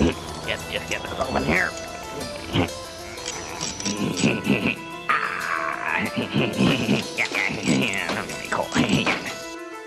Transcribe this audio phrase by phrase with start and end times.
[0.00, 1.68] Yes, yes, get this open here.
[5.08, 7.28] Ah, yeah,
[7.62, 8.66] yeah, that'll be cool.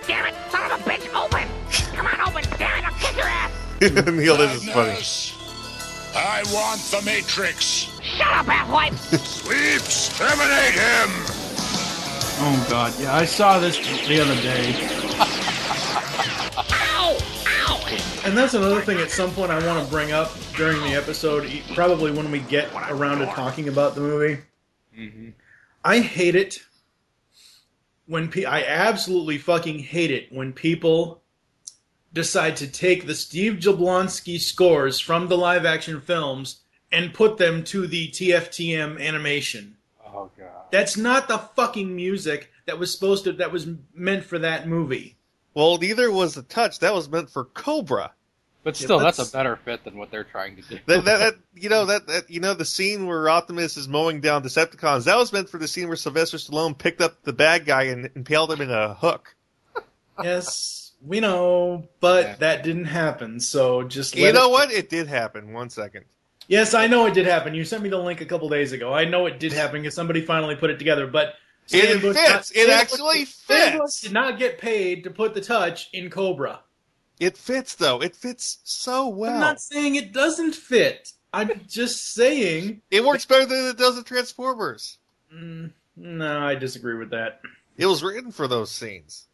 [0.08, 1.48] Damn it, son of a bitch, open!
[1.96, 2.44] Come on, open!
[2.60, 3.52] Damn it, I'll kick your ass!
[3.82, 5.00] Neil, this is funny.
[6.16, 7.90] I want the Matrix.
[8.02, 8.94] Shut up, asswipe!
[9.26, 11.10] Sweeps, terminate him.
[12.38, 13.78] Oh god, yeah, I saw this
[14.08, 15.05] the other day.
[18.26, 21.48] And that's another thing at some point I want to bring up during the episode,
[21.76, 24.42] probably when we get around to talking about the movie.
[24.98, 25.30] Mm-hmm.
[25.84, 26.64] I hate it
[28.08, 31.22] when pe- I absolutely fucking hate it when people
[32.14, 37.64] decide to take the Steve Jablonsky scores from the live action films and put them
[37.66, 39.78] to the TFTM animation.
[40.04, 40.50] Oh god.
[40.72, 45.16] That's not the fucking music that was supposed to that was meant for that movie.
[45.54, 46.80] Well, neither was the touch.
[46.80, 48.12] That was meant for Cobra.
[48.66, 50.80] But still, that's- that's a better fit than what they're trying to do.
[50.88, 54.20] That, that, that you know that, that you know the scene where Optimus is mowing
[54.22, 55.06] down Decepticons.
[55.06, 58.10] That was meant for the scene where Sylvester Stallone picked up the bad guy and
[58.16, 59.36] impaled him in a hook.
[60.24, 62.36] Yes, we know, but Yeah.
[62.38, 63.40] that didn't happen.
[63.40, 64.72] So just let You know it- what?
[64.72, 65.54] It did happen.
[65.54, 66.06] One second.
[66.48, 67.54] Yes, I know it did happen.
[67.56, 68.94] You sent me the link a couple days ago.
[68.94, 71.08] I know it did happen because somebody finally put it together.
[71.08, 71.36] But
[71.72, 72.52] It Bush fits.
[72.52, 74.02] It Stan actually Stan Bush fits.
[74.02, 76.60] did not get paid to put the touch in Cobra.
[77.20, 78.02] It fits though.
[78.02, 79.34] It fits so well.
[79.34, 81.14] I'm not saying it doesn't fit.
[81.34, 82.82] I'm just saying.
[82.92, 84.98] It works better than it does in Transformers.
[85.34, 87.42] Mm, no, I disagree with that.
[87.78, 89.28] It was written for those scenes.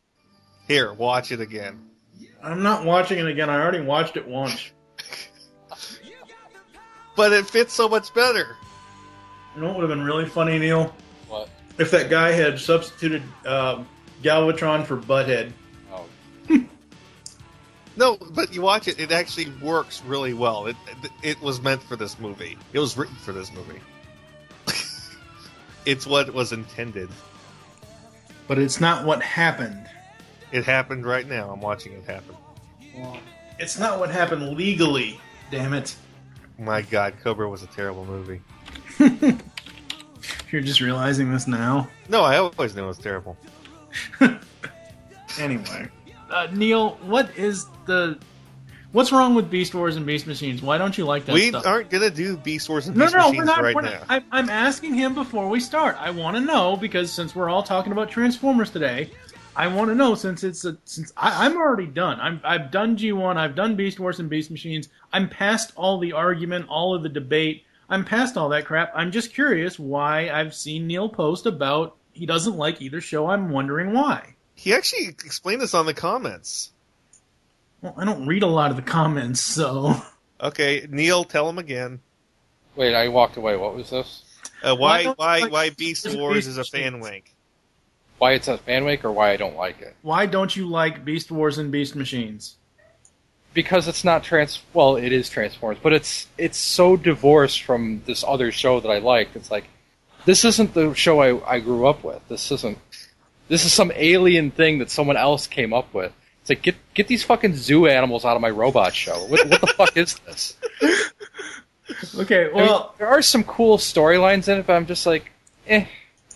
[0.68, 1.90] Here, watch it again.
[2.44, 3.50] I'm not watching it again.
[3.50, 4.72] I already watched it once.
[7.16, 8.56] But it fits so much better.
[9.54, 10.96] You know what would have been really funny, Neil?
[11.28, 11.50] What?
[11.78, 13.88] If that guy had substituted um,
[14.24, 15.52] Galvatron for Butthead.
[18.02, 20.66] No, but you watch it; it actually works really well.
[20.66, 22.58] It it, it was meant for this movie.
[22.74, 23.80] It was written for this movie.
[25.86, 27.10] it's what was intended.
[28.48, 29.86] But it's not what happened.
[30.52, 31.52] It happened right now.
[31.52, 32.36] I'm watching it happen.
[33.60, 35.22] It's not what happened legally.
[35.52, 35.96] Damn it.
[36.58, 38.42] My God, Cobra was a terrible movie.
[40.52, 41.88] You're just realizing this now.
[42.10, 43.38] No, I always knew it was terrible.
[45.40, 45.88] Anyway,
[46.32, 48.18] uh, Neil, what is the
[48.92, 50.62] what's wrong with Beast Wars and Beast Machines?
[50.62, 51.66] Why don't you like that we stuff?
[51.66, 53.62] aren't gonna do Beast Wars and no, Beast no, Machines not.
[53.62, 53.92] right we're now.
[53.92, 55.98] not I, I'm asking him before we start.
[56.00, 59.10] I want to know because since we're all talking about Transformers today,
[59.56, 62.20] I want to know since it's a, since I, I'm already done.
[62.20, 63.38] I'm I've done G1.
[63.38, 64.90] I've done Beast Wars and Beast Machines.
[65.12, 67.66] I'm past all the argument, all of the debate.
[67.90, 68.92] I'm past all that crap.
[68.96, 73.28] I'm just curious why I've seen Neil post about he doesn't like either show.
[73.28, 74.36] I'm wondering why.
[74.62, 76.70] He actually explained this on the comments.
[77.82, 79.96] Well, I don't read a lot of the comments, so
[80.40, 82.00] Okay, Neil, tell him again.
[82.76, 83.58] wait, I walked away.
[83.58, 84.24] What was this?
[84.62, 87.34] Uh, Why why why like why Beast Beast Wars is a fan wank?
[88.20, 89.96] Why it's a fanwank or why I don't like it?
[90.04, 92.58] why don't you like Beast Wars and Beast Machines?
[93.56, 94.62] Because it's not trans.
[94.74, 99.00] Well, it is Transformers, but it's it's so divorced from this other show that I
[99.00, 99.36] liked.
[99.36, 99.66] It's like
[100.26, 102.22] this isn't the show I, I grew up with.
[102.30, 102.78] This isn't.
[103.52, 106.14] This is some alien thing that someone else came up with.
[106.40, 109.26] It's like get get these fucking zoo animals out of my robot show.
[109.26, 110.56] What, what the fuck is this?
[112.16, 115.34] Okay, I mean, well, there are some cool storylines in it, but I'm just like,
[115.68, 115.86] eh.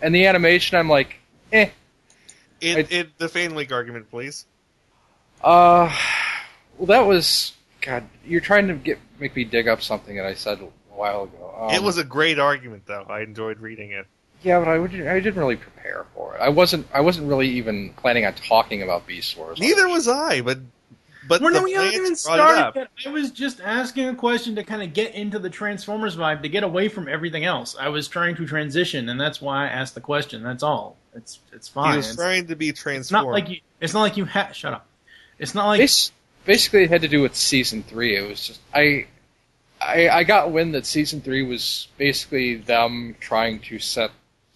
[0.01, 1.15] And the animation, I'm like,
[1.53, 1.69] eh.
[2.59, 4.45] In, I- in the fan wank argument, please.
[5.41, 5.95] Uh,
[6.77, 8.03] well, that was God.
[8.25, 11.55] You're trying to get make me dig up something that I said a while ago.
[11.61, 13.05] Um, it was a great argument, though.
[13.07, 14.05] I enjoyed reading it.
[14.45, 16.39] Yeah, but I would I didn't really prepare for it.
[16.39, 19.59] I wasn't I wasn't really even planning on talking about Beast Wars.
[19.59, 20.59] Neither was I, but
[21.27, 22.89] but we're the not, we haven't even started yet.
[23.05, 26.49] I was just asking a question to kind of get into the Transformers vibe, to
[26.49, 27.75] get away from everything else.
[27.79, 30.43] I was trying to transition, and that's why I asked the question.
[30.43, 30.97] That's all.
[31.15, 31.91] It's it's fine.
[31.93, 33.25] He was It's, trying to be it's transformed.
[33.25, 33.61] not like you.
[33.81, 34.55] It's not like you had.
[34.55, 34.85] Shut up.
[35.39, 36.11] It's not like Bas-
[36.45, 38.15] basically, it had to do with season three.
[38.15, 39.07] It was just I.
[39.81, 44.09] I, I got wind that season three was basically them trying to set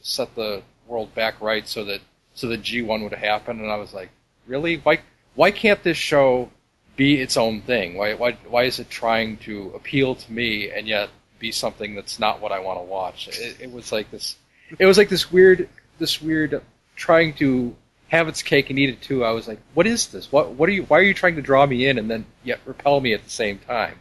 [0.09, 2.01] set the world back right so that
[2.33, 4.09] so that G one would happen, and I was like,
[4.47, 4.77] really?
[4.77, 4.99] Why
[5.35, 6.49] why can't this show
[6.95, 7.95] be its own thing?
[7.95, 12.19] Why why why is it trying to appeal to me and yet be something that's
[12.19, 13.27] not what I want to watch?
[13.27, 14.35] It, it was like this.
[14.77, 15.69] It was like this weird
[15.99, 16.61] this weird
[16.95, 17.75] trying to
[18.09, 19.23] have its cake and eat it too.
[19.23, 20.31] I was like, what is this?
[20.31, 20.83] What what are you?
[20.83, 23.29] Why are you trying to draw me in and then yet repel me at the
[23.29, 23.99] same time?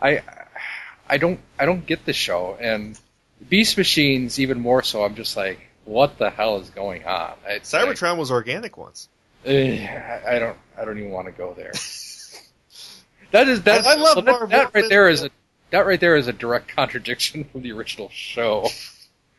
[0.00, 0.22] I
[1.08, 2.98] I don't I don't get the show and
[3.48, 5.04] Beast Machines even more so.
[5.04, 7.34] I'm just like, what the hell is going on?
[7.46, 9.08] It's like, Cybertron was organic once.
[9.44, 11.72] eh, I I don't I don't even want to go there.
[13.30, 13.86] That is that.
[13.86, 15.28] I- I love that, that right there is a
[15.70, 18.68] that right there is a direct contradiction from the original show.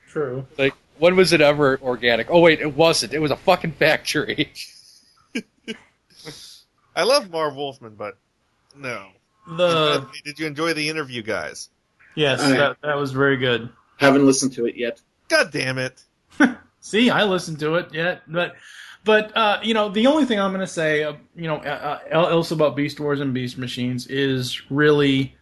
[0.10, 0.46] True.
[0.60, 2.30] Like, when was it ever organic?
[2.30, 3.14] Oh wait, it wasn't.
[3.14, 4.54] It was a fucking factory.
[6.96, 8.18] I love Marv Wolfman, but
[8.76, 9.08] no.
[9.48, 11.70] The Did you enjoy the interview, guys?
[12.16, 13.70] yes, I- that, that was very good.
[14.00, 15.02] Haven't listened to it yet.
[15.28, 16.04] God damn it!
[16.80, 18.56] See, I listened to it yet, but
[19.04, 22.00] but uh, you know the only thing I'm going to say, uh, you know, uh,
[22.12, 25.36] uh, else about Beast Wars and Beast Machines is really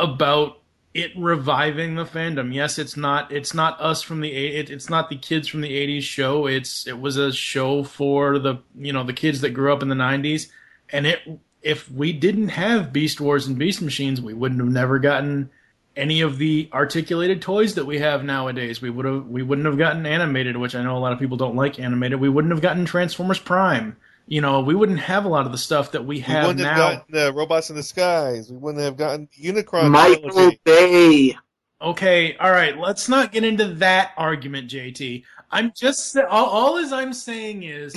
[0.00, 0.58] about
[0.94, 2.52] it reviving the fandom.
[2.52, 5.60] Yes, it's not it's not us from the eight- it, it's not the kids from
[5.60, 6.46] the 80s show.
[6.46, 9.88] It's it was a show for the you know the kids that grew up in
[9.88, 10.48] the 90s,
[10.90, 11.20] and it
[11.62, 15.50] if we didn't have Beast Wars and Beast Machines, we wouldn't have never gotten
[15.96, 18.80] any of the articulated toys that we have nowadays.
[18.80, 21.36] We would have we wouldn't have gotten animated, which I know a lot of people
[21.36, 22.20] don't like animated.
[22.20, 23.96] We wouldn't have gotten Transformers Prime.
[24.26, 26.64] You know, we wouldn't have a lot of the stuff that we We have wouldn't
[26.64, 26.94] have now.
[26.94, 28.50] gotten uh, Robots in Disguise.
[28.50, 29.90] We wouldn't have gotten Unicron.
[29.90, 30.60] Michael trilogy.
[30.64, 31.36] Bay.
[31.82, 35.24] Okay, all right, let's not get into that argument, JT.
[35.50, 37.92] I'm just all, all as I'm saying is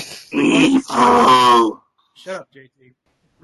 [2.15, 2.94] Shut up, JT.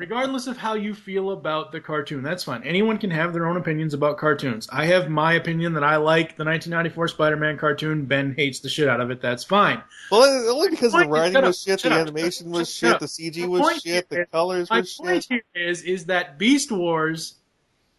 [0.02, 2.64] Regardless of how you feel about the cartoon, that's fine.
[2.64, 4.68] Anyone can have their own opinions about cartoons.
[4.72, 8.06] I have my opinion that I like the 1994 Spider-Man cartoon.
[8.06, 9.22] Ben hates the shit out of it.
[9.22, 9.80] That's fine.
[10.10, 13.06] Well, only because the Point is- writing was shit, the animation shut- was shit, the
[13.08, 15.00] CG The was shit, the here- colors were shit.
[15.02, 17.36] My point here is is that Beast Wars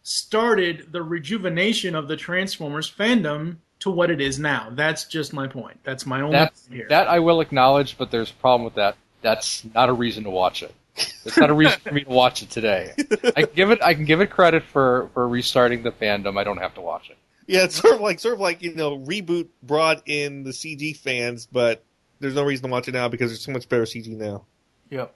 [0.02, 4.70] started the rejuvenation of the Transformers fandom to what it is now.
[4.72, 5.78] That's just my point.
[5.84, 6.86] That's my only That's point here.
[6.88, 8.96] that I will acknowledge, but there's a problem with that.
[9.20, 10.74] That's not a reason to watch it.
[10.96, 12.92] It's not a reason for me to watch it today.
[13.36, 16.38] I can give it I can give it credit for for restarting the fandom.
[16.38, 17.16] I don't have to watch it.
[17.46, 20.96] Yeah, it's sort of like sort of like you know, reboot brought in the CG
[20.96, 21.84] fans, but
[22.20, 24.44] there's no reason to watch it now because there's so much better CG now.
[24.90, 25.14] yep.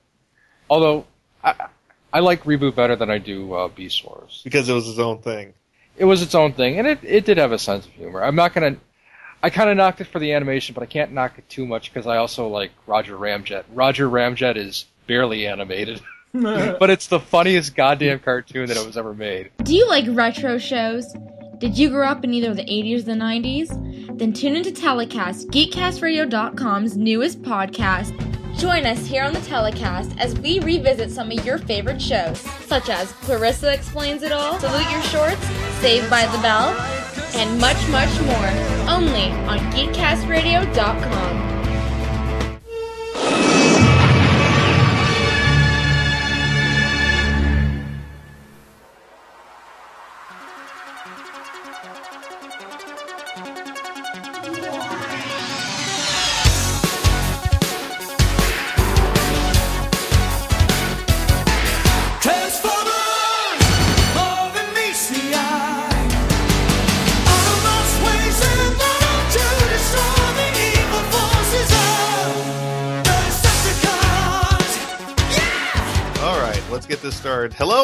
[0.68, 1.06] Although
[1.44, 1.68] I
[2.12, 4.40] I like reboot better than I do uh, Beast Wars.
[4.44, 5.54] Because it was its own thing.
[5.96, 8.22] It was its own thing, and it it did have a sense of humor.
[8.22, 8.76] I'm not gonna.
[9.42, 11.92] I kind of knocked it for the animation, but I can't knock it too much
[11.92, 13.64] because I also like Roger Ramjet.
[13.72, 16.00] Roger Ramjet is barely animated,
[16.32, 19.50] but it's the funniest goddamn cartoon that it was ever made.
[19.62, 21.14] Do you like retro shows?
[21.58, 24.18] Did you grow up in either the 80s or the 90s?
[24.18, 28.12] Then tune into Telecast, GeekCastRadio.com's newest podcast.
[28.58, 32.88] Join us here on the Telecast as we revisit some of your favorite shows, such
[32.88, 35.46] as Clarissa Explains It All, Salute Your Shorts,
[35.80, 36.70] Saved by the Bell,
[37.34, 38.48] and much, much more.
[38.88, 41.55] Only on GeekCastRadio.com.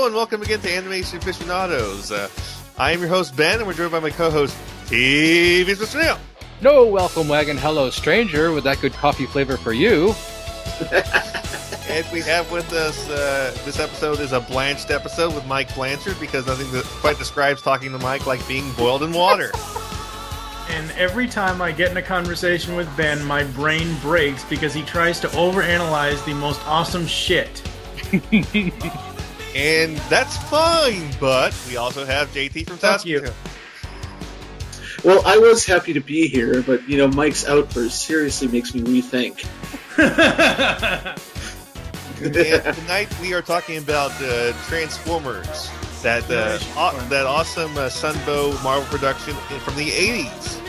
[0.02, 2.10] Hello and welcome again to Animation Aficionados.
[2.10, 2.28] Uh,
[2.76, 4.52] I am your host Ben, and we're joined by my co-host
[4.86, 6.02] TV's Mr.
[6.02, 6.18] Neil.
[6.60, 10.12] No welcome wagon, hello stranger, with that good coffee flavor for you.
[11.88, 16.18] And we have with us uh, this episode is a blanched episode with Mike Blanchard
[16.18, 16.66] because nothing
[17.00, 19.52] quite describes talking to Mike like being boiled in water.
[20.68, 24.82] And every time I get in a conversation with Ben, my brain breaks because he
[24.82, 27.62] tries to overanalyze the most awesome shit.
[29.54, 33.24] and that's fine, but we also have JT from Fuck South you.
[35.04, 38.82] Well, I was happy to be here, but you know, Mike's outburst seriously makes me
[38.82, 39.44] rethink.
[42.22, 45.68] And tonight we are talking about uh, Transformers,
[46.02, 50.60] that uh, aw- that awesome uh, Sunbow Marvel production from the '80s,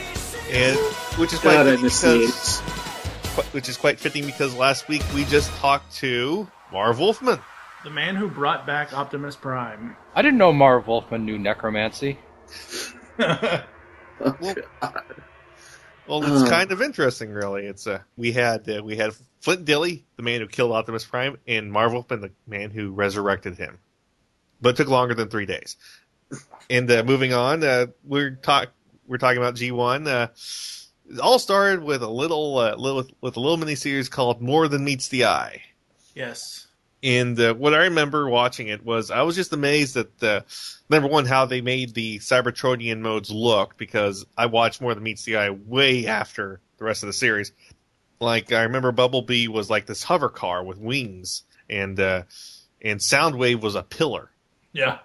[0.52, 0.75] and
[1.20, 2.62] which is quite God, I fitting miss the because
[3.36, 7.40] qu- which is quite fitting because last week we just talked to Marv Wolfman.
[7.84, 9.96] The man who brought back Optimus Prime.
[10.16, 12.18] I didn't know Marv Wolfman knew necromancy.
[13.20, 14.56] Oh, Well-
[16.08, 16.50] Well, it's Uh.
[16.50, 17.66] kind of interesting, really.
[17.66, 21.38] It's uh, we had uh, we had Flint Dille, the man who killed Optimus Prime,
[21.48, 23.80] and Marv Wolfman, the man who resurrected him.
[24.62, 25.78] But it took longer than three days.
[26.70, 28.70] And uh, moving on, uh, we're talk
[29.08, 30.06] we're talking about G one.
[30.08, 30.28] Uh,
[31.10, 34.68] it all started with a little, uh, little with a little mini series called More
[34.68, 35.62] Than Meets the Eye.
[36.13, 36.62] yes.
[37.03, 40.41] And uh, what I remember watching it was I was just amazed at uh,
[40.89, 45.25] number one how they made the Cybertronian modes look because I watched more than meets
[45.25, 47.51] the eye way after the rest of the series.
[48.22, 52.24] Like I remember Bumblebee was like this hover car with wings, and uh,
[52.81, 54.29] and Soundwave was a pillar.
[54.72, 55.00] Yeah.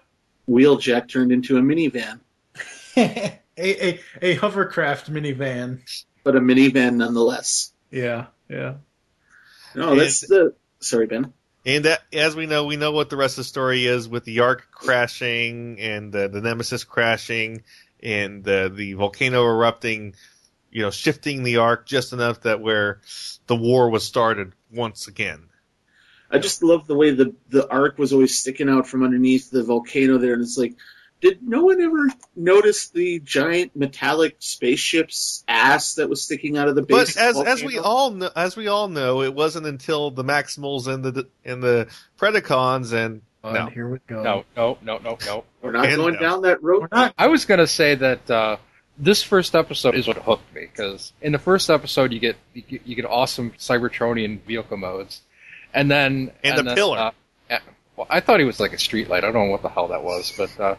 [0.49, 2.21] Wheeljack turned into a minivan,
[2.97, 5.83] a, a a hovercraft minivan.
[6.25, 7.73] but a minivan nonetheless.
[7.91, 8.75] Yeah, yeah.
[9.75, 10.55] No, that's the.
[10.81, 11.35] Sorry, Ben.
[11.69, 14.25] And that, as we know, we know what the rest of the story is with
[14.25, 17.63] the Ark crashing and uh, the Nemesis crashing
[18.03, 20.15] and uh, the volcano erupting,
[20.71, 23.03] you know, shifting the Ark just enough that where
[23.49, 25.51] the war was started once again.
[26.31, 29.63] I just love the way the the arc was always sticking out from underneath the
[29.63, 30.75] volcano there, and it's like,
[31.21, 36.75] did no one ever notice the giant metallic spaceship's ass that was sticking out of
[36.75, 37.15] the base?
[37.15, 40.11] But of the as as we all know, as we all know, it wasn't until
[40.11, 44.23] the Maximals and the and the Predacons and And no, here we go.
[44.23, 45.45] No, no, no, no, no.
[45.63, 46.21] we're not and going no.
[46.21, 46.89] down that road.
[46.93, 47.15] Not.
[47.19, 48.57] I was gonna say that uh,
[48.97, 52.63] this first episode is what hooked me because in the first episode you get you
[52.63, 55.23] get, you get awesome Cybertronian vehicle modes,
[55.75, 56.99] and then And the then, pillar.
[56.99, 57.11] Uh,
[57.97, 59.25] well, I thought he was like a streetlight.
[59.25, 60.77] I don't know what the hell that was, but uh,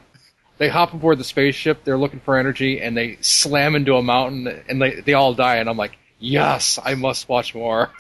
[0.60, 1.84] they hop aboard the spaceship.
[1.84, 5.56] They're looking for energy, and they slam into a mountain, and they they all die.
[5.56, 7.89] And I'm like, yes, I must watch more.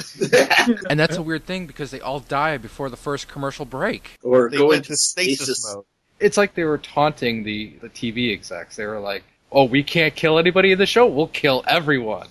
[0.89, 4.17] And that's a weird thing because they all die before the first commercial break.
[4.21, 5.85] or they go into to stasis mode.
[6.19, 8.75] It's like they were taunting the the TV execs.
[8.75, 11.07] They were like, oh, we can't kill anybody in the show.
[11.07, 12.27] We'll kill everyone.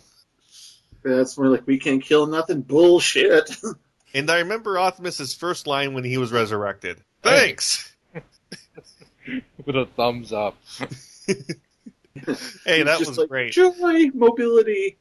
[1.03, 2.61] That's more like we can't kill nothing.
[2.63, 3.51] Bullshit.
[4.15, 6.97] And I remember Optimus's first line when he was resurrected.
[7.23, 7.95] Thanks.
[9.69, 10.57] With a thumbs up.
[12.65, 13.53] Hey, that was like, great.
[13.53, 14.97] Joy, mobility.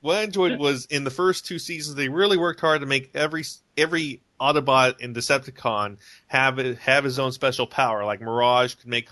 [0.00, 3.10] What I enjoyed was in the first two seasons they really worked hard to make
[3.14, 3.44] every
[3.76, 8.06] every Autobot and Decepticon have it, have his own special power.
[8.06, 9.08] Like Mirage can make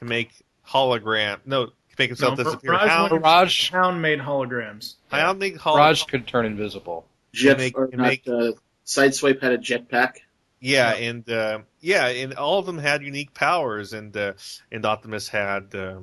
[0.00, 0.30] can make
[0.66, 1.38] hologram.
[1.46, 2.72] No, can make himself No, disappear.
[2.72, 4.94] Mirage Hound, Mirage, Hound made holograms.
[5.12, 5.74] Hound make hologram.
[5.76, 7.06] Mirage could turn invisible.
[7.32, 8.52] Jet make- or and not, make- uh,
[8.84, 10.16] Sideswipe had a jetpack.
[10.60, 14.32] Yeah, and uh, yeah, and all of them had unique powers, and uh,
[14.72, 16.00] and Optimus had uh,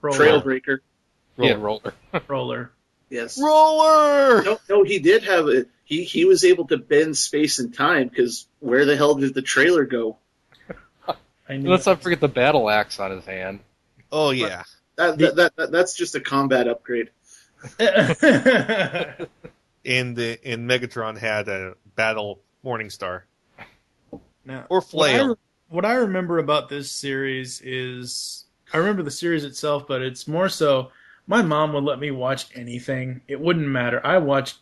[0.00, 0.18] Roller.
[0.18, 0.78] Trailbreaker.
[1.36, 1.94] He had roller.
[2.28, 2.72] Roller.
[3.08, 3.40] Yes.
[3.40, 4.42] roller.
[4.42, 5.68] No, no, he did have it.
[5.84, 9.42] He he was able to bend space and time because where the hell did the
[9.42, 10.16] trailer go?
[11.48, 13.60] I knew Let's not forget the battle axe on his hand.
[14.10, 14.64] Oh yeah,
[14.96, 17.10] That, that, that, that that's just a combat upgrade.
[17.78, 19.28] that.
[19.84, 23.22] and the and Megatron had a battle Morningstar
[24.44, 25.34] now, or what I,
[25.68, 30.48] what I remember about this series is I remember the series itself, but it's more
[30.48, 30.90] so
[31.26, 33.22] my mom would let me watch anything.
[33.28, 34.04] It wouldn't matter.
[34.04, 34.58] I watched.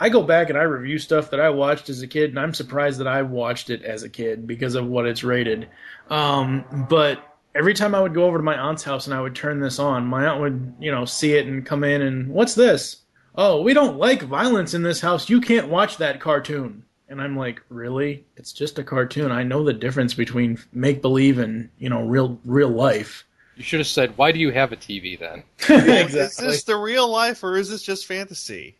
[0.00, 2.54] I go back and I review stuff that I watched as a kid, and I'm
[2.54, 5.68] surprised that I watched it as a kid because of what it's rated.
[6.08, 7.20] Um, but
[7.54, 9.80] every time I would go over to my aunt's house and I would turn this
[9.80, 12.98] on, my aunt would, you know, see it and come in and what's this?
[13.34, 15.28] Oh, we don't like violence in this house.
[15.28, 16.84] You can't watch that cartoon.
[17.08, 18.24] And I'm like, really?
[18.36, 19.32] It's just a cartoon.
[19.32, 23.24] I know the difference between make believe and you know real real life.
[23.56, 26.20] You should have said, "Why do you have a TV then?" exactly.
[26.20, 28.76] Is this the real life or is this just fantasy?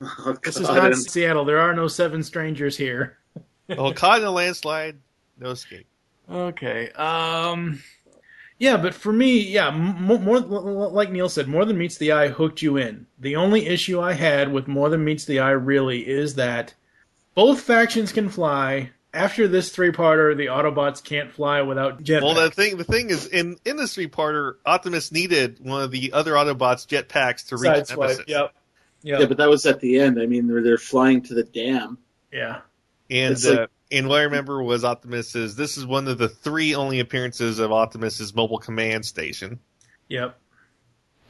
[0.00, 1.44] Oh, This is not Seattle.
[1.44, 3.18] There are no seven strangers here.
[3.70, 4.96] Oh, caught in a landslide,
[5.38, 5.86] no escape.
[6.30, 6.90] Okay.
[6.92, 7.82] Um.
[8.58, 12.28] Yeah, but for me, yeah, more, more like Neil said, more than meets the eye
[12.28, 13.06] hooked you in.
[13.18, 16.72] The only issue I had with more than meets the eye really is that
[17.36, 18.90] both factions can fly.
[19.14, 22.22] After this three-parter, the Autobots can't fly without jetpacks.
[22.22, 25.90] Well, the thing the thing is, in in this three parter, Optimus needed one of
[25.90, 27.96] the other Autobots' jetpacks to reach Sideswipe.
[27.98, 28.24] Nemesis.
[28.26, 28.54] Yep.
[29.02, 29.20] Yep.
[29.20, 30.20] Yeah, but that was at the end.
[30.20, 31.96] I mean, they're they're flying to the dam.
[32.32, 32.60] yeah.
[33.08, 35.54] And It's like- uh, and what I remember was Optimus's.
[35.54, 39.60] This is one of the three only appearances of Optimus's mobile command station.
[40.08, 40.36] Yep.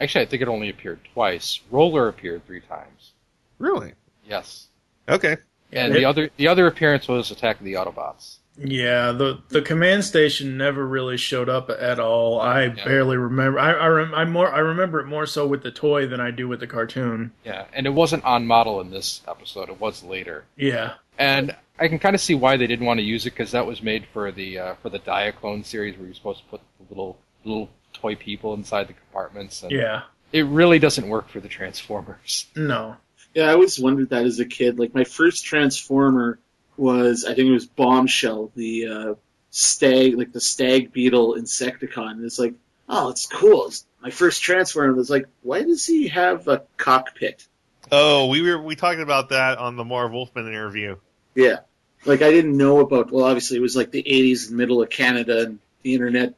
[0.00, 1.60] Actually, I think it only appeared twice.
[1.70, 3.12] Roller appeared three times.
[3.58, 3.92] Really?
[4.26, 4.68] Yes,
[5.08, 5.36] Okay.
[5.72, 8.36] And It- the other the other appearance was Attack of the Autobots.
[8.58, 12.40] Yeah, the the command station never really showed up at all.
[12.40, 12.84] I Yeah.
[12.86, 13.58] barely remember.
[13.58, 16.30] I I, rem, I more I remember it more so with the toy than I
[16.30, 17.32] do with the cartoon.
[17.44, 19.68] Yeah, and it wasn't on model in this episode.
[19.68, 20.94] It was later, Yeah.
[21.18, 23.66] and I can kind of see why they didn't want to use it because that
[23.66, 26.86] was made for the uh, for the Diaclone series where you're supposed to put the
[26.88, 29.62] little little toy people inside the compartments.
[29.62, 30.02] And Yeah.
[30.32, 32.46] it really doesn't work for the Transformers.
[32.56, 32.96] No.
[33.36, 34.78] Yeah, I always wondered that as a kid.
[34.78, 36.38] Like my first Transformer
[36.78, 39.14] was, I think it was Bombshell, the uh,
[39.50, 42.12] stag, like the stag beetle Insecticon.
[42.12, 42.54] And it's like,
[42.88, 43.66] oh, it's cool.
[43.66, 47.46] It's my first Transformer was like, why does he have a cockpit?
[47.92, 50.96] Oh, we were we talked about that on the Marv Wolfman interview.
[51.34, 51.58] Yeah,
[52.06, 53.12] like I didn't know about.
[53.12, 56.34] Well, obviously it was like the '80s, and middle of Canada, and the internet.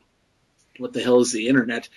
[0.78, 1.88] What the hell is the internet?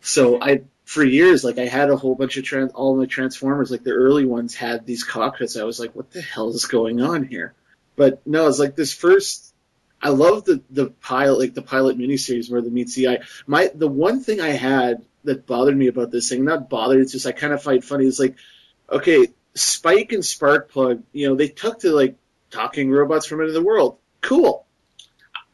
[0.00, 3.70] So I, for years, like I had a whole bunch of trans, all my Transformers,
[3.70, 5.56] like the early ones had these cockpits.
[5.56, 7.54] I was like, what the hell is going on here?
[7.94, 9.54] But no, it's like this first
[10.02, 13.18] I love the the pilot, like the pilot miniseries where the meets the eye.
[13.46, 17.12] My the one thing I had that bothered me about this thing, not bothered, it's
[17.12, 18.06] just I kind of find funny.
[18.06, 18.34] It's like,
[18.90, 22.16] okay, Spike and Sparkplug, you know, they took to like
[22.50, 23.98] talking robots from another world.
[24.22, 24.66] Cool.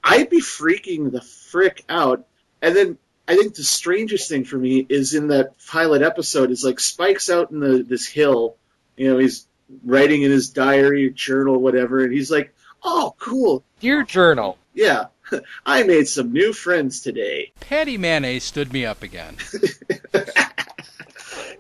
[0.03, 2.27] I'd be freaking the frick out.
[2.63, 6.65] And then I think the strangest thing for me is in that pilot episode is
[6.65, 8.57] like Spike's out in the this hill,
[8.97, 9.47] you know, he's
[9.85, 15.07] writing in his diary, journal, whatever, and he's like, "Oh, cool, Dear Journal, yeah,
[15.67, 19.37] I made some new friends today." Patty Mayonnaise stood me up again.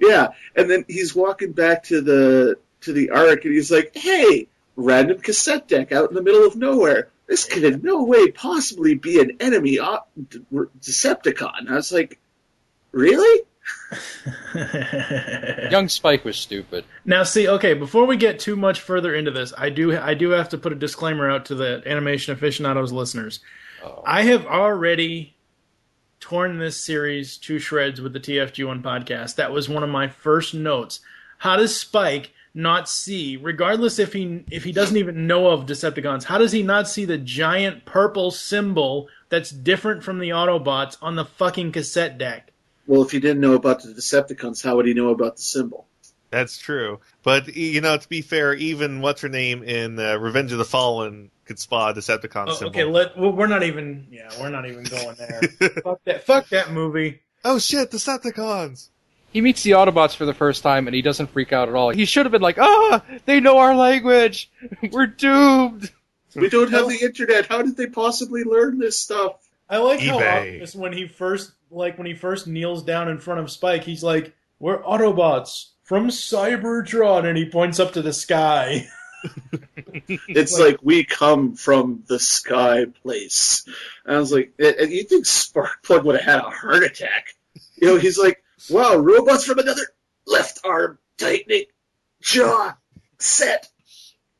[0.00, 4.48] Yeah, and then he's walking back to the to the Ark, and he's like, "Hey,
[4.76, 7.08] random cassette deck out in the middle of nowhere.
[7.26, 10.40] This could in no way possibly be an enemy op- De-
[10.80, 12.18] Decepticon." I was like,
[12.92, 13.44] "Really?"
[15.70, 16.84] young Spike was stupid.
[17.04, 20.30] Now, see, okay, before we get too much further into this, I do I do
[20.30, 23.40] have to put a disclaimer out to the animation aficionados listeners.
[23.84, 24.02] Oh.
[24.06, 25.36] I have already
[26.20, 29.36] torn this series to shreds with the TFG1 podcast.
[29.36, 31.00] That was one of my first notes.
[31.38, 36.24] How does Spike not see, regardless if he if he doesn't even know of Decepticons,
[36.24, 41.14] how does he not see the giant purple symbol that's different from the Autobots on
[41.16, 42.52] the fucking cassette deck?
[42.86, 45.86] Well, if he didn't know about the Decepticons, how would he know about the symbol?
[46.30, 47.00] That's true.
[47.22, 50.64] But you know, to be fair, even what's her name in uh, Revenge of the
[50.64, 52.70] Fallen could spot a Decepticon Oh, symbol.
[52.70, 55.40] okay, let well, we're not even yeah, we're not even going there.
[55.84, 57.20] fuck that fuck that movie.
[57.44, 58.88] oh shit, Decepticons!
[59.36, 61.90] He meets the Autobots for the first time and he doesn't freak out at all.
[61.90, 64.50] He should have been like, ah, they know our language.
[64.90, 65.92] We're doomed.
[66.34, 67.44] We don't have the internet.
[67.44, 69.46] How did they possibly learn this stuff?
[69.68, 70.38] I like how eBay.
[70.38, 74.02] Optimus when he first like when he first kneels down in front of Spike, he's
[74.02, 78.86] like, "We're Autobots from Cybertron," and he points up to the sky.
[80.28, 83.64] It's like, we come from the sky place.
[84.04, 87.34] And I was like, and and you think Sparkplug would have had a heart attack?
[87.74, 89.82] You know, he's like, wow, robots from another
[90.26, 91.64] left arm tightening,
[92.20, 92.76] jaw
[93.18, 93.68] set.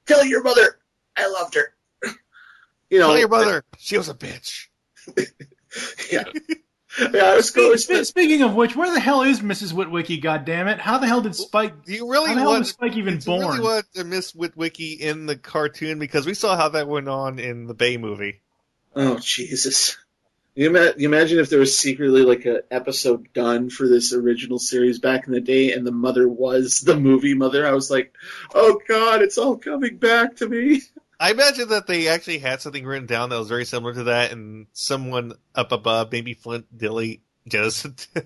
[0.07, 0.79] Tell your mother
[1.17, 1.75] I loved her.
[2.89, 4.67] You know, Tell your mother she was a bitch.
[6.11, 6.23] Yeah,
[7.13, 7.25] yeah.
[7.25, 7.77] I was going.
[7.77, 9.75] Spe- Speaking of which, where the hell is Mrs.
[9.75, 10.23] Witwicky?
[10.23, 10.79] God damn it!
[10.79, 11.85] How the hell did Spike?
[11.85, 12.59] Do you really How the hell want?
[12.61, 13.49] was Spike even do you born?
[13.59, 17.39] really want to miss Witwicky in the cartoon because we saw how that went on
[17.39, 18.41] in the Bay movie.
[18.95, 19.99] Oh Jesus!
[20.57, 24.59] You, ima- you imagine if there was secretly like an episode done for this original
[24.59, 27.67] series back in the day, and the mother was the movie mother.
[27.67, 28.15] I was like,
[28.55, 30.81] oh God, it's all coming back to me.
[31.21, 34.33] I imagine that they actually had something written down that was very similar to that,
[34.33, 38.09] and someone up above, maybe Flint Dille, just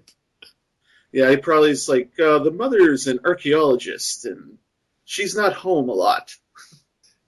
[1.12, 4.59] Yeah, he probably is like, uh, the mother's an archaeologist, and
[5.05, 6.37] she's not home a lot.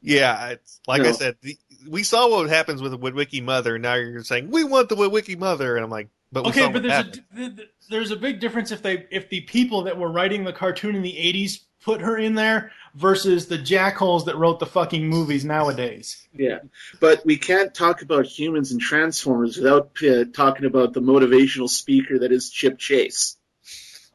[0.01, 0.51] yeah.
[0.51, 3.75] It's, like I said, the, we saw what happens with the Witwicky mother.
[3.77, 6.61] And now you're saying we want the Witwicky mother, and I'm like, but we Okay,
[6.61, 7.25] saw but what there's a happened.
[7.37, 10.53] th- th- there's a big difference if they if the people that were writing the
[10.53, 15.07] cartoon in the '80s put her in there versus the jackholes that wrote the fucking
[15.09, 16.27] movies nowadays.
[16.35, 16.61] Yeah,
[17.01, 22.18] but we can't talk about humans and Transformers without uh, talking about the motivational speaker
[22.21, 23.37] that is Chip Chase.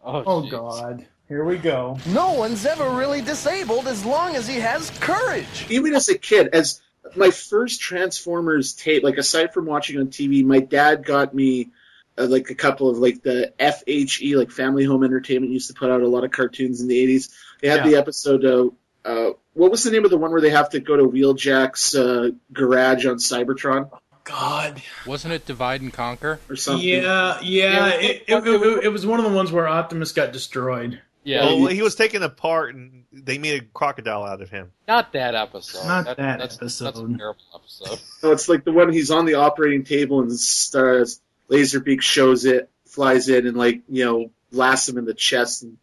[0.03, 0.49] Oh, Oh.
[0.49, 1.99] God, here we go.
[2.07, 5.65] No one's ever really disabled as long as he has courage.
[5.69, 6.81] even as a kid, as
[7.15, 11.69] my first Transformers tape, like aside from watching on TV, my dad got me
[12.17, 15.89] uh, like a couple of like the FHE, like Family Home Entertainment, used to put
[15.91, 17.29] out a lot of cartoons in the '80s.
[17.61, 17.91] They had Yeah.
[17.91, 18.73] the episode of
[19.05, 21.95] uh, what was the name of the one where they have to go to Wheeljack's
[21.95, 23.89] uh, garage on Cybertron
[24.25, 24.81] God.
[25.05, 26.39] Wasn't it Divide and Conquer?
[26.49, 26.85] or something?
[26.85, 27.41] Yeah, yeah.
[27.41, 31.01] Yeah, It, it- it, it, it was one of the ones where Optimus got destroyed.
[31.27, 34.71] Yeah, Well, he was taken apart, and they made a crocodile out of him.
[34.87, 35.85] not that episode.
[35.85, 36.85] Not that that's, episode.
[36.85, 37.99] That's a terrible episode.
[38.23, 42.69] No, it's like the one he's on the operating table and stars Laserbeak shows it,
[42.85, 45.63] flies in, and like you know blasts him in the chest.
[45.63, 45.77] And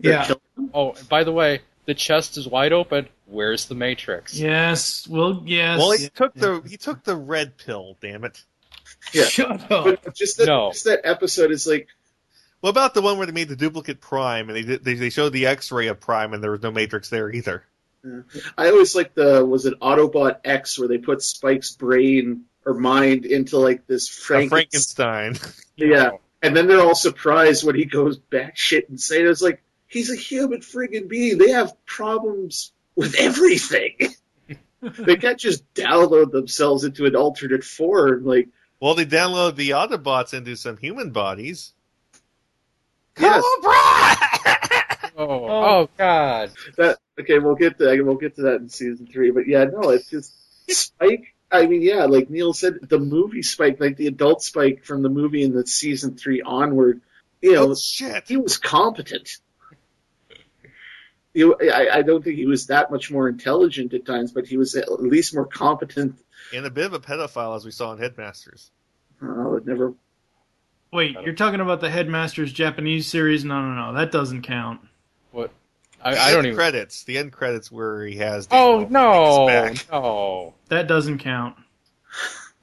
[0.00, 0.24] they're Yeah.
[0.24, 0.70] him.
[0.72, 3.08] Oh, and by the way, the chest is wide open.
[3.26, 4.38] Where's the Matrix?
[4.38, 5.06] Yes.
[5.06, 5.78] Well, yes.
[5.78, 6.08] well, he yeah.
[6.14, 7.98] took the he took the red pill.
[8.00, 8.42] Damn it!
[9.12, 9.24] Yeah.
[9.24, 9.84] Shut up.
[10.02, 10.70] But just that, No.
[10.72, 11.88] just that episode is like
[12.60, 15.10] What about the one where they made the duplicate Prime, and they did, they, they
[15.10, 17.64] showed the X-ray of Prime, and there was no Matrix there either.
[18.56, 23.26] I always like the was it Autobot X where they put Spike's brain or mind
[23.26, 25.36] into like this Franken- Frankenstein.
[25.76, 26.10] Yeah,
[26.42, 29.28] and then they're all surprised when he goes batshit insane.
[29.28, 31.38] It's like he's a human friggin' being.
[31.38, 33.96] They have problems with everything.
[34.82, 38.24] they can't just download themselves into an alternate form.
[38.24, 38.48] Like,
[38.80, 41.74] well, they download the Autobots into some human bodies.
[43.20, 46.50] Yes, oh, oh, oh God.
[46.76, 47.38] that okay.
[47.38, 49.30] We'll get to we'll get to that in season three.
[49.30, 50.32] But yeah, no, it's just
[50.70, 55.02] Spike I mean, yeah, like Neil said, the movie Spike, like the adult Spike from
[55.02, 57.00] the movie in the season three onward,
[57.40, 58.24] you know, Oh, shit.
[58.28, 59.38] he was competent.
[61.32, 64.56] You, I, I don't think he was that much more intelligent at times, but he
[64.56, 66.16] was at least more competent.
[66.52, 68.70] And a bit of a pedophile, as we saw in Headmasters.
[69.22, 69.94] Oh, it never.
[70.92, 73.44] Wait, you're talking about the Headmaster's Japanese series?
[73.44, 74.80] No, no, no, that doesn't count.
[75.32, 75.50] What?
[76.02, 76.56] I, The I don't end even.
[76.56, 77.04] credits.
[77.04, 78.48] The end credits where he has.
[78.50, 79.92] Oh no, makes back.
[79.92, 80.54] no.
[80.68, 81.56] That doesn't count.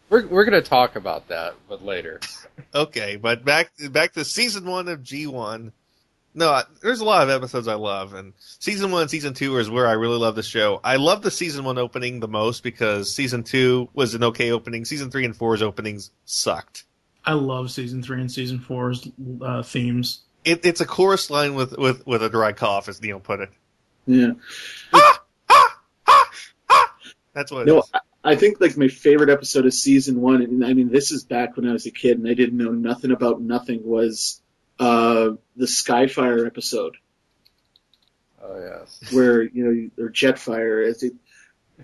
[0.10, 2.20] We're we're gonna talk about that, but later.
[2.74, 5.74] Okay, but back back to season one of G one.
[6.34, 9.58] No, I- there's a lot of episodes I love, and season one, and season two
[9.58, 10.80] is where I really love the show.
[10.82, 14.86] I love the season one opening the most because season two was an okay opening.
[14.86, 16.86] Season three and four's openings sucked.
[17.26, 19.08] I love season three and season four's
[19.42, 20.22] uh, themes.
[20.44, 23.50] It, it's a chorus line with, with, with a dry cough, as Neil put it.
[24.06, 24.34] Yeah.
[27.34, 27.92] That's what it No, is.
[27.94, 31.24] I, I think like my favorite episode of season one, and I mean this is
[31.26, 34.42] back when I was a kid and I didn't know nothing about nothing, was
[34.80, 36.98] uh, the Skyfire episode
[38.42, 39.12] Oh yes.
[39.12, 40.86] where you know or Jetfire.
[40.88, 41.14] Is it,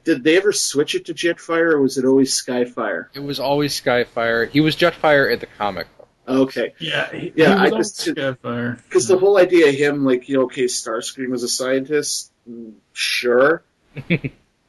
[0.03, 3.07] did they ever switch it to Jetfire, or was it always Skyfire?
[3.13, 4.49] It was always Skyfire.
[4.49, 5.87] He was Jetfire at the comic.
[6.27, 8.83] Okay, Yeah, he, Yeah, he I was just- always Skyfire.
[8.83, 12.73] because the whole idea of him, like you know, okay, Starscream was a scientist, mm,
[12.93, 13.63] sure.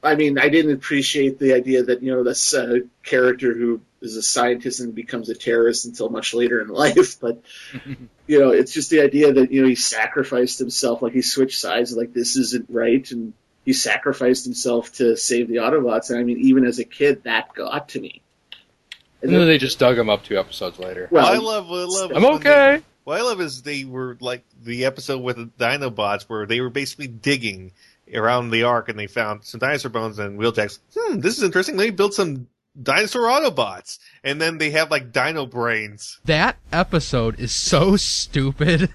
[0.04, 4.16] I mean, I didn't appreciate the idea that you know this uh, character who is
[4.16, 7.20] a scientist and becomes a terrorist until much later in life.
[7.20, 7.42] But
[8.26, 11.60] you know, it's just the idea that you know he sacrificed himself, like he switched
[11.60, 13.32] sides, like this isn't right, and
[13.64, 16.10] he sacrificed himself to save the Autobots.
[16.10, 18.22] And I mean, even as a kid, that got to me.
[19.22, 21.06] And then they just dug him up two episodes later.
[21.10, 22.10] well, I love, I love.
[22.14, 22.82] I'm when they- okay.
[23.04, 26.70] What I love is they were like the episode with the Dinobots where they were
[26.70, 27.72] basically digging
[28.14, 31.76] around the ark and they found some dinosaur bones and Wheeljack's, hmm, this is interesting.
[31.76, 32.46] They built some
[32.80, 33.98] dinosaur Autobots.
[34.22, 36.20] And then they have like dino brains.
[36.26, 38.88] That episode is so stupid.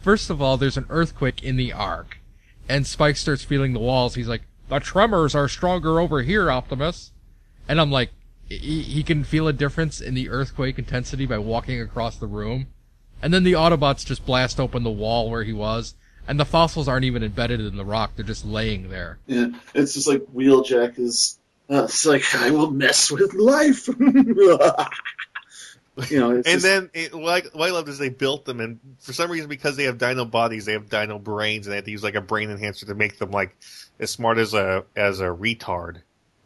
[0.00, 2.15] First of all, there's an earthquake in the ark,
[2.68, 4.14] and Spike starts feeling the walls.
[4.14, 7.12] He's like, "The tremors are stronger over here, Optimus,"
[7.68, 8.10] and I'm like,
[8.48, 12.68] he, he can feel a difference in the earthquake intensity by walking across the room,
[13.22, 15.94] and then the Autobots just blast open the wall where he was,
[16.28, 19.18] and the fossils aren't even embedded in the rock; they're just laying there.
[19.26, 21.38] Yeah, it's just like Wheeljack is.
[21.68, 23.88] Uh, it's like I will mess with life.
[26.10, 28.60] you know, it's And just- then it, like what I loved is they built them,
[28.60, 31.76] and for some reason, because they have dino bodies, they have dino brains, and they
[31.76, 33.56] have to use like a brain enhancer to make them like
[33.98, 35.98] as smart as a as a retard.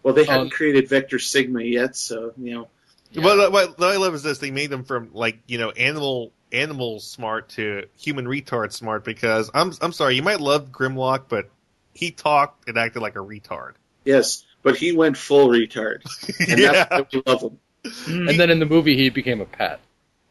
[0.02, 2.68] well, they Um, haven't created Vector Sigma yet, so you know.
[3.12, 3.24] Yeah.
[3.24, 6.32] What, what, what I love is this: they made them from like you know animal
[6.52, 9.04] animal smart to human retard smart.
[9.04, 11.50] Because I'm I'm sorry, you might love Grimlock, but
[11.92, 13.72] he talked and acted like a retard.
[14.04, 16.02] Yes, but he went full retard,
[16.48, 16.84] and yeah.
[16.88, 17.58] that's why we love him.
[18.06, 19.80] And then in the movie, he became a pet.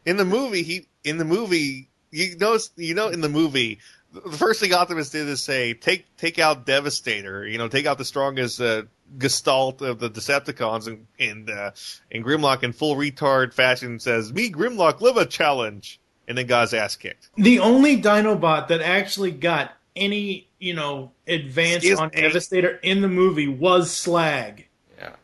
[0.06, 3.78] in the movie, he in the movie, you notice, you know, in the movie,
[4.12, 7.98] the first thing Optimus did is say, "Take take out Devastator," you know, take out
[7.98, 8.82] the strongest uh,
[9.18, 11.70] gestalt of the Decepticons, and and uh,
[12.10, 16.62] and Grimlock in full retard fashion says, "Me, Grimlock, live a challenge," and then got
[16.62, 17.30] his ass kicked.
[17.36, 22.20] The only Dinobot that actually got any, you know, advance Excuse on me.
[22.20, 24.66] Devastator in the movie was Slag.
[24.98, 25.14] Yeah.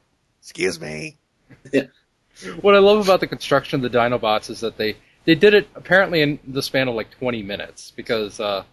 [0.40, 1.16] Excuse me.
[2.61, 5.68] What I love about the construction of the Dinobots is that they they did it
[5.75, 8.64] apparently in the span of like 20 minutes because uh,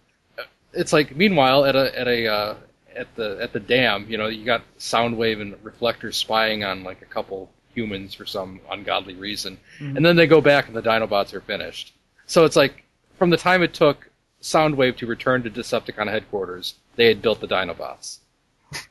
[0.73, 2.55] it's like meanwhile at a at a uh,
[2.95, 7.01] at the at the dam, you know, you got Soundwave and Reflector spying on like
[7.01, 11.33] a couple humans for some ungodly reason, and then they go back and the Dinobots
[11.33, 11.93] are finished.
[12.27, 12.83] So it's like
[13.17, 14.09] from the time it took
[14.41, 18.19] Soundwave to return to Decepticon headquarters, they had built the Dinobots.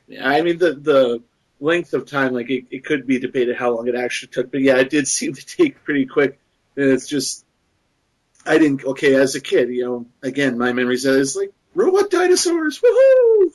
[0.07, 1.21] Yeah, I mean the the
[1.59, 4.61] length of time, like it, it could be debated how long it actually took, but
[4.61, 6.39] yeah, it did seem to take pretty quick.
[6.75, 7.45] And it's just,
[8.45, 8.83] I didn't.
[8.83, 13.51] Okay, as a kid, you know, again, my memories is like robot dinosaurs, woohoo!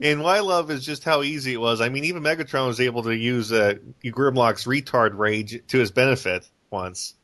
[0.00, 1.80] And what I love is just how easy it was.
[1.80, 6.48] I mean, even Megatron was able to use uh, Grimlock's retard rage to his benefit
[6.70, 7.14] once.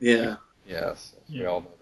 [0.00, 0.36] Yeah,
[0.66, 1.66] Yes, we all know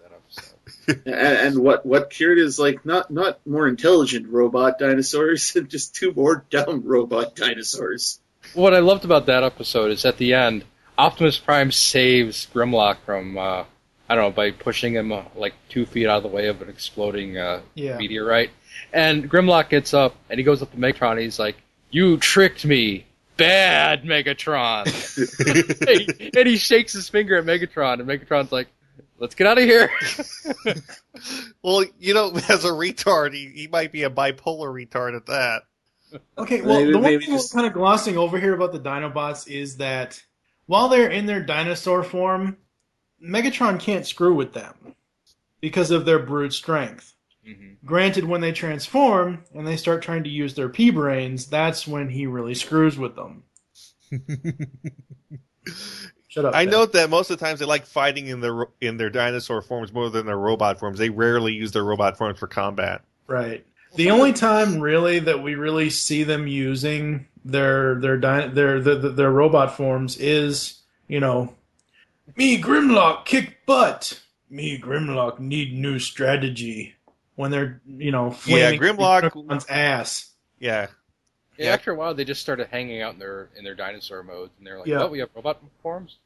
[0.87, 6.13] And, and what what cured is like not not more intelligent robot dinosaurs, just two
[6.13, 8.19] more dumb robot dinosaurs.
[8.53, 10.63] What I loved about that episode is at the end,
[10.97, 13.63] Optimus Prime saves Grimlock from, uh,
[14.09, 16.61] I don't know, by pushing him uh, like two feet out of the way of
[16.61, 17.97] an exploding uh, Yeah.
[17.97, 18.49] meteorite.
[18.91, 21.55] And Grimlock gets up and he goes up to Megatron and he's like,
[21.91, 23.05] You tricked me.
[23.37, 24.85] Bad Megatron.
[26.37, 28.67] and he shakes his finger at Megatron and Megatron's like,
[29.21, 29.89] Let's get out of here.
[31.63, 35.61] Well, you know, as a retard, he, he might be a bipolar retard at that.
[36.37, 38.71] Okay, well, Maybe- the one maybe thing just- we're kind of glossing over here about
[38.71, 40.21] the Dinobots is that
[40.65, 42.57] while they're in their dinosaur form,
[43.23, 44.95] Megatron can't screw with them
[45.59, 47.13] because of their brute strength.
[47.47, 47.75] Mhm.
[47.85, 52.09] Granted, when they transform and they start trying to use their pea brains, that's when
[52.09, 53.43] he really screws with them.
[56.31, 56.55] Shut up.
[56.55, 56.71] I Ben.
[56.71, 59.91] note that most of the times they like fighting in their in their dinosaur forms
[59.91, 60.97] more than their robot forms.
[60.97, 63.01] They rarely use their robot forms for combat.
[63.27, 63.65] Right.
[63.95, 68.95] The only time really that we really see them using their their di- their, their
[68.95, 71.53] their robot forms is, you know,
[72.37, 74.21] me Grimlock kick butt.
[74.49, 76.95] Me Grimlock need new strategy.
[77.35, 80.31] When they're, you know, Yeah, flaming Grimlock- Grimlock's ass.
[80.59, 80.87] Yeah,
[81.57, 81.73] Yeah, Yeah.
[81.73, 84.65] after a while, they just started hanging out in their in their dinosaur modes, and
[84.65, 85.03] they're like, Yeah.
[85.03, 86.17] "Oh, we have robot forms."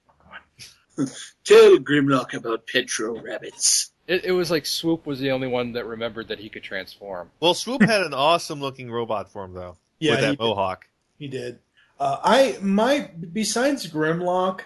[1.43, 3.91] Tell Grimlock about Petro rabbits.
[4.07, 7.31] It, it was like Swoop was the only one that remembered that he could transform.
[7.39, 10.39] Well, Swoop had an awesome looking robot form though, Yeah, with he that did.
[10.39, 10.87] mohawk.
[11.19, 11.59] He did.
[11.99, 14.61] Uh, I my besides Grimlock,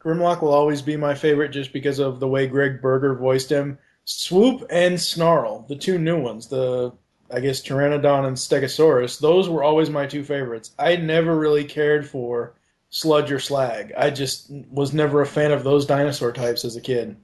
[0.00, 3.78] Grimlock will always be my favorite just because of the way Greg Berger voiced him.
[4.04, 6.92] Swoop and Snarl, the two new ones, the
[7.32, 10.72] I guess Pteranodon and Stegosaurus, those were always my two favorites.
[10.78, 12.52] I never really cared for
[12.90, 13.92] Sludge or Slag.
[13.96, 17.16] I just was never a fan of those dinosaur types as a kid.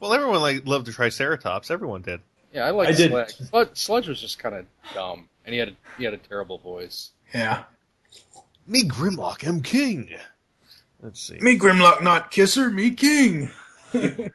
[0.00, 1.70] Well, everyone like loved the Triceratops.
[1.70, 2.20] Everyone did.
[2.52, 3.10] Yeah, I liked I did.
[3.10, 3.50] Sludge.
[3.50, 6.58] But Sludge was just kind of dumb, and he had a, he had a terrible
[6.58, 7.10] voice.
[7.32, 7.64] Yeah.
[8.66, 10.10] Me Grimlock, I'm king.
[11.00, 11.38] Let's see.
[11.38, 13.50] Me Grimlock not kisser, me king.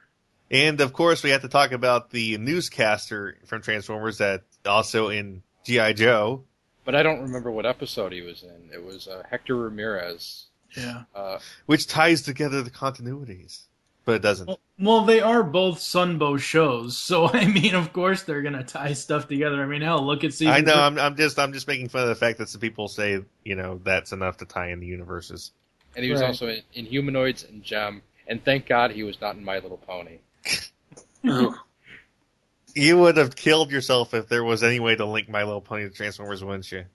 [0.52, 5.42] And of course, we have to talk about the newscaster from Transformers that also in
[5.66, 6.44] GI Joe.
[6.86, 8.70] But I don't remember what episode he was in.
[8.74, 10.46] It was uh, Hector Ramirez.
[10.78, 11.04] Yeah.
[11.16, 13.64] Uh, which ties together the continuities,
[14.06, 14.48] but it doesn't.
[14.48, 18.94] Well, well, they are both Sunbow shows, so I mean, of course they're gonna tie
[18.94, 19.62] stuff together.
[19.62, 20.54] I mean, hell, look at season.
[20.54, 20.74] I know.
[20.74, 20.82] three.
[20.82, 23.56] I'm, I'm just I'm just making fun of the fact that some people say you
[23.56, 25.52] know that's enough to tie in the universes.
[25.96, 26.28] and he was Right.
[26.28, 28.02] also in, in Humanoids and Jem.
[28.28, 30.20] And thank God he was not in My Little Pony.
[32.70, 35.62] Oh, You would have killed yourself if there was any way to link My Little
[35.62, 36.86] Pony to Transformers, wouldn't you?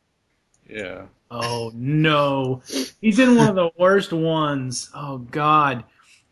[0.68, 1.06] Yeah.
[1.30, 2.62] Oh no,
[3.00, 4.90] he's in one of the worst ones.
[4.94, 5.84] Oh God.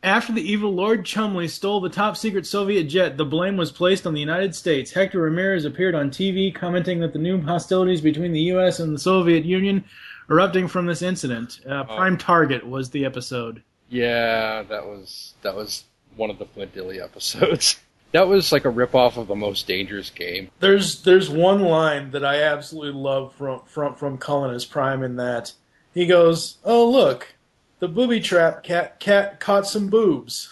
[0.05, 4.05] After the evil Lord Chumley stole the top secret Soviet jet, the blame was placed
[4.07, 4.90] on the United States.
[4.92, 8.81] Hector Ramirez appeared on TV commenting that the new hostilities between the U.S.
[8.81, 9.85] and the Soviet Union
[10.28, 11.61] erupting from this incident.
[11.68, 11.96] Uh, Oh.
[11.96, 13.62] Prime Target was the episode.
[13.90, 15.85] Yeah, that was that was
[16.16, 17.76] one of the Flint Dille episodes.
[18.12, 20.51] That was like a ripoff of the most dangerous game.
[20.61, 25.16] There's there's one line that I absolutely love from from from Cullen as Prime in
[25.16, 25.53] that
[25.94, 27.35] he goes, "Oh look,
[27.79, 30.48] the booby trap cat cat caught some boobs."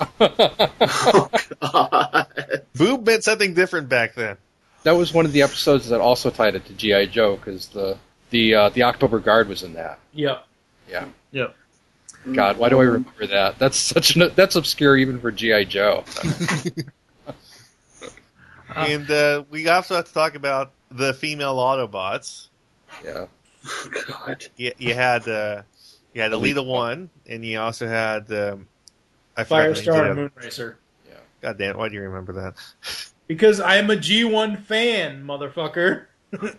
[0.20, 1.30] oh
[1.60, 2.26] God.
[2.74, 4.36] Boob meant something different back then.
[4.84, 7.98] That was one of the episodes that also tied it to GI Joe because the
[8.30, 9.98] the uh, the October Guard was in that.
[10.12, 10.44] Yep.
[10.88, 11.06] Yeah.
[11.32, 11.54] Yep.
[12.32, 13.58] God, why do I remember that?
[13.58, 16.04] That's such an that's obscure even for GI Joe.
[18.76, 22.48] and uh, we also have to talk about the female Autobots.
[23.04, 23.26] Yeah.
[23.66, 24.46] Oh, God.
[24.56, 25.62] You, you had uh,
[26.12, 28.66] you had Elita One, and you also had um,
[29.36, 30.74] I forgot the names of Firestar and other- Moonracer.
[31.40, 31.76] God damn!
[31.78, 32.54] Why do you remember that?
[33.28, 36.06] Because I'm a G1 fan, motherfucker.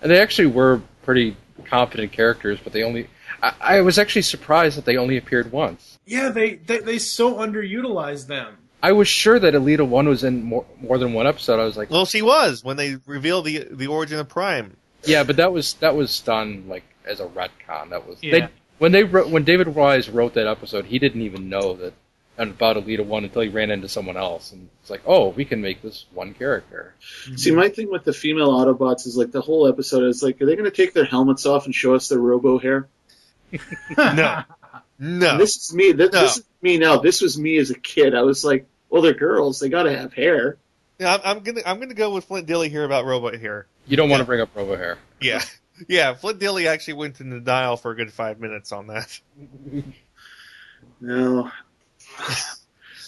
[0.00, 3.08] And they actually were pretty competent characters, but they only.
[3.42, 5.98] I, I was actually surprised that they only appeared once.
[6.06, 8.56] Yeah, they they, they so underutilize them.
[8.82, 11.60] I was sure that Elita One was in more, more than one episode.
[11.60, 14.76] I was like, Well, she was when they revealed the the origin of Prime.
[15.04, 17.90] yeah, but that was that was done like as a retcon.
[17.90, 18.32] That was Yeah.
[18.32, 18.48] they
[18.78, 21.92] when they wrote, when David Wise wrote that episode, he didn't even know that
[22.38, 25.60] about Elita One until he ran into someone else, and it's like, oh, we can
[25.60, 26.94] make this one character.
[27.34, 30.46] See, my thing with the female Autobots is like the whole episode is like, are
[30.46, 32.86] they going to take their helmets off and show us their robo hair?
[33.96, 34.12] No,
[34.98, 35.30] no.
[35.30, 35.92] And This is me.
[35.92, 36.20] This, No.
[36.22, 36.98] this is me now.
[36.98, 38.14] This was me as a kid.
[38.14, 39.60] I was like, well, they're girls.
[39.60, 40.56] They got to have hair.
[40.98, 43.66] Yeah, I'm, I'm gonna I'm gonna go with Flint Dille here about robot hair.
[43.86, 44.98] You don't want to bring up robot Hair.
[45.20, 45.42] Yeah,
[45.88, 46.14] yeah.
[46.14, 49.20] Flint Dille actually went in denial for a good five minutes on that.
[51.00, 51.50] No.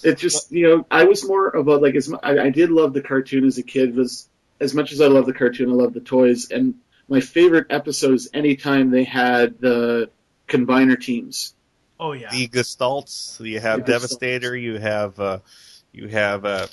[0.03, 2.93] It just, you know, I was more about like as mu- I, I did love
[2.95, 3.95] the cartoon as a kid.
[3.97, 4.29] Was
[4.61, 6.51] as much as I love the cartoon, I love the toys.
[6.51, 6.77] And
[7.09, 10.11] my favorite episodes is anytime they had the
[10.51, 11.55] combiner teams.
[11.99, 12.31] Oh yeah.
[12.31, 13.41] The Gestalts.
[13.41, 13.87] You have The Gestalts.
[13.87, 14.57] Devastator.
[14.57, 15.39] You have uh,
[15.93, 16.67] you have uh,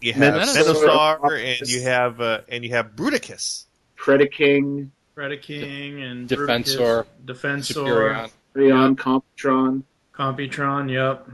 [0.00, 0.74] you have Menasor.
[0.74, 3.64] Menasar, and you have uh, and you have Bruticus.
[3.96, 8.30] Predaking, Predaking and Defensor, Bruticus, Defensor, Superion.
[8.54, 9.82] Rayon, Comptron.
[10.14, 10.90] Computron.
[10.92, 11.28] Yep.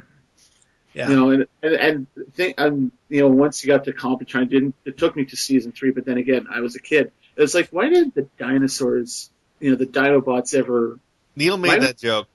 [0.94, 1.08] Yeah.
[1.08, 4.50] You know, and and, and think, um, you know, once you got to Computron, it
[4.50, 7.10] didn't it took me to season three, but then again, I was a kid.
[7.36, 11.00] It was like, why didn't the dinosaurs, you know, the Dinobots ever?
[11.36, 12.28] Neil made Why- that joke.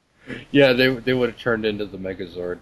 [0.51, 2.59] Yeah, they they would have turned into the Megazord.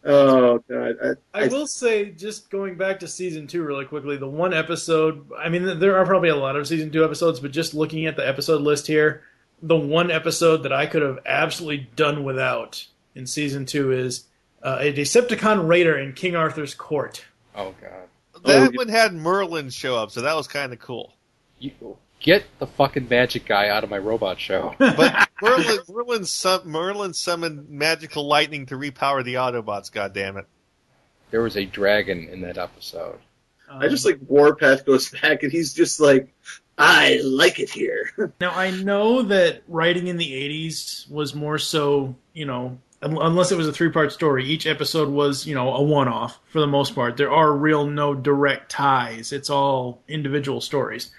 [0.09, 0.95] Oh god,
[1.35, 5.27] I, I will say, just going back to season two really quickly, the one episode,
[5.37, 8.15] I mean, there are probably a lot of season two episodes, but just looking at
[8.15, 9.25] the episode list here,
[9.63, 12.87] the one episode that I could have absolutely done without
[13.17, 14.27] in season two is
[14.63, 17.25] uh, a Decepticon raider in King Arthur's court.
[17.57, 18.43] Oh god.
[18.45, 21.15] That Oh, one had Merlin show up, so that was kind of cool.
[21.59, 21.73] You,
[22.21, 24.75] get the fucking magic guy out of my robot show.
[24.79, 29.93] But Merlin, Merlin, sum, Merlin summoned magical lightning to repower the Autobots.
[29.93, 30.47] God damn it!
[31.31, 33.19] There was a dragon in that episode.
[33.69, 36.33] I just like Warpath goes back and he's just like,
[36.79, 38.13] I like it here.
[38.41, 43.59] Now I know that writing in the '80s was more so, you know, unless it
[43.59, 44.45] was a three-part story.
[44.45, 47.17] Each episode was, you know, a one-off for the most part.
[47.17, 49.33] There are real no direct ties.
[49.33, 51.11] It's all individual stories.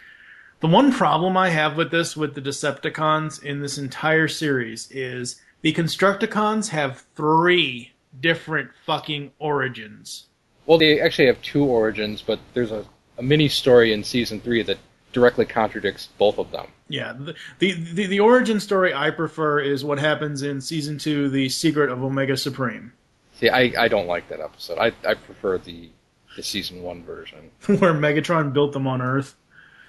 [0.60, 5.40] The one problem I have with this, with the Decepticons in this entire series, is
[5.62, 10.26] the Constructicons have three different fucking origins.
[10.66, 12.86] Well, they actually have two origins, but there's a,
[13.18, 14.80] a mini story in season three that
[15.14, 16.68] directly contradicts both of them.
[16.90, 21.30] Yeah, the, the the the origin story I prefer is what happens in season two,
[21.30, 22.94] The Secret of Omega Supreme,
[23.40, 24.80] See, I, I don't like that episode.
[24.80, 25.90] I, I prefer the
[26.36, 27.52] the season one version.
[27.66, 29.36] where Megatron built them on Earth.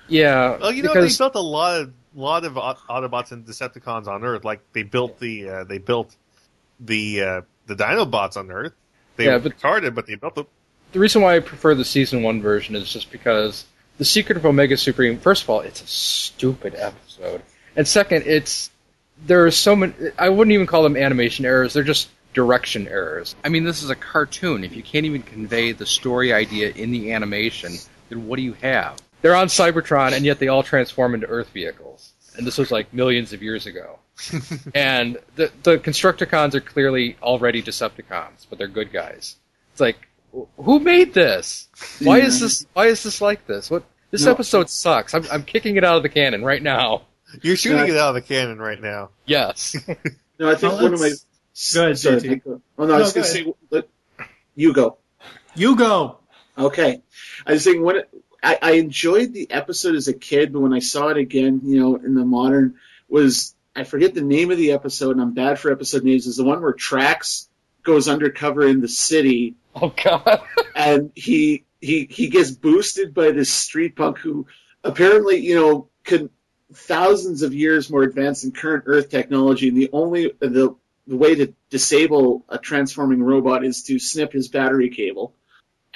[0.08, 4.06] Yeah, Well, you know because they built a lot of lot of Autobots and Decepticons
[4.06, 4.44] on Earth.
[4.44, 6.14] Like they built the uh, they built
[6.80, 8.72] the uh, the Dinobots on Earth.
[9.16, 10.46] They Yeah, but- retarded, but they built them.
[10.92, 13.64] the reason why I prefer the season one version is just because
[13.98, 15.18] the Secret of Omega Supreme.
[15.18, 17.42] First of all, it's a stupid episode,
[17.76, 18.70] and second, it's
[19.26, 19.92] there are so many.
[20.18, 21.72] I wouldn't even call them animation errors.
[21.74, 23.34] They're just direction errors.
[23.44, 24.62] I mean, this is a cartoon.
[24.62, 27.74] If you can't even convey the story idea in the animation,
[28.08, 28.96] then what do you have?
[29.22, 32.12] They're on Cybertron, and yet they all transform into Earth vehicles.
[32.36, 33.98] And this was like millions of years ago.
[34.74, 39.36] and the the Constructicons are clearly already Decepticons, but they're good guys.
[39.72, 39.96] It's like,
[40.56, 41.68] who made this?
[42.00, 42.66] Why is this?
[42.74, 43.70] Why is this like this?
[43.70, 43.84] What?
[44.10, 44.30] This No.
[44.32, 45.14] episode sucks.
[45.14, 47.02] I'm, I'm kicking it out of the cannon right now.
[47.42, 47.94] You're shooting Yeah.
[47.94, 49.10] it out of the cannon right now.
[49.26, 49.76] Yes.
[50.40, 51.08] No, I think Well, one of my.
[51.74, 52.28] Go ahead, Sorry, JT.
[52.30, 52.42] Mike.
[52.46, 53.54] Oh no, I was No, going go to say.
[53.70, 53.88] let-
[54.54, 54.98] You go.
[55.56, 56.18] You go.
[56.56, 57.02] Okay.
[57.44, 58.02] I was saying when
[58.42, 61.80] I, I enjoyed the episode as a kid, but when I saw it again, you
[61.80, 62.76] know, in the modern,
[63.08, 66.26] was I forget the name of the episode, and I'm bad for episode names.
[66.26, 67.48] Is the one where Trax
[67.82, 70.42] goes undercover in the city, oh God.
[70.74, 74.46] and he he he gets boosted by this street punk who
[74.84, 76.30] apparently, you know, could
[76.72, 80.74] thousands of years more advanced than current Earth technology, and the only the
[81.06, 85.34] the way to disable a transforming robot is to snip his battery cable.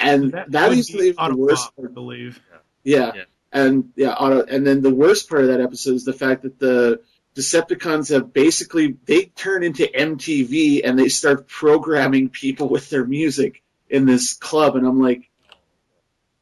[0.02, 2.40] And that, would is be the Autobop, worst I believe.
[2.84, 3.12] yeah.
[3.14, 3.22] Yeah.
[3.52, 6.58] And yeah, auto, and then the worst part of that episode is the fact that
[6.58, 7.00] the
[7.34, 13.62] Decepticons have basically they turn into MTV and they start programming people with their music
[13.90, 15.28] in this club, and I'm like,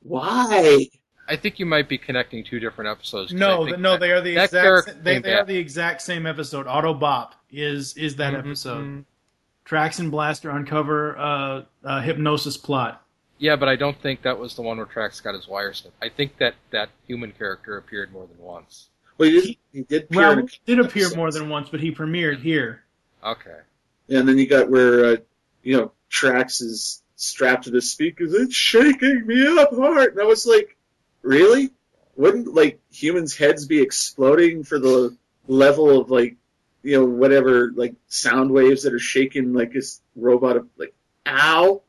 [0.02, 0.86] why?
[1.28, 3.32] I think you might be connecting two different episodes.
[3.32, 4.52] No, I no, that- they are the exact.
[4.52, 6.66] character They, they are the exact same episode.
[6.66, 8.84] Autobop is is that Mhm, episode.
[8.84, 9.04] mhm.
[9.66, 13.04] Trax and Blaster uncover uh, uh, hypnosis plot.
[13.40, 15.96] Yeah, but I don't think that was the one where Trax got his wire snipped.
[16.02, 18.90] I think that that human character appeared more than once.
[19.16, 21.16] Well, he did, he did appear Well, he did appear episodes.
[21.16, 22.84] more than once, but he premiered here.
[23.24, 23.58] Okay.
[24.10, 25.16] And then you got where uh,
[25.62, 28.34] you know Trax is strapped to the speakers.
[28.34, 30.76] It's shaking me up hard, and I was like,
[31.22, 31.70] really?
[32.16, 35.16] Wouldn't like humans' heads be exploding for the
[35.48, 36.36] level of like
[36.82, 40.92] you know whatever like sound waves that are shaking like this robot of like
[41.26, 41.80] ow?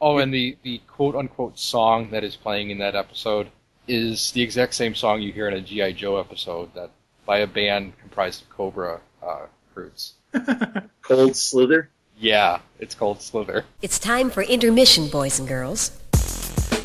[0.00, 3.50] Oh, and the, the quote unquote song that is playing in that episode
[3.86, 5.92] is the exact same song you hear in a G.I.
[5.92, 6.90] Joe episode that
[7.26, 10.14] by a band comprised of Cobra uh, recruits.
[11.02, 11.90] Cold slither.
[12.18, 13.64] Yeah, it's called Slither.
[13.80, 15.98] It's time for intermission, boys and girls.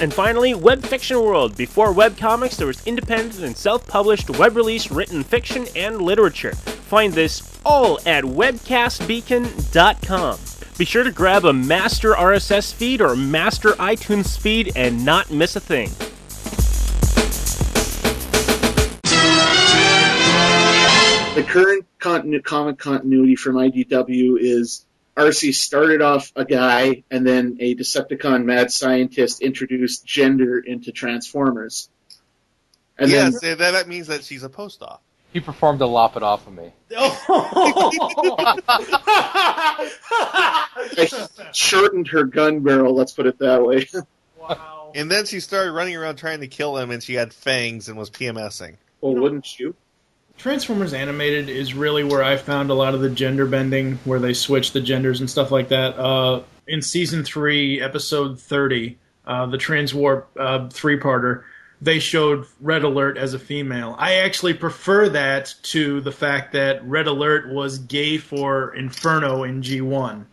[0.00, 1.56] And finally, Web Fiction World.
[1.56, 6.52] Before webcomics, there was independent and self published web release written fiction and literature.
[6.52, 10.38] Find this all at webcastbeacon.com.
[10.78, 15.56] Be sure to grab a master RSS feed or master iTunes feed and not miss
[15.56, 15.90] a thing.
[21.34, 24.86] The current continu- comic continuity from IDW is
[25.18, 31.90] Arcee started off a guy, and then a Decepticon mad scientist introduced gender into Transformers.
[32.96, 35.02] And yes, then that, that means that she's a post op.
[35.32, 36.72] He performed a lop it off of me.
[40.90, 41.50] Oh.
[41.52, 42.94] shortened her gun barrel.
[42.94, 43.88] Let's put it that way.
[44.38, 44.92] wow.
[44.94, 47.98] And then she started running around trying to kill him, and she had fangs and
[47.98, 48.76] was PMSing.
[49.00, 49.74] well, wouldn't you?
[50.38, 54.32] Transformers Animated is really where I found a lot of the gender bending, where they
[54.32, 55.98] switch the genders and stuff like that.
[55.98, 61.42] Uh, in season three, episode thirty, uh, the Transwarp uh, three-parter,
[61.80, 63.96] they showed Red Alert as a female.
[63.98, 69.60] I actually prefer that to the fact that Red Alert was gay for Inferno in
[69.60, 70.24] G one.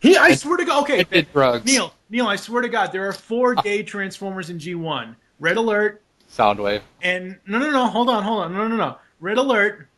[0.00, 0.82] He, I swear to God.
[0.82, 1.04] Okay.
[1.64, 5.14] Neil, Neil, I swear to God, there are four gay Transformers in G one.
[5.38, 6.82] Red Alert, Soundwave.
[7.02, 8.96] and no, no, no, hold on, hold on, no, no, no.
[9.20, 9.88] Red Alert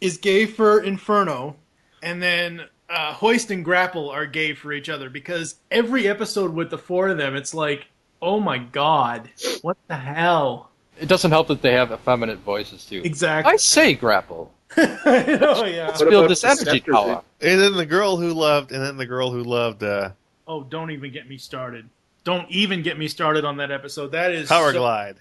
[0.00, 1.56] is gay for Inferno,
[2.02, 6.70] and then uh, Hoist and Grapple are gay for each other because every episode with
[6.70, 7.86] the four of them, it's like,
[8.20, 9.30] oh my god,
[9.62, 10.70] what the hell?
[11.00, 13.02] It doesn't help that they have effeminate voices too.
[13.04, 13.52] Exactly.
[13.52, 14.52] I say grapple.
[14.76, 15.86] oh yeah.
[15.88, 16.92] Let's build this energy Deceptors?
[16.92, 17.22] power.
[17.40, 20.10] And then the girl who loved, and then the girl who loved uh,
[20.48, 21.88] Oh, don't even get me started.
[22.24, 24.12] Don't even get me started on that episode.
[24.12, 25.16] That is Power so- Glide.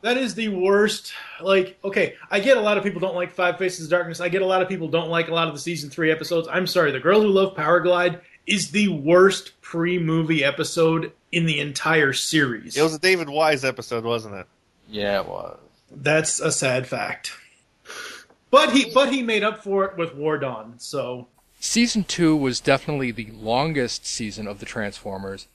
[0.00, 1.12] That is the worst.
[1.40, 4.20] Like, okay, I get a lot of people don't like Five Faces of Darkness.
[4.20, 6.46] I get a lot of people don't like a lot of the season three episodes.
[6.50, 11.60] I'm sorry, The Girl Who Loved Power Glide is the worst pre-movie episode in the
[11.60, 12.76] entire series.
[12.76, 14.46] It was a David Wise episode, wasn't it?
[14.88, 15.58] Yeah, it was.
[15.90, 17.32] That's a sad fact.
[18.50, 20.74] But he, but he made up for it with War Dawn.
[20.78, 21.26] So
[21.60, 25.48] Season 2 was definitely the longest season of the Transformers,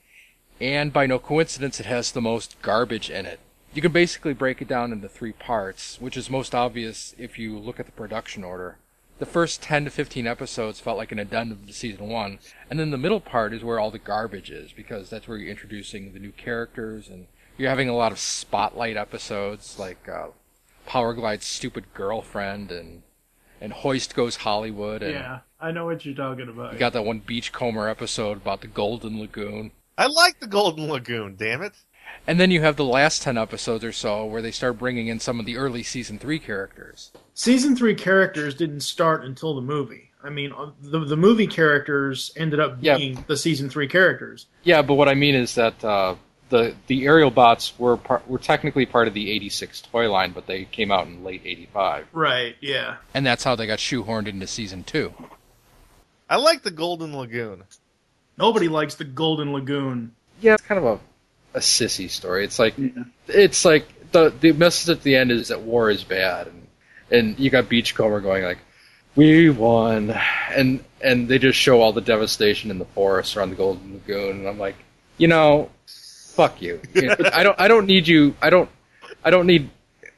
[0.59, 3.39] and by no coincidence, it has the most garbage in it.
[3.73, 7.57] You can basically break it down into three parts, which is most obvious if you
[7.57, 8.77] look at the production order.
[9.17, 12.91] The first 10 to 15 episodes felt like an addendum to season 1, and then
[12.91, 16.19] the middle part is where all the garbage is, because that's where you're introducing the
[16.19, 20.27] new characters, and you're having a lot of spotlight episodes, like uh,
[20.85, 23.01] Power Glide's stupid girlfriend, and,
[23.61, 26.73] and Hoist Goes Hollywood, and yeah, I know what you're talking about.
[26.73, 29.71] you got that one Beachcomber episode about the Golden Lagoon.
[29.97, 31.35] I like the Golden Lagoon.
[31.37, 31.73] Damn it!
[32.25, 35.19] And then you have the last 10 episodes or so where they start bringing in
[35.19, 37.11] some of the early season 3 characters.
[37.33, 40.11] season three characters didn't start until the movie.
[40.23, 42.95] I mean, uh, the the movie characters ended up Yeah.
[42.97, 44.45] being the season three characters.
[44.63, 46.15] Yeah, but what I mean is that uh,
[46.49, 50.63] the the Aerialbots were par- were technically part of the '86 toy line, but they
[50.63, 52.07] came out in late '85.
[52.13, 52.55] Right.
[52.61, 52.97] Yeah.
[53.13, 55.13] And that's how they got shoehorned into season 2.
[56.29, 57.63] I like the Golden Lagoon.
[58.37, 60.13] Nobody likes the Golden Lagoon.
[60.41, 60.99] Yeah, it's kind of a
[61.53, 62.43] a sissy story.
[62.43, 62.75] It's like
[63.27, 66.67] it's like the the message at the end is that war is bad, and
[67.11, 68.59] and you got Beachcomber going like,
[69.15, 70.11] "We won,"
[70.49, 74.39] and and they just show all the devastation in the forest around the Golden Lagoon,
[74.39, 74.75] and I'm like,
[75.17, 76.81] you know, fuck you.
[76.93, 78.35] You know, I don't I don't need you.
[78.41, 78.69] I don't
[79.23, 79.69] I don't need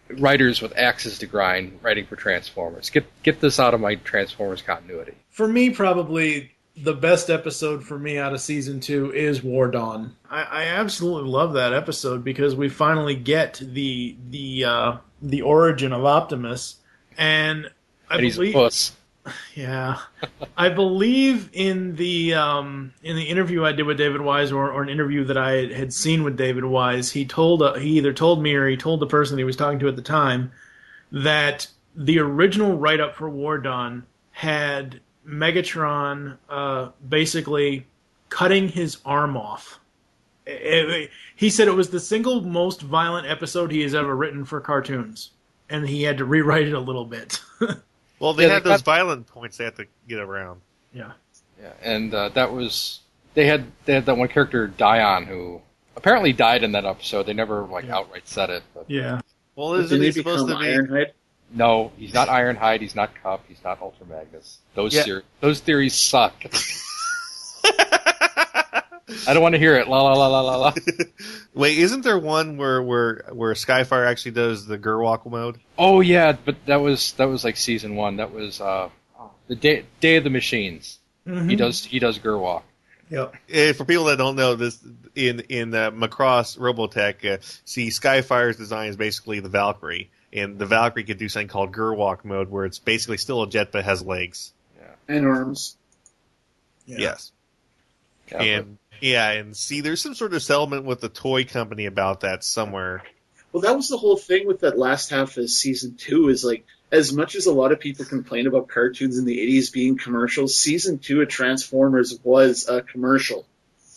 [0.10, 2.90] writers with axes to grind writing for Transformers.
[2.90, 5.14] Get get this out of my Transformers continuity.
[5.30, 10.16] For me, probably the best episode for me out of season two is War Dawn.
[10.30, 15.94] I, I absolutely love that episode because we finally get the the uh, the origin
[15.94, 16.78] of Optimus,
[17.18, 17.70] and
[18.10, 18.92] I And he's a believe puss.
[19.56, 19.98] Yeah,
[20.56, 24.84] I believe in the um, in the interview I did with David Wise, or, or
[24.84, 28.44] an interview that I had seen with David Wise, he told uh, he either told
[28.44, 30.52] me or he told the person he was talking to at the time
[31.12, 37.86] that the original write up for War Dawn had Megatron uh, basically
[38.30, 39.80] cutting his arm off.
[40.46, 44.46] It- it- he said it was the single most violent episode he has ever written
[44.46, 45.32] for cartoons,
[45.70, 47.40] and he had to rewrite it a little bit.
[48.18, 50.62] Well, they Yeah, had they those got- violent points they had to get around.
[50.94, 51.12] yeah.
[51.62, 53.02] Yeah, and uh, that was
[53.34, 55.62] they had they had that one character Dion who
[55.98, 57.26] apparently died in that episode.
[57.26, 58.64] They never like outright said it.
[58.74, 59.20] But Yeah.
[59.58, 60.64] Well, isn't he he supposed to be?
[60.64, 61.12] Ironhide?
[61.56, 62.82] No, he's not Ironhide.
[62.82, 63.44] He's not Kup.
[63.48, 64.60] He's not Ultra Magnus.
[64.76, 65.04] Those Yeah.
[65.04, 66.34] theor- those theories suck.
[69.28, 69.88] I don't want to hear it.
[69.88, 70.74] La la la la la la.
[71.54, 75.60] Wait, isn't there one where where where Skyfire actually does the Gerwalk mode?
[75.78, 78.18] Oh yeah, but that was that was like season one.
[78.18, 78.90] That was uh,
[79.48, 81.00] the day Day of the Machines.
[81.28, 81.50] Mm-hmm.
[81.50, 82.64] He does he does Gerwalk.
[83.10, 83.36] Yep.
[83.50, 84.80] Eh, for people that don't know this,
[85.16, 90.66] in in uh, Macross Robotech, uh, see Skyfire's design is basically the Valkyrie, and the
[90.66, 94.02] Valkyrie could do something called Gerwalk mode, where it's basically still a jet but has
[94.04, 94.52] legs.
[95.08, 95.78] And arms.
[96.88, 96.98] Yeah.
[97.00, 97.32] Yes,
[98.32, 102.22] Yeah, and yeah, and see, there's some sort of settlement with the toy company about
[102.22, 103.04] that somewhere.
[103.52, 106.30] Well, that was the whole thing with that last half of season two.
[106.30, 109.72] Is like as much as a lot of people complain about cartoons in the 80s
[109.72, 113.46] being commercials, season two of Transformers was a commercial.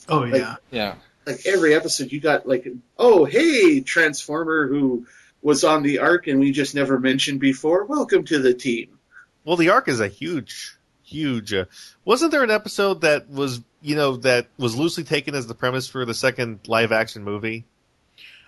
[0.08, 0.56] Oh Like- yeah.
[0.70, 0.94] Yeah.
[1.26, 2.66] Like every episode, you got like,
[2.98, 5.06] oh, hey, Transformer who
[5.42, 7.84] was on the Ark and we just never mentioned before.
[7.84, 8.98] Welcome to the team.
[9.44, 11.54] Well, the Ark is a huge, huge.
[11.54, 11.66] Uh,
[12.04, 15.88] wasn't there an episode that was, you know, that was loosely taken as the premise
[15.88, 17.64] for the second live action movie?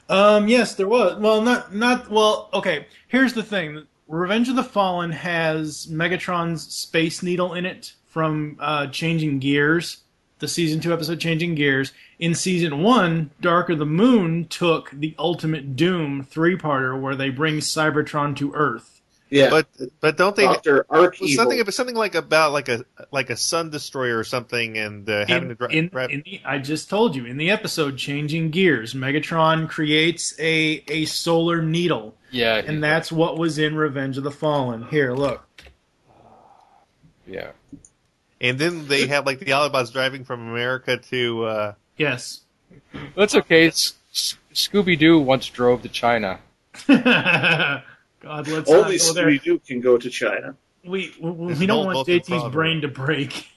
[0.08, 1.20] Um, yes, there was.
[1.20, 2.50] Well, not not well.
[2.52, 8.56] Okay, here's the thing: Revenge of the Fallen has Megatron's Space Needle in it from
[8.58, 9.98] uh, Changing Gears,
[10.40, 11.92] the season two episode Changing Gears.
[12.18, 17.30] In season one, Dark of the Moon took the Ultimate Doom three parter where they
[17.30, 19.00] bring Cybertron to Earth.
[19.32, 19.68] Yeah, But
[20.00, 20.42] but don't they?
[20.42, 24.24] Doctor Ark was something it something like about like a like a sun destroyer or
[24.24, 25.70] something, and uh, having In, to drive.
[25.70, 30.82] in, in the, I just told you in the episode Changing Gears, Megatron creates a
[30.88, 32.56] a solar needle, Yeah.
[32.56, 34.88] and that's what was in Revenge of the Fallen.
[34.90, 35.46] Here, look.
[37.24, 37.52] yeah.
[38.40, 41.44] And then they have like the Autobots driving from America to.
[41.44, 42.40] Uh, Yes.
[43.14, 43.66] That's okay.
[43.66, 46.40] S- S- Scooby Doo once drove to China.
[46.86, 47.82] God,
[48.48, 49.22] let's Only not go.
[49.22, 50.54] Scooby Doo can go to China.
[50.84, 52.52] We we, we don't want Vulcan JT's problem.
[52.52, 53.48] brain to break.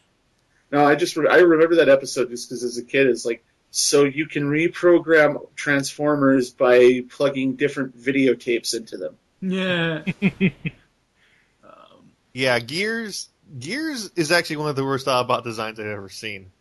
[0.72, 3.46] No, I just re- I remember that episode just because as a kid, it's like
[3.72, 9.16] so you can reprogram Transformers by plugging different videotapes into them.
[9.42, 10.04] Yeah.
[12.34, 13.30] yeah, Gears.
[13.58, 16.52] Gears is actually one of the worst Autobot designs I've ever seen.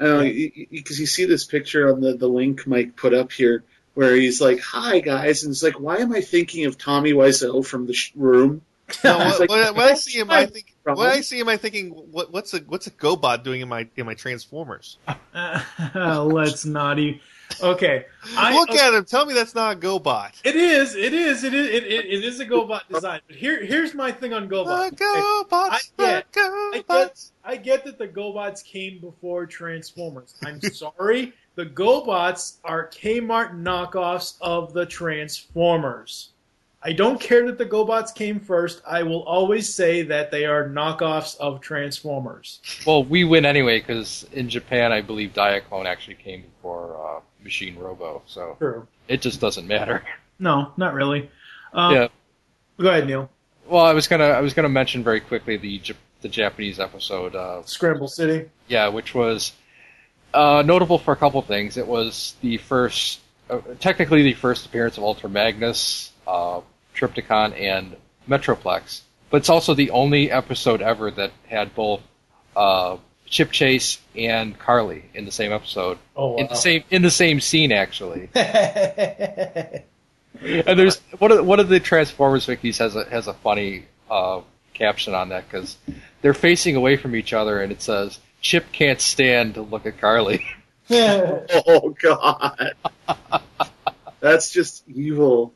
[0.00, 3.32] Oh, I don't because you see this picture on the the link Mike put up
[3.32, 7.12] here where he's like, "Hi guys," and it's like, "Why am I thinking of Tommy
[7.12, 8.62] Wiseau from the sh- room?"
[9.04, 11.08] No, It's when, like, when, when I see him, I think From when.
[11.08, 14.06] I see him, I thinking, what, what's a what's a GoBot doing in my in
[14.06, 14.98] my Transformers?
[15.34, 17.20] let's not even.
[17.62, 18.06] Okay.
[18.36, 19.04] I, Look at him.
[19.04, 20.40] Tell me that's not a GoBot.
[20.44, 20.94] It is.
[20.94, 21.44] It is.
[21.44, 21.68] It is.
[21.68, 23.20] It, it, it is a GoBot design.
[23.26, 24.90] But here, here's my thing on GoBot.
[24.90, 25.68] The GoBots.
[25.70, 26.86] I the get, I GoBots.
[26.86, 30.34] get, I get that the GoBots came before Transformers.
[30.44, 31.32] I'm sorry.
[31.56, 36.30] The GoBots are Kmart knockoffs of the Transformers.
[36.82, 38.80] I don't care that the GoBots came first.
[38.86, 42.60] I will always say that they are knockoffs of Transformers.
[42.86, 47.76] Well, we win anyway because in Japan, I believe Diaclone actually came before uh, Machine
[47.78, 48.86] Robo, so True.
[49.08, 50.02] it just doesn't matter.
[50.38, 51.30] No, not really.
[51.72, 52.08] Um, yeah.
[52.80, 53.30] Go ahead, Neil.
[53.68, 55.80] Well, I was gonna I was gonna mention very quickly the
[56.22, 57.34] the Japanese episode.
[57.34, 58.48] Uh, Scramble City.
[58.68, 59.52] yeah, which was
[60.34, 61.76] uh, notable for a couple things.
[61.76, 66.60] It was the first, uh, technically the first appearance of Ultra Magnus, uh,
[66.94, 67.96] Trypticon, and
[68.28, 69.02] Metroplex.
[69.30, 72.00] But it's also the only episode ever that had both
[72.56, 72.96] uh,
[73.30, 75.98] Chip Chase and Carly in the same episode.
[76.14, 78.28] Oh, In the same in the same scene, actually.
[80.42, 83.84] And there's one of the, one of the Transformers wikis has a has a funny
[84.10, 84.40] uh,
[84.72, 85.76] caption on that because
[86.22, 89.98] they're facing away from each other, and it says Chip can't stand to look at
[90.00, 90.46] Carly.
[90.92, 92.74] Oh God,
[94.18, 95.52] that's just evil.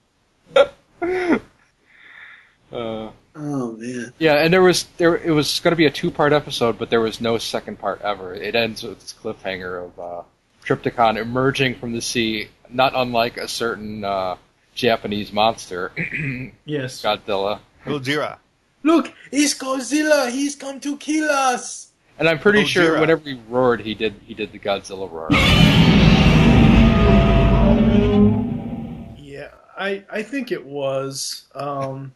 [2.70, 4.12] Uh, Oh man.
[4.18, 6.90] yeah, and there was there it was going to be a two part episode, but
[6.90, 8.32] there was no second part ever.
[8.32, 10.22] It ends with this cliffhanger of uh,
[10.64, 14.36] Trypticon emerging from the sea, not unlike a certain uh,
[14.74, 15.90] Japanese monster,
[16.64, 17.02] yes.
[17.02, 17.58] Godzilla.
[17.84, 18.38] Gojira.
[18.84, 20.30] Look, it's Godzilla.
[20.30, 21.90] He's come to kill us.
[22.18, 22.68] And I'm pretty Gojira.
[22.68, 25.28] sure whenever he roared, he did he did the Godzilla roar.
[29.18, 31.46] Yeah, I I think it was.
[31.54, 32.12] Um,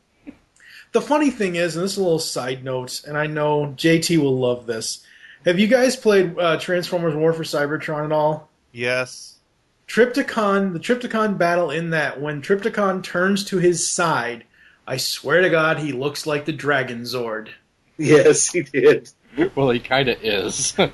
[0.92, 4.18] the funny thing is, and this is a little side note, and I know JT
[4.18, 5.04] will love this.
[5.44, 8.48] Have you guys played uh, Transformers War for Cybertron at all?
[8.72, 9.38] Yes.
[9.86, 14.44] Trypticon, the Trypticon battle in that, when Trypticon turns to his side,
[14.86, 17.48] I swear to God, he looks like the Dragon Zord.
[17.96, 19.10] Yes, he did.
[19.54, 20.76] well, he kind of is.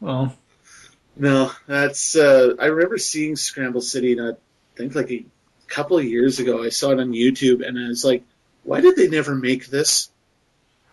[0.00, 0.34] Well,
[1.14, 2.16] No, that's.
[2.16, 4.14] Uh, I remember seeing Scramble City.
[4.14, 5.26] Not I think like a
[5.68, 6.62] couple of years ago.
[6.62, 8.22] I saw it on YouTube, and I was like,
[8.64, 10.08] "Why did they never make this?"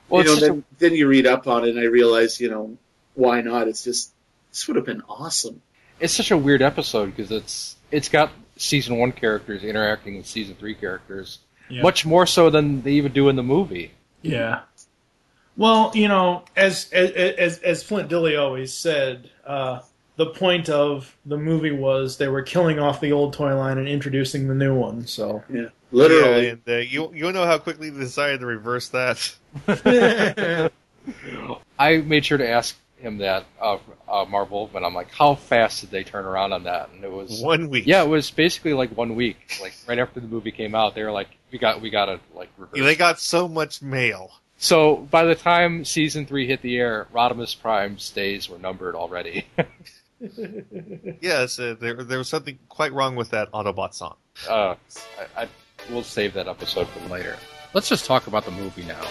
[0.10, 1.84] well, you know, it's just a- then, then you read up on it, and I
[1.84, 2.78] realize, you know,
[3.16, 3.68] why not?
[3.68, 4.12] It's just
[4.52, 5.62] this would have been awesome.
[6.00, 10.56] it's such a weird episode because it's it's got season one characters interacting with season
[10.56, 11.40] three characters,
[11.70, 11.82] Yeah.
[11.82, 13.92] much more so than they even do in the movie.
[14.22, 14.62] Yeah.
[15.56, 19.80] Well, you know, as as as, as Flint Dille always said, uh,
[20.18, 23.88] the point of the movie was they were killing off the old toy line and
[23.88, 25.08] introducing the new one.
[25.08, 26.46] So Yeah, literally.
[26.48, 29.36] Yeah, and uh, you you know how quickly they decided to reverse that.
[31.80, 33.78] I made sure to ask him that uh,
[34.10, 36.90] uh, Marvel, but I'm like, how fast did they turn around on that?
[36.90, 37.86] And it was One week.
[37.86, 39.58] yeah, it was basically like one week.
[39.62, 42.20] Like right after the movie came out, they were like, we got we got to
[42.36, 44.32] like reverse They got so much mail.
[44.58, 49.46] So by the time season three hit the air, Rodimus Prime's days were numbered already.
[51.22, 54.16] Yes, uh, there there was something quite wrong with that Autobot song.
[54.50, 54.76] uh,
[55.36, 55.48] I, I
[55.90, 57.36] we'll save that episode for later.
[57.74, 59.06] Let's just talk about the movie now.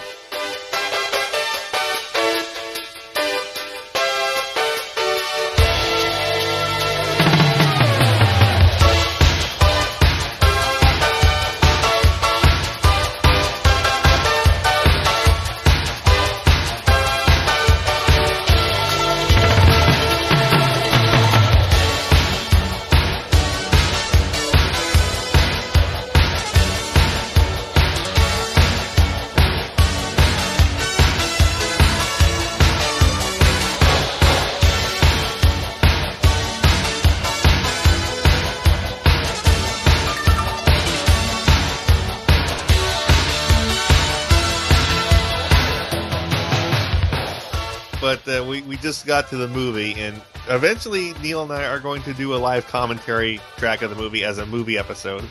[47.99, 51.79] But uh, we we just got to the movie, and eventually Neil and I are
[51.79, 55.23] going to do a live commentary track of the movie as a movie episode.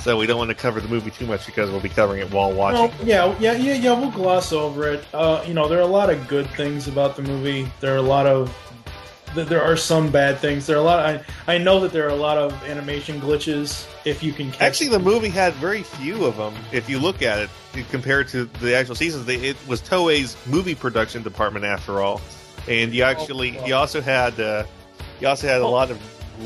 [0.00, 2.30] So we don't want to cover the movie too much because we'll be covering it
[2.30, 2.96] while watching.
[2.98, 3.92] Well, yeah, yeah, yeah, yeah.
[3.98, 5.04] We'll gloss over it.
[5.12, 7.68] Uh, you know, there are a lot of good things about the movie.
[7.80, 8.54] There are a lot of
[9.36, 10.66] th- there are some bad things.
[10.66, 11.06] There are a lot.
[11.06, 13.86] I I know that there are a lot of animation glitches.
[14.04, 16.54] If you can catch Actually, the movie had very few of them.
[16.72, 17.50] If you look at it
[17.90, 22.20] compared to the actual seasons, they, it was Toei's movie production department after all,
[22.68, 24.64] and you actually you also had uh,
[25.20, 26.00] you also had a lot of.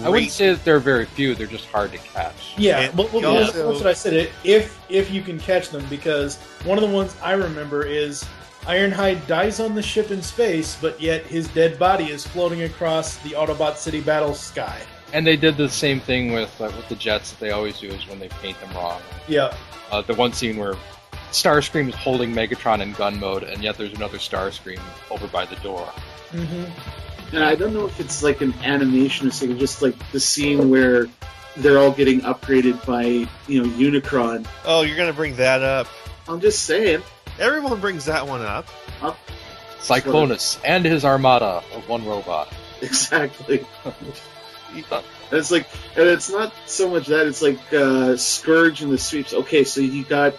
[0.05, 2.55] I wouldn't say that there are very few; they're just hard to catch.
[2.57, 4.13] Yeah, And but, but that's, also- that's what I said.
[4.15, 8.25] It, if if you can catch them, because one of the ones I remember is
[8.63, 13.17] Ironhide dies on the ship in space, but yet his dead body is floating across
[13.19, 14.81] the Autobot City battle sky.
[15.13, 17.89] And they did the same thing with uh, with the jets that they always do
[17.89, 19.01] is when they paint them wrong.
[19.27, 19.55] Yeah,
[19.91, 20.75] Uh, the one scene where
[21.33, 24.81] Starscream is holding Megatron in gun mode, and yet there's another Starscream
[25.11, 25.89] over by the door.
[26.31, 26.65] mm-hmm.
[27.35, 30.69] And I don't know if it's like an animation or something, just like the scene
[30.69, 31.07] where
[31.57, 33.05] they're all getting upgraded by,
[33.49, 34.47] you know, Unicron.
[34.65, 35.87] Oh, you're gonna bring that up?
[36.29, 37.03] I'm just saying.
[37.41, 38.67] Everyone brings that one up.
[39.81, 42.53] Cyclonus and his armada of one robot.
[42.83, 43.67] Exactly.
[43.85, 43.95] And
[45.33, 49.35] it's like, and it's not so much that it's like uh, Scourge and the sweeps.
[49.35, 50.35] Okay, so you got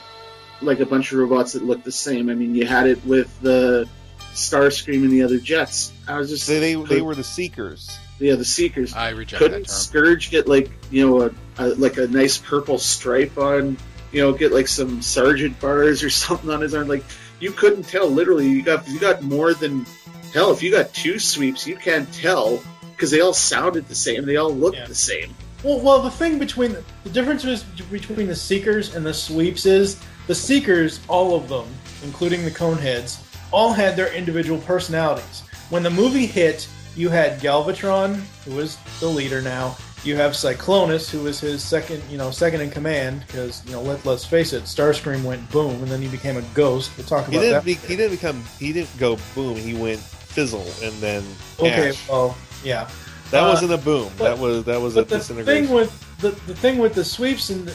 [0.60, 2.30] like a bunch of robots that look the same.
[2.30, 3.88] I mean, you had it with the
[4.34, 5.94] Starscream and the other jets.
[6.08, 7.96] I was just They they, they were the Seekers.
[8.18, 8.96] yeah the Seekers.
[8.96, 9.76] I reject Couldn't that term.
[9.78, 13.78] Scourge get like you know a, a like a nice purple stripe on
[14.12, 16.88] you know get like some sergeant bars or something on his arm?
[16.88, 17.04] Like
[17.40, 18.08] you couldn't tell.
[18.10, 19.86] Literally, you got you got more than
[20.34, 20.52] hell.
[20.52, 24.26] If you got two sweeps, you can't tell because they all sounded the same.
[24.26, 24.86] They all looked Yeah.
[24.86, 25.34] the same.
[25.64, 29.66] Well, well, the thing between the, the difference is between the Seekers and the Sweeps
[29.68, 31.68] is the Seekers, all of them,
[32.04, 33.20] including the Coneheads,
[33.52, 35.44] all had their individual personalities.
[35.70, 39.78] When the movie hit, you had Galvatron, who is the leader now.
[40.04, 43.82] You have Cyclonus, who was his second, you know, second in command, because you know,
[43.84, 46.92] let let's face it, Starscream went boom, and then he became a ghost.
[46.98, 47.66] We'll talk He about didn't that.
[47.66, 49.58] be, he didn't become he didn't go boom.
[49.58, 51.24] He went fizzle and then
[51.60, 52.10] okay, ash.
[52.10, 52.90] well, yeah.
[53.30, 54.12] That Uh, wasn't a boom.
[54.18, 55.66] but- that was that was a But the disintegration.
[55.68, 57.68] thing with the, the thing with the sweeps and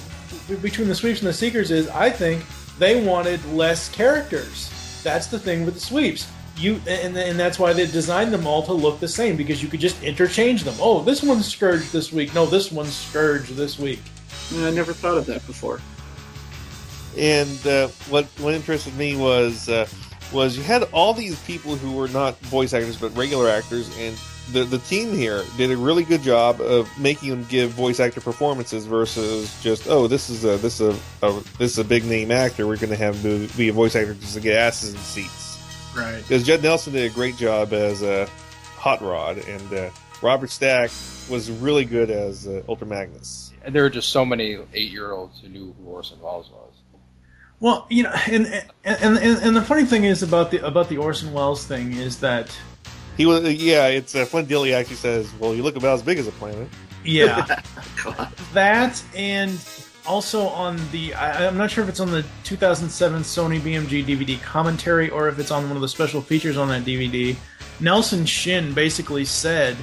[0.49, 2.43] the, between the sweeps and the seekers is, I think
[2.79, 4.71] they wanted less characters.
[5.05, 6.27] That's the thing with the sweeps.
[6.59, 9.69] You and and that's why they designed them all to look the same because you
[9.69, 10.75] could just interchange them.
[10.81, 12.35] Oh, this one's Scourge this week.
[12.35, 14.01] No, this one's Scourge this week.
[14.55, 15.81] I never thought of that before.
[17.17, 19.87] And uh, what what interested me was uh,
[20.33, 24.17] was you had all these people who were not voice actors but regular actors, and
[24.53, 28.21] the the team here did a really good job of making them give voice actor
[28.21, 32.05] performances versus just oh this is a this is a, a this is a big
[32.05, 34.95] name actor we're going to have be, be a voice actor just to get asses
[34.95, 35.46] in seats
[35.97, 36.23] Right.
[36.23, 38.29] because Judd Nelson did a great job as uh,
[38.77, 39.91] Hot Rod and uh,
[40.23, 40.91] Robert Stack
[41.31, 43.53] was really good as uh, Ultra Magnus.
[43.65, 46.73] And there were just so many eight-year-olds who knew who Orson Welles was.
[47.59, 48.47] Well, you know, and
[48.85, 52.21] and, and and the funny thing is about the about the Orson Welles thing is
[52.21, 52.57] that
[53.17, 53.87] He was yeah.
[53.87, 56.69] It's uh, Flint Dille actually says, "Well, you look about as big as a planet."
[57.03, 57.61] Yeah,
[58.53, 59.53] that and
[60.07, 64.41] also on the I, I'm not sure if it's on the 2007 Sony BMG DVD
[64.43, 67.37] commentary or if it's on one of the special features on that DVD.
[67.81, 69.77] Nelson Shin basically said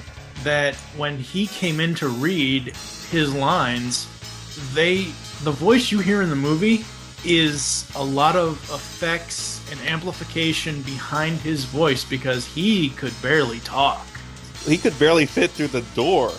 [0.43, 2.75] that when he came in to read
[3.11, 4.07] his lines,
[4.73, 5.03] they
[5.43, 6.85] the voice you hear in the movie
[7.25, 14.05] is a lot of effects and amplification behind his voice because he could barely talk.
[14.65, 16.31] He could barely fit through the door.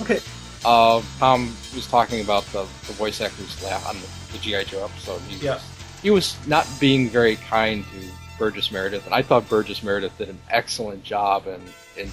[0.00, 0.20] Okay,
[0.66, 1.46] Uh, Tom
[1.76, 5.20] was talking about the, the voice actors laugh on the, the GI Joe episode.
[5.28, 5.54] He Yeah.
[5.54, 5.62] was
[6.02, 8.06] he was not being very kind to
[8.38, 11.62] Burgess Meredith, and I thought Burgess Meredith did an excellent job in
[11.96, 12.10] in,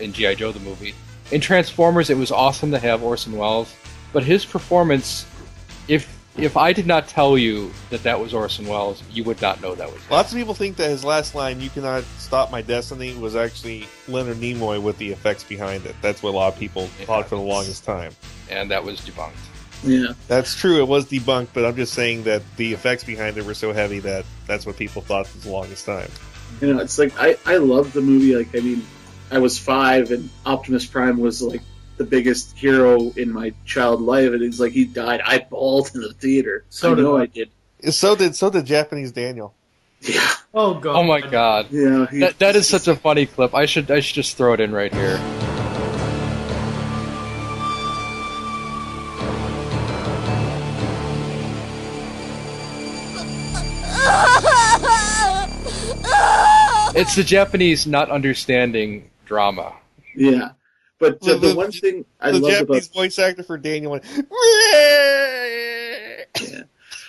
[0.00, 0.94] in GI Joe the movie.
[1.30, 3.72] In Transformers, it was awesome to have Orson Welles,
[4.12, 5.24] but his performance,
[5.88, 6.06] if
[6.36, 9.74] if I did not tell you that that was Orson Welles, you would not know
[9.74, 10.00] that was.
[10.02, 10.10] him.
[10.10, 13.86] Lots of people think that his last line, "You cannot stop my destiny," was actually
[14.08, 15.94] Leonard Nimoy with the effects behind it.
[16.00, 18.12] That's what a lot of people thought for the longest time.
[18.50, 19.32] and that was debunked.
[19.84, 20.12] Yeah.
[20.28, 20.78] That's true.
[20.80, 23.98] It was debunked, but I'm just saying that the effects behind it were so heavy
[24.00, 26.10] that that's what people thought for the longest time.
[26.60, 28.36] You know, it's like I I love the movie.
[28.36, 28.86] Like I mean,
[29.30, 31.62] I was five, and Optimus Prime was like
[32.02, 35.20] the biggest hero in my child life, and it's like he died.
[35.24, 36.64] I bawled in the theater.
[36.70, 37.22] So I did know I.
[37.22, 37.50] I did.
[37.90, 39.54] So did so did Japanese Daniel.
[40.00, 40.28] Yeah.
[40.52, 40.96] Oh god.
[40.96, 41.68] Oh my god.
[41.70, 42.06] Yeah.
[42.10, 43.54] he- That, that is such a funny clip.
[43.54, 45.18] I should I should just throw it in right here.
[56.94, 59.72] It's the Japanese not understanding drama.
[60.14, 60.50] Yeah.
[61.02, 63.90] But the, The- the one thing I the love Japanese about voice actor for Daniel
[63.90, 64.04] went.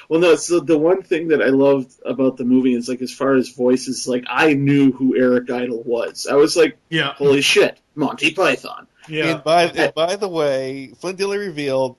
[0.09, 3.13] well, no, so the one thing that I loved about the movie is like as
[3.13, 6.25] far as voices, like I knew who Eric Idle was.
[6.25, 7.13] I was like, Yeah.
[7.13, 8.87] holy shit, Monty Python.
[9.07, 9.35] Yeah.
[9.35, 11.95] And by and by the way, Flint Dille revealed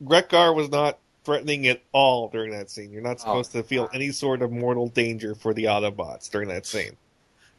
[0.00, 2.90] Wreck-Gar was not threatening at all during that scene.
[2.90, 3.18] You're not oh.
[3.18, 6.96] supposed to feel any sort of mortal danger for the Autobots during that scene.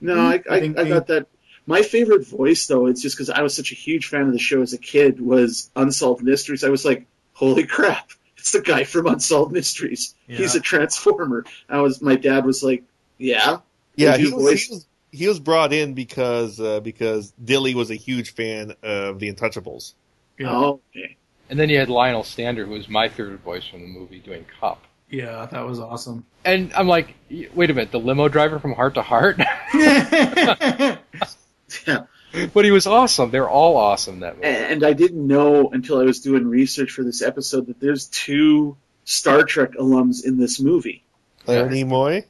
[0.01, 1.27] No, I, I, think I they- got that.
[1.66, 4.39] My favorite voice, though, it's just because I was such a huge fan of the
[4.39, 6.64] show as a kid, was Unsolved Mysteries.
[6.64, 10.16] I was like, holy crap, it's the guy from Unsolved Mysteries.
[10.28, 11.45] He's a transformer.
[11.70, 12.01] I was.
[12.01, 12.84] My dad was like,
[13.18, 13.59] yeah.
[13.95, 17.91] Yeah, he was, voice- he was he was brought in because uh, because Dille was
[17.91, 19.93] a huge fan of the Untouchables.
[20.38, 20.51] Yeah.
[20.51, 21.16] Oh, okay.
[21.49, 24.45] And then you had Lionel Stander, who was my favorite voice from the movie, doing
[24.59, 24.82] Kup.
[25.09, 26.26] Yeah, that was awesome.
[26.43, 29.39] And I'm like, wait a minute, the limo driver from Hart to Hart?
[31.86, 32.05] Yeah.
[32.53, 33.31] but he was awesome.
[33.31, 34.47] They're all awesome that movie.
[34.47, 38.75] And I didn't know until I was doing research for this episode that there's two
[39.05, 41.03] Star Trek alums in this movie.
[41.45, 42.25] Leonard Nimoy.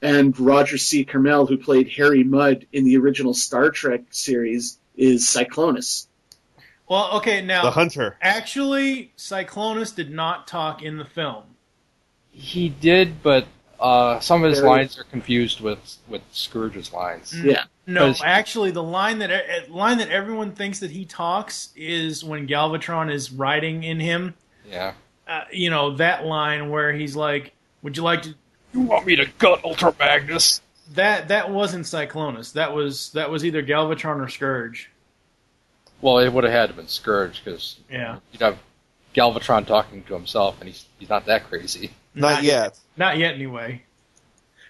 [0.00, 1.04] And Roger C.
[1.04, 6.06] Carmel, who played Harry Mudd in the original Star Trek series, is Cyclonus.
[6.88, 8.16] well, okay, now The Hunter.
[8.20, 11.42] actually Cyclonus did not talk in the film.
[12.30, 13.46] He did, but
[13.80, 17.34] uh, some of his Very- lines are confused with with Scourge's lines.
[17.38, 17.64] Yeah.
[17.86, 22.46] No, 'Cause- actually, the line that line that everyone thinks that he talks is when
[22.48, 24.34] Galvatron is riding in him.
[24.68, 24.92] Yeah.
[25.26, 27.52] Uh, you know that line where he's like,
[27.82, 28.34] "Would you like to?"
[28.74, 30.60] You want me to gut Ultra Magnus?
[30.94, 32.52] That that wasn't Cyclonus.
[32.54, 34.90] That was that was either Galvatron or Scourge.
[36.00, 38.58] Well, it would have had to have been Scourge because Yeah, you'd have
[39.14, 41.90] Galvatron talking to himself, and he's he's not that crazy.
[42.14, 42.78] Not yet.
[42.98, 43.84] Not yet anyway.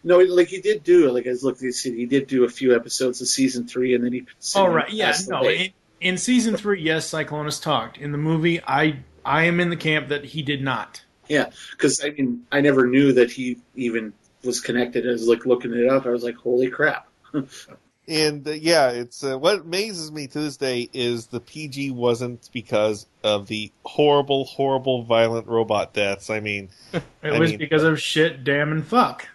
[0.04, 2.74] No, like he did do like I was looking at he did do a few
[2.74, 4.26] episodes of season three, and then he.
[4.54, 5.48] Oh right, yeah, no.
[5.48, 5.70] In,
[6.00, 7.98] in season three, yes, Cyclonus talked.
[7.98, 11.02] In the movie, I I am in the camp that he did not.
[11.28, 14.12] Yeah, because I mean, I never knew that he even
[14.44, 15.06] was connected.
[15.06, 16.06] I was like looking it up.
[16.06, 17.08] I was like, holy crap.
[18.08, 22.48] And uh, yeah, it's uh, what amazes me to this day is the PG wasn't
[22.52, 26.30] because of the horrible, horrible, violent robot deaths.
[26.30, 29.28] I mean, It I was mean- because of shit, damn, and fuck.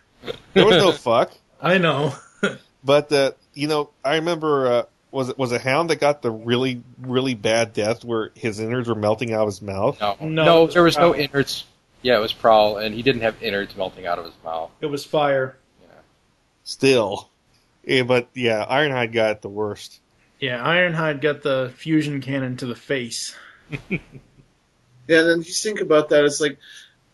[0.54, 1.32] there was no fuck.
[1.62, 2.14] I know.
[2.86, 6.32] But uh, you know, I remember uh, was it was a Hound that got the
[6.32, 10.02] really really bad death where his innards were melting out of his mouth.
[10.02, 11.64] No, No, no, it was there was no innards.
[12.02, 14.70] Yeah, it was Prowl, and he didn't have innards melting out of his mouth.
[14.82, 15.56] It was fire.
[15.82, 15.88] Yeah,
[16.66, 17.30] still,
[17.84, 20.00] yeah, but yeah, Ironhide got the worst.
[20.40, 23.36] Yeah, Ironhide got the fusion cannon to the face.
[25.08, 26.24] Yeah, and then you think about that.
[26.24, 26.58] It's like,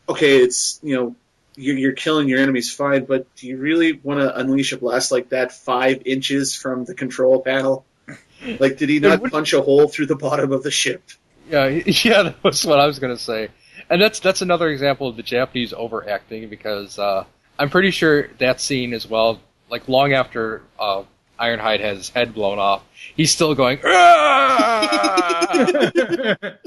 [0.07, 1.15] okay, it's you know,
[1.55, 5.11] you're, you're killing your enemies fine, but do you really want to unleash a blast
[5.11, 7.85] like that five inches from the control panel?
[8.57, 11.03] Like, did he not punch a hole through the bottom of the ship?
[11.49, 13.49] Yeah, yeah, that was what I was gonna say,
[13.89, 17.25] and that's that's another example of the Japanese overacting because uh,
[17.59, 21.03] I'm pretty sure that scene as well, like long after uh,
[21.39, 22.83] Ironhide has his head blown off,
[23.15, 23.79] he's still going.
[23.83, 25.47] "Ah!"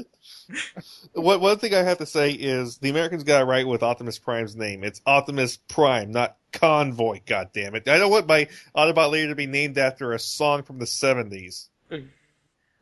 [1.13, 4.17] What one thing I have to say is the Americans got it right with Optimus
[4.17, 4.83] Prime's name.
[4.83, 7.19] It's Optimus Prime, not Convoy.
[7.25, 7.87] God damn it!
[7.87, 11.69] I don't want my Autobot leader to be named after a song from the seventies.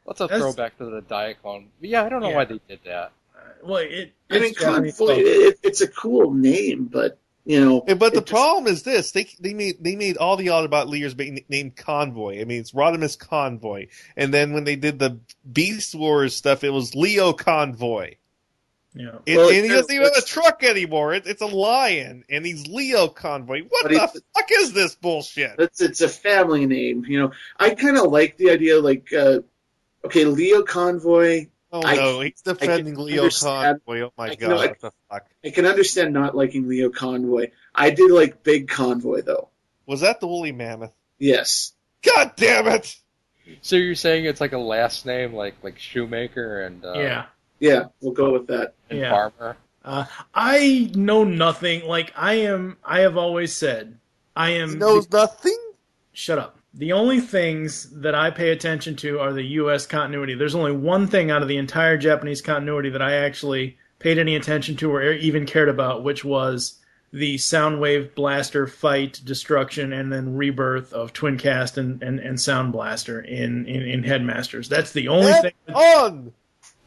[0.03, 1.67] What's a That's- throwback to the Diaclone?
[1.79, 2.35] But yeah, I don't know Yeah.
[2.37, 3.11] why they did that.
[3.63, 4.13] Well, it.
[4.29, 5.15] I mean, convoy.
[5.17, 7.83] It, it's a cool name, but you know.
[7.87, 10.87] And, but the just- problem is this: they they made they made all the Autobot
[10.87, 12.41] leaders be named Convoy.
[12.41, 15.19] I mean, it's Rodimus Convoy, and then when they did the
[15.51, 18.15] Beast Wars stuff, it was Leo Convoy.
[18.93, 19.19] Yeah.
[19.25, 21.13] And, Well, and he doesn't even have a truck anymore.
[21.13, 23.63] It, it's a lion, and he's Leo Convoy.
[23.69, 25.55] What the fuck is this bullshit?
[25.59, 27.31] It's it's a family name, you know.
[27.57, 29.39] I kind of like the idea, like, uh,
[30.05, 31.47] okay, Leo Convoy.
[31.71, 34.01] Oh I- no, he's defending Leo understand- Convoy.
[34.01, 35.25] Oh my I- god, no, I- what the fuck?
[35.43, 37.51] I can understand not liking Leo Convoy.
[37.73, 39.47] I did like Big Convoy though.
[39.85, 40.93] Was that the woolly mammoth?
[41.17, 41.73] Yes.
[42.03, 42.95] God damn it!
[43.61, 47.25] So you're saying it's like a last name, like like Shoemaker and uh, Yeah.
[47.59, 48.73] Yeah, we'll go with that.
[48.89, 49.11] and Yeah.
[49.11, 49.57] Farmer.
[49.85, 51.85] Uh, I know nothing.
[51.87, 53.97] Like I am, I have always said,
[54.35, 54.69] I am.
[54.71, 55.57] He knows nothing.
[56.13, 56.57] Shut up.
[56.73, 59.85] The only things that I pay attention to are the U.S.
[59.85, 60.35] continuity.
[60.35, 64.35] There's only one thing out of the entire Japanese continuity that I actually paid any
[64.35, 66.79] attention to or even cared about, which was
[67.11, 73.19] the Soundwave Blaster fight, destruction, and then rebirth of Twincast and, and, and Sound Blaster
[73.19, 74.69] in, in, in Headmasters.
[74.69, 75.75] That's the only Head thing.
[75.75, 76.33] on.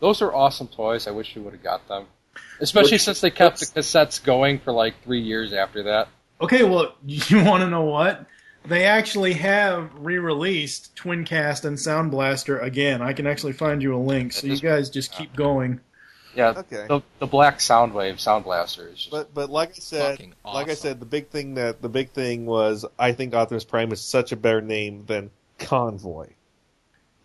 [0.01, 1.07] Those are awesome toys.
[1.07, 2.07] I wish we would have got them,
[2.59, 6.09] especially Which- since they kept the cassettes going for like three years after that.
[6.41, 8.24] Okay, well, you want to know what?
[8.66, 13.02] They actually have re-released Twincast and Sound Blaster again.
[13.02, 15.80] I can actually find you a link, so you guys just keep going.
[16.34, 16.86] Yeah, Okay.
[16.88, 20.68] the the black Soundwave Sound Blaster is just But but like I said, Fucking like
[20.68, 20.76] I awesome.
[20.76, 24.32] said, the big thing that the big thing was I think Optimus Prime is such
[24.32, 26.30] a better name than Convoy,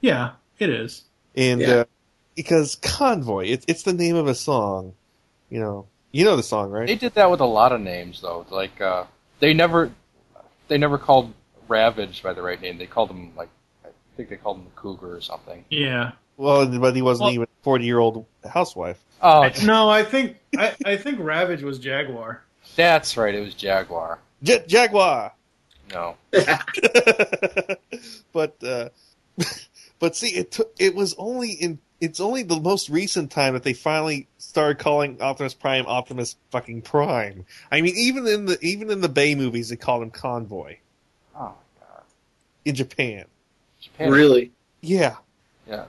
[0.01, 1.03] Yeah, it is.
[1.35, 1.67] and Yeah.
[1.69, 1.85] uh,
[2.35, 4.93] because Convoy, it's it's the name of a song,
[5.49, 5.87] you know.
[6.11, 6.87] You know the song, right?
[6.87, 8.45] They did that with a lot of names though.
[8.49, 9.05] Like uh,
[9.39, 9.91] they never
[10.69, 11.33] they never called
[11.67, 12.77] Ravage by the right name.
[12.77, 13.49] They called him like
[13.85, 15.65] I think they called him the Cougar or something.
[15.69, 16.11] Yeah.
[16.37, 19.03] well, but he wasn't Well- even a forty-year-old housewife.
[19.21, 22.41] Oh, I- no, I think I, I think Ravage was Jaguar.
[22.77, 23.35] that's right.
[23.35, 24.19] It was Jaguar.
[24.41, 25.33] Jet Jaguar.
[25.91, 26.15] No,
[28.31, 28.89] but uh,
[29.99, 33.63] but see, it took it was only in it's only the most recent time that
[33.63, 37.45] they finally started calling Optimus Prime Optimus fucking Prime.
[37.71, 40.77] I mean, even in the even in the Bay movies, they called him Convoy
[41.35, 42.03] oh my god,
[42.65, 43.25] in Japan.
[43.79, 44.11] Japan.
[44.11, 44.51] Really?
[44.81, 45.17] Yeah,
[45.67, 45.85] Yeah.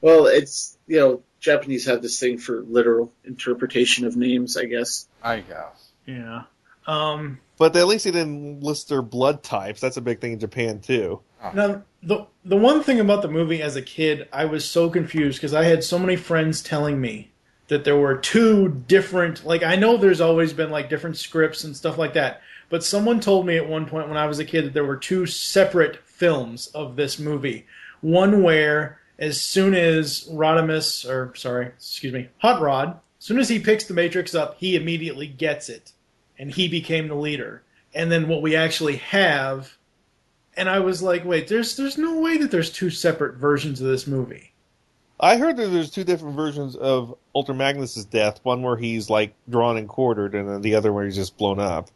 [0.00, 5.06] Well, it's you know Japanese have this thing for literal interpretation of names, I guess.
[5.22, 5.90] I guess.
[6.04, 6.42] Yeah.
[6.86, 7.38] Um.
[7.58, 9.80] but at least they didn't list their blood types.
[9.80, 11.20] That's a big thing in Japan too.
[11.54, 15.38] Now the the one thing about the movie as a kid, I was so confused
[15.38, 17.29] because I had so many friends telling me
[17.70, 19.46] that there were two different.
[19.46, 23.20] Like I know there's always been like different scripts and stuff like that, but someone
[23.20, 25.96] told me at one point when I was a kid that there were two separate
[26.04, 27.66] films of this movie.
[28.00, 33.48] One where as soon as Rodimus, or sorry, excuse me, Hot Rod, as soon as
[33.48, 35.92] he picks the Matrix up, he immediately gets it,
[36.38, 37.62] and he became the leader.
[37.94, 39.76] And then what we actually have
[40.56, 43.86] and I was like, wait, there's there's no way that there's two separate versions of
[43.86, 44.49] this movie.
[45.22, 48.40] I heard that there's two different versions of Ultra Magnus's death.
[48.42, 51.60] One where he's like drawn and quartered, and then the other where he's just blown
[51.60, 51.90] up.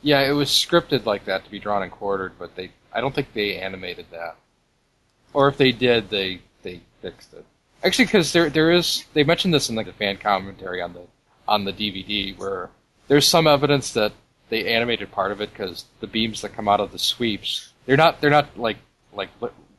[0.00, 3.14] Yeah, it was scripted like that to be drawn and quartered, but they I don't
[3.14, 4.36] think they animated that.
[5.32, 7.44] Or if they did, they they fixed it.
[7.82, 11.02] Actually, because there there is they mentioned this in like the fan commentary on the
[11.48, 12.70] on the DVD where
[13.08, 14.12] there's some evidence that
[14.48, 17.96] they animated part of it because the beams that come out of the sweeps they're
[17.96, 18.76] not they're not like
[19.12, 19.30] like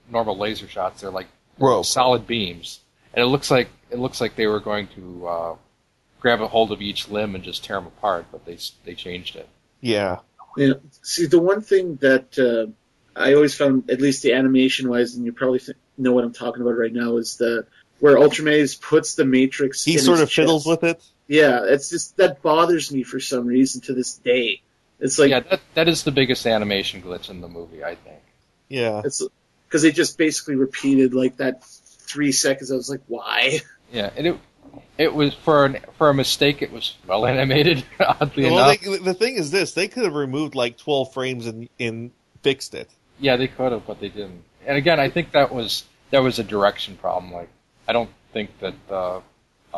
[0.10, 1.28] normal laser shots they're like
[1.60, 1.86] Rope.
[1.86, 2.80] solid beams
[3.14, 5.56] and it looks like it looks like they were going to uh,
[6.20, 9.36] grab a hold of each limb and just tear them apart but they they changed
[9.36, 9.48] it
[9.82, 10.20] Yeah,
[10.58, 10.74] Yeah.
[11.02, 12.72] See, the one thing that uh,
[13.16, 16.34] I always found, at least the animation wise, and you probably th- know what I'm
[16.34, 17.66] talking about right now, is the
[18.00, 19.84] where Ultramaze puts the Matrix.
[19.84, 21.04] he in sort his of fiddles with it.
[21.28, 24.62] Yeah, it's just that bothers me for some reason to this day.
[25.00, 28.22] It's like yeah, that that is the biggest animation glitch in the movie, I think.
[28.68, 29.22] Yeah, it's
[29.74, 32.72] because they just basically repeated like that three seconds.
[32.72, 33.62] I was like, why?
[33.92, 34.40] Yeah, and it
[35.00, 36.62] it was for an for a mistake.
[36.62, 38.82] It was well animated, oddly well, enough.
[38.82, 42.12] they, the thing is this: they could have removed like 12 frames and, and
[42.44, 42.88] fixed it.
[43.20, 44.44] Yeah, they could have, but they didn't.
[44.66, 47.34] And again, I think that was that was a direction problem.
[47.34, 47.50] Like,
[47.88, 48.76] I don't think that.
[48.90, 49.22] Uh, uh,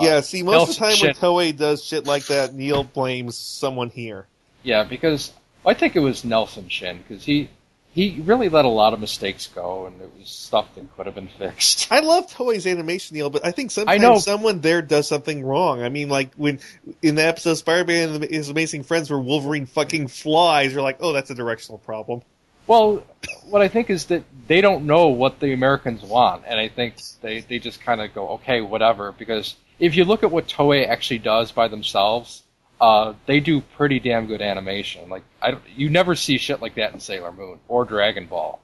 [0.01, 2.83] yeah, see, most of the Nelson time when Shin- Toei does shit like that, Neil
[2.83, 4.27] blames someone here.
[4.61, 5.31] Yeah, because
[5.65, 7.49] I think it was Nelson Shin because he
[7.95, 11.15] he really let a lot of mistakes go, and it was stuff that could have
[11.15, 11.87] been fixed.
[11.89, 14.17] I love Toei's animation, Neil, but I think sometimes know.
[14.17, 15.81] someone there does something wrong.
[15.81, 16.59] I mean, like when
[17.01, 21.13] in the episode Spider-Man and His Amazing Friends where Wolverine fucking flies, you're like, oh,
[21.13, 22.21] that's a directional problem.
[22.67, 23.01] Well,
[23.45, 26.95] what I think is that they don't know what the Americans want, and I think
[27.21, 29.13] they, they just kind of go, okay, whatever.
[29.13, 32.43] Because if you look at what Toei actually does by themselves,
[32.79, 35.09] uh, they do pretty damn good animation.
[35.09, 38.59] Like I, you never see shit like that in Sailor Moon or Dragon Ball.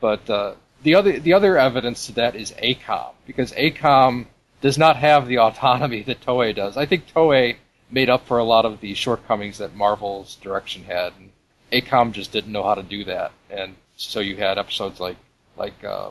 [0.00, 4.26] But uh, the other the other evidence to that is AKOM, because AKOM
[4.60, 6.76] does not have the autonomy that Toei does.
[6.76, 7.56] I think Toei
[7.90, 11.12] made up for a lot of the shortcomings that Marvel's direction had.
[11.18, 11.30] And
[11.72, 15.16] AKOM just didn't know how to do that, and so you had episodes like
[15.56, 16.10] like uh,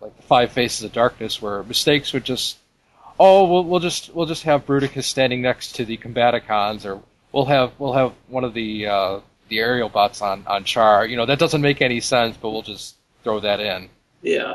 [0.00, 2.58] like the Five Faces of Darkness where mistakes would just
[3.22, 7.00] oh we'll, we'll just we'll just have Bruticus standing next to the Combaticons or
[7.30, 11.06] we'll have we'll have one of the uh, the Aerialbots on on Char.
[11.06, 13.88] You know that doesn't make any sense, but we'll just throw that in.
[14.22, 14.54] Yeah.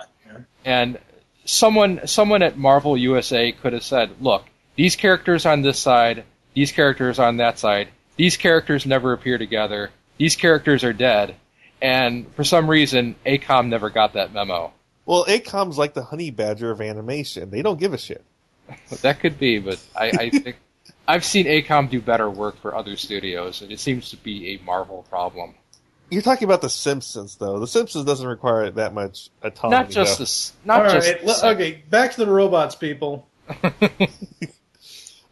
[0.66, 1.00] And
[1.46, 4.44] someone someone at Marvel USA could have said, "Look,
[4.76, 7.88] these characters on this side, these characters on that side,
[8.18, 9.92] these characters never appear together.
[10.18, 11.36] These characters are dead."
[11.80, 14.74] And for some reason, AKOM never got that memo.
[15.06, 17.52] Well, AKOM's like the honey badger of animation.
[17.52, 18.26] They don't give a shit.
[19.02, 20.58] That could be, but I, I think
[21.08, 24.66] I've seen AKOM do better work for other studios, and it seems to be a
[24.66, 25.56] Marvel problem.
[26.10, 27.60] You're talking about The Simpsons, though.
[27.60, 29.84] The Simpsons doesn't require that much autonomy.
[29.84, 30.22] Not just though.
[30.22, 33.28] this, not All just right, le- okay, back to the robots, people.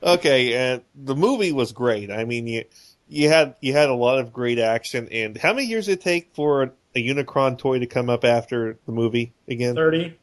[0.06, 2.12] Okay, and the movie was great.
[2.12, 2.66] I mean, you
[3.08, 5.08] you had you had a lot of great action.
[5.12, 8.24] And how many years did it take for a, a Unicron toy to come up
[8.24, 9.74] after the movie again?
[9.74, 10.16] 30,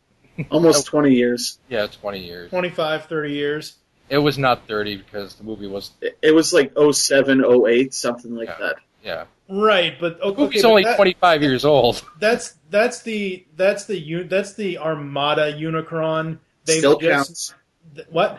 [0.50, 1.58] Almost 20 years.
[1.68, 2.50] yeah, twenty years.
[2.50, 3.76] 25, 30 years.
[4.08, 8.34] It was not thirty because the movie was It, it was like 07, 08, something
[8.34, 8.56] like Yeah.
[8.60, 8.76] that.
[9.02, 9.24] yeah.
[9.48, 12.04] Right, but The okay, movie's but only that- twenty five years old.
[12.20, 16.38] That's that's the that's the that's the Armada Unicron.
[16.64, 17.54] They've Still just- counts.
[17.94, 18.38] th- what?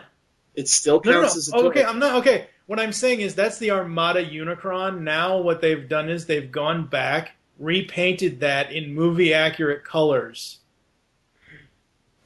[0.54, 1.38] It still No, no, counts no.
[1.38, 2.46] as a Oh, okay, I'm not okay.
[2.66, 5.00] What I'm saying is that's the Armada Unicron.
[5.00, 10.58] Now what they've done is they've gone back, repainted that in movie accurate colors.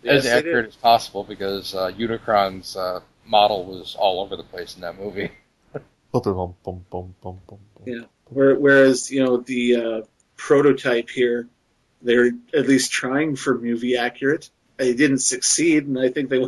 [0.03, 4.45] Yes, as they accurate as possible because uh, Unicron's uh, model was all over the
[4.45, 5.31] place in that movie.
[7.87, 8.05] Yeah.
[8.31, 10.03] Whereas, you know, the uh,
[10.37, 11.49] prototype here,
[12.03, 14.51] they're at least trying for movie accurate.
[14.77, 16.47] They didn't succeed, and I think they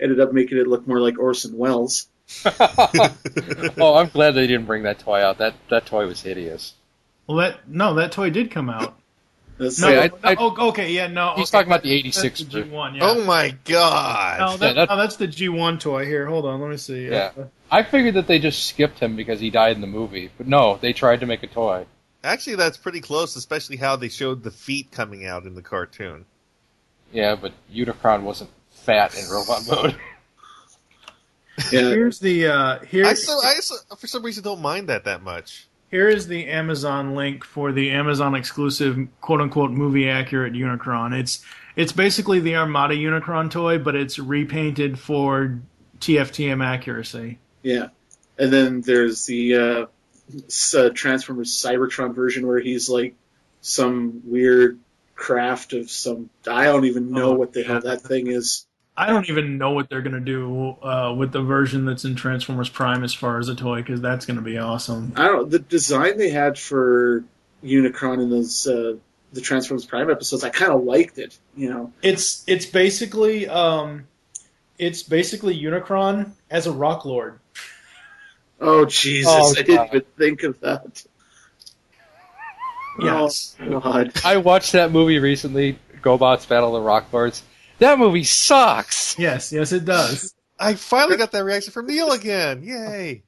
[0.00, 2.06] ended up making it look more like Orson Welles.
[2.44, 5.38] oh, I'm glad they didn't bring that toy out.
[5.38, 6.74] That that toy was hideous.
[7.26, 8.96] Well, that no, that toy did come out.
[9.62, 11.34] That's No, Wait, I- I- oh, okay, yeah, no.
[11.36, 12.42] He's okay, talking about the 86.
[12.42, 13.00] G1, yeah.
[13.02, 14.40] Oh my god!
[14.40, 16.04] No, that, Yeah, that- no, that's the G1 toy.
[16.04, 17.08] Here, hold on, let me see.
[17.08, 17.30] Yeah.
[17.38, 20.48] Uh, I figured that they just skipped him because he died in the movie, but
[20.48, 21.86] no, they tried to make a toy.
[22.24, 26.24] Actually, that's pretty close, especially how they showed the feet coming out in the cartoon.
[27.12, 29.96] Yeah, but Unicron wasn't fat in robot mode.
[31.70, 31.80] Yeah.
[31.80, 33.06] Here's the uh, here.
[33.06, 35.68] I, so, I so, for some reason don't mind that that much.
[35.92, 41.12] Here is the Amazon link for the Amazon exclusive quote unquote movie accurate Unicron.
[41.16, 41.44] It's
[41.76, 45.60] it's basically the Armada Unicron toy, but it's repainted for
[46.00, 47.38] TFTM accuracy.
[47.62, 47.88] Yeah.
[48.38, 49.86] And then there's the uh,
[50.78, 53.14] uh, Transformers Cybertron version where he's like
[53.60, 54.78] some weird
[55.14, 56.30] craft of some.
[56.50, 57.66] I don't even know Oh, what the yeah.
[57.66, 58.66] hell that thing is.
[58.96, 62.68] I don't even know what they're gonna do uh, with the version that's in Transformers
[62.68, 65.12] Prime as far as a toy, because that's gonna be awesome.
[65.16, 65.50] I don't.
[65.50, 67.24] The design they had for
[67.64, 68.96] Unicron in those uh,
[69.32, 71.38] the Transformers Prime episodes, I kind of liked it.
[71.56, 71.92] You know.
[72.02, 74.06] It's it's basically um,
[74.78, 77.38] it's basically Unicron as a Rock Lord.
[78.60, 79.32] Oh Jesus!
[79.32, 81.02] Oh, I didn't even think of that.
[83.00, 83.56] Yes.
[83.58, 84.12] Oh God.
[84.22, 87.42] I watched that movie recently, GoBots Battle of the Rock Lords.
[87.78, 89.18] That movie sucks.
[89.18, 90.34] Yes, yes, it does.
[90.58, 92.62] I finally got that reaction from Neil again.
[92.62, 93.22] Yay!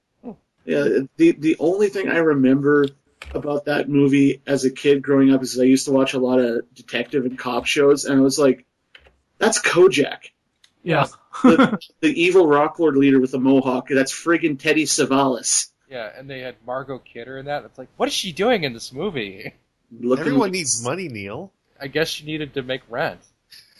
[0.65, 2.87] Yeah, the the only thing I remember
[3.35, 6.39] about that movie as a kid growing up is I used to watch a lot
[6.39, 8.65] of detective and cop shows, and I was like,
[9.39, 10.31] "That's Kojak,
[10.83, 11.07] Yeah.
[11.43, 13.89] the, the evil rock lord leader with a mohawk.
[13.89, 17.65] That's friggin' Telly Savalas." Yeah, and they had Margot Kidder in that.
[17.65, 19.53] It's like, what is she doing in this movie?
[20.01, 21.53] Looking Everyone needs money, Neil.
[21.81, 23.21] I guess she needed to make rent.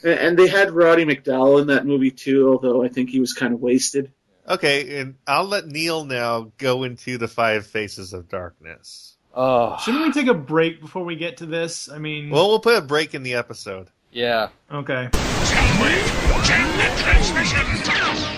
[0.05, 3.33] And- And they had Roddy McDowall in that movie too, although I think he was
[3.33, 4.13] kind of wasted.
[4.49, 9.17] Okay, and I'll let Neil now go into the Five Faces of Darkness.
[9.35, 11.89] Oh, Shouldn't we take a break before we get to this?
[11.89, 13.89] I mean, Well, we'll put a break in the episode.
[14.13, 14.49] yeah.
[14.71, 15.09] okay.
[15.13, 17.59] Can we jam the transmission?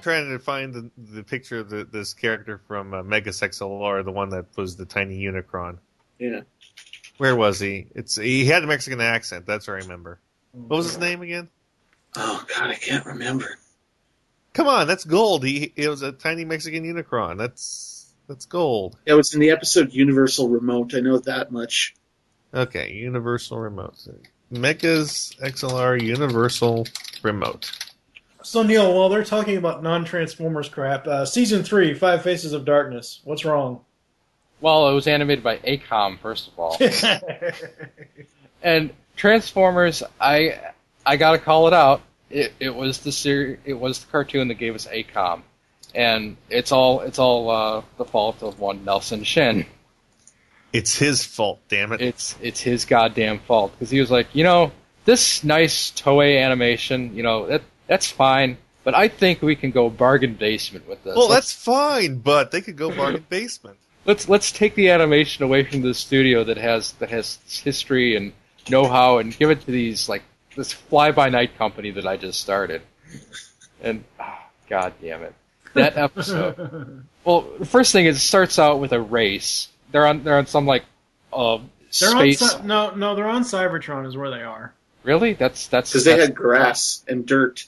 [0.02, 4.12] Trying to find the, the picture of the, this character from uh, Megas XLR, the
[4.12, 5.80] one that was the tiny Unicron.
[6.20, 6.42] Yeah.
[7.18, 7.88] Where was he?
[7.96, 9.46] It's he had a Mexican accent.
[9.46, 10.20] That's what I remember.
[10.52, 11.50] What was his name again?
[12.16, 13.58] Oh God, I can't remember.
[14.54, 15.44] Come on, that's gold.
[15.44, 17.38] He it was a tiny Mexican Unicron.
[17.38, 18.98] That's that's gold.
[19.06, 20.94] It was in the episode Universal Remote.
[20.96, 21.96] I know that much.
[22.54, 23.96] Okay, Universal Remote.
[24.50, 26.88] Megas XLR Universal
[27.22, 27.72] Remote.
[28.44, 33.22] So Neil, while they're talking about non-Transformers crap, uh, season three, Five Faces of Darkness.
[33.24, 33.82] What's wrong?
[34.62, 36.78] Well, it was animated by AKOM, first of all.
[38.64, 40.60] and Transformers, I
[41.06, 42.02] I gotta call it out.
[42.30, 45.42] It it was the ser- it was the cartoon that gave us AKOM,
[45.94, 49.66] and it's all it's all uh, the fault of one Nelson Shin.
[50.74, 52.02] It's his fault, damn it.
[52.02, 54.72] It's it's his goddamn fault because he was like, you know,
[55.06, 59.90] this nice Toei animation, you know, that that's fine, but I think we can go
[59.90, 61.16] bargain basement with this.
[61.16, 63.78] well, that's fine, but they could go bargain basement.
[64.06, 68.34] Let's let's take the animation away from the studio that has that has history and
[68.70, 70.24] know-how and give it to these like
[70.56, 72.82] this fly-by-night company that I just started.
[73.82, 75.34] And ah, god damn it,
[75.74, 77.04] that episode.
[77.24, 79.68] well, the first thing is it starts out with a race.
[79.92, 80.84] They're on they're on some like
[81.34, 81.58] uh
[82.00, 82.42] They're space.
[82.42, 84.74] on Cy- no, no, they're on Cybertron is where they are.
[85.04, 85.34] Really?
[85.34, 87.66] That's that's Because they had grass and dirt.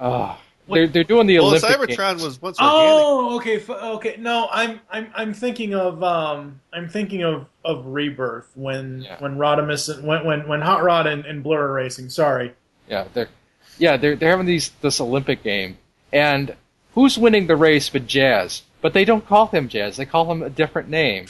[0.00, 0.40] ah.
[0.70, 1.68] They're they're doing the Well, Olympic.
[1.70, 2.22] Cybertron Games.
[2.24, 3.04] was once organic.
[3.04, 4.16] Oh, okay, f- okay.
[4.18, 9.16] No, I'm I'm I'm thinking of um I'm thinking of of Rebirth when Yeah.
[9.20, 12.08] when Rodimus and when when when Hot Rod and, and Blur are racing.
[12.10, 12.54] Sorry.
[12.88, 13.28] Yeah, they're
[13.78, 15.78] yeah they're they're having these this Olympic game,
[16.12, 16.54] and
[16.94, 18.62] who's winning the race but Jazz?
[18.80, 21.26] But they don't call him Jazz; they call him a different name,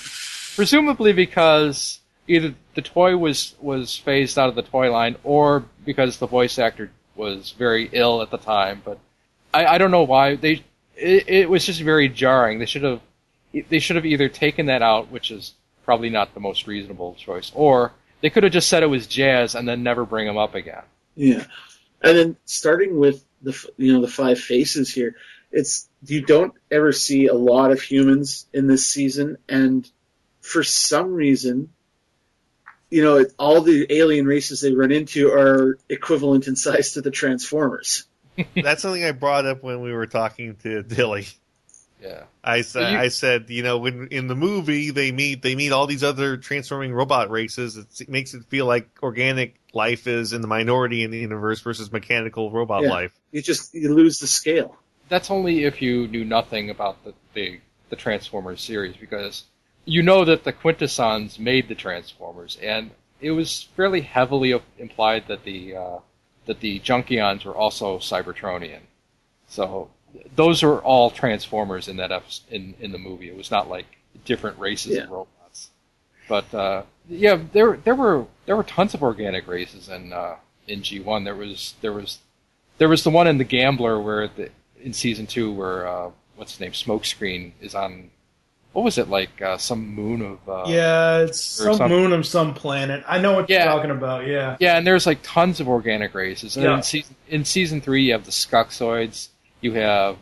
[0.55, 6.19] presumably because either the toy was was phased out of the toy line, or because
[6.19, 8.83] the voice actor was very ill at the time.
[8.85, 8.99] But
[9.53, 10.65] I, I don't know why they.
[10.97, 12.59] It, it was just very jarring.
[12.59, 13.01] They should have
[13.69, 17.51] they should have either taken that out, which is probably not the most reasonable choice,
[17.55, 20.55] or they could have just said it was Jazz and then never bring him up
[20.55, 20.83] again.
[21.15, 21.45] Yeah,
[22.03, 25.17] and then starting with the you know the five faces here,
[25.51, 29.89] it's you don't ever see a lot of humans in this season, and
[30.41, 31.71] for some reason,
[32.91, 37.11] you know all the alien races they run into are equivalent in size to the
[37.11, 38.05] Transformers.
[38.55, 41.35] That's something I brought up when we were talking to Dille.
[42.03, 42.25] Yeah.
[42.45, 45.73] I said, You- I said, you know, when in the movie they meet, they meet
[45.73, 47.77] all these other transforming robot races.
[47.77, 51.61] It's, it makes it feel like organic life is in the minority in the universe
[51.61, 52.91] versus mechanical robot Yeah.
[52.91, 53.13] life.
[53.33, 54.77] You just you lose the scale.
[55.09, 57.61] That's only if you knew nothing about the the,
[57.91, 59.45] the Transformers series, because
[59.85, 65.43] you know that the Quintessons made the Transformers, and it was fairly heavily implied that
[65.45, 65.99] the uh,
[66.49, 68.81] that the Junkions were also Cybertronian.
[69.47, 69.91] So
[70.35, 73.29] those are all Transformers in that episode, in in the movie.
[73.29, 75.71] It was not like different races of robots.
[76.27, 80.37] But uh, yeah, there there were there were tons of organic races in uh,
[80.67, 81.25] in G one.
[81.25, 82.19] There was there was
[82.79, 84.51] there was the one in the Gambler where the
[84.83, 88.11] in season two where uh, what's his name Smokescreen is on.
[88.73, 89.41] What was it like?
[89.43, 93.03] Uh, some moon of uh, yeah, it's some moon of some planet.
[93.09, 93.65] I know what Yeah.
[93.65, 94.27] you're talking about.
[94.27, 94.57] Yeah.
[94.61, 96.57] Yeah, and there's like tons of organic races.
[96.57, 96.77] And Yeah.
[96.77, 99.29] in season in season three, you have the Scuxoids.
[99.61, 100.17] You have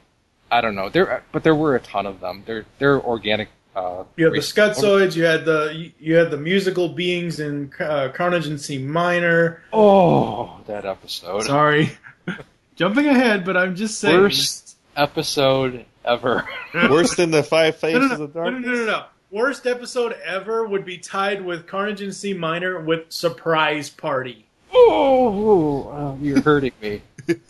[0.50, 2.44] I don't know there, but there were a ton of them.
[2.46, 3.48] They're they're organic.
[3.74, 4.54] Uh, You had the races.
[4.54, 5.16] Scutzoids.
[5.16, 9.60] You had the you- you had the musical beings in uh, Carnage in C minor.
[9.72, 11.42] Oh, that episode.
[11.42, 11.90] Sorry,
[12.76, 14.18] jumping ahead, but I'm just saying.
[14.18, 16.48] Worst episode ever.
[16.74, 18.66] Worse than the Five Faces no, no, of no, no, Darkness.
[18.66, 19.04] no, no, no.
[19.30, 24.46] Worst episode ever would be tied with Carnage in C minor with Surprise Party.
[24.72, 27.02] oh, oh, you're hurting me.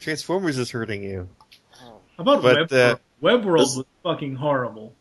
[0.00, 1.28] Transformers is hurting you.
[1.78, 4.92] How about But, Web, uh, Web World was fucking horrible.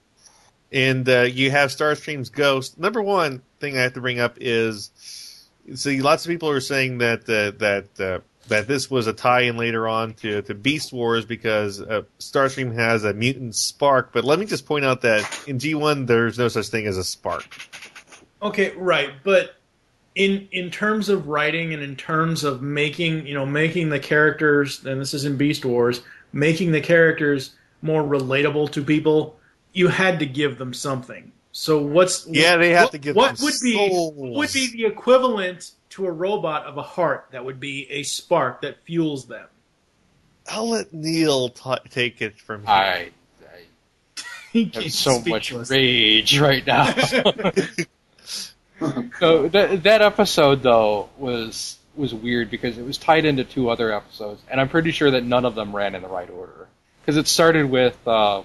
[0.71, 2.79] and uh, you have Starscream's Ghost.
[2.79, 6.99] Number one thing I have to bring up is, see, lots of people are saying
[6.99, 11.25] that uh, that uh, that this was a tie-in later on to, to Beast Wars
[11.25, 14.11] because uh, Starscream has a mutant spark.
[14.11, 17.03] But let me just point out that in G1 there's no such thing as a
[17.03, 17.45] spark.
[18.41, 19.55] Okay, right, but
[20.15, 24.83] in in terms of writing and in terms of making you know making the characters,
[24.85, 26.01] and this is in Beast Wars,
[26.33, 29.37] making the characters more relatable to people,
[29.73, 31.31] you had to give them something.
[31.51, 34.13] So what's Yeah, they have what, to give what them would be souls.
[34.37, 38.61] would be the equivalent to a robot of a heart that would be a spark
[38.61, 39.47] that fuels them.
[40.47, 42.69] I'll let Neil ta take it from here.
[42.69, 43.11] I,
[44.53, 46.85] I have so much rage right now.
[49.19, 53.91] so that that episode though was was weird because it was tied into two other
[53.91, 56.67] episodes, and I'm pretty sure that none of them ran in the right order.
[57.01, 58.43] Because it started with uh,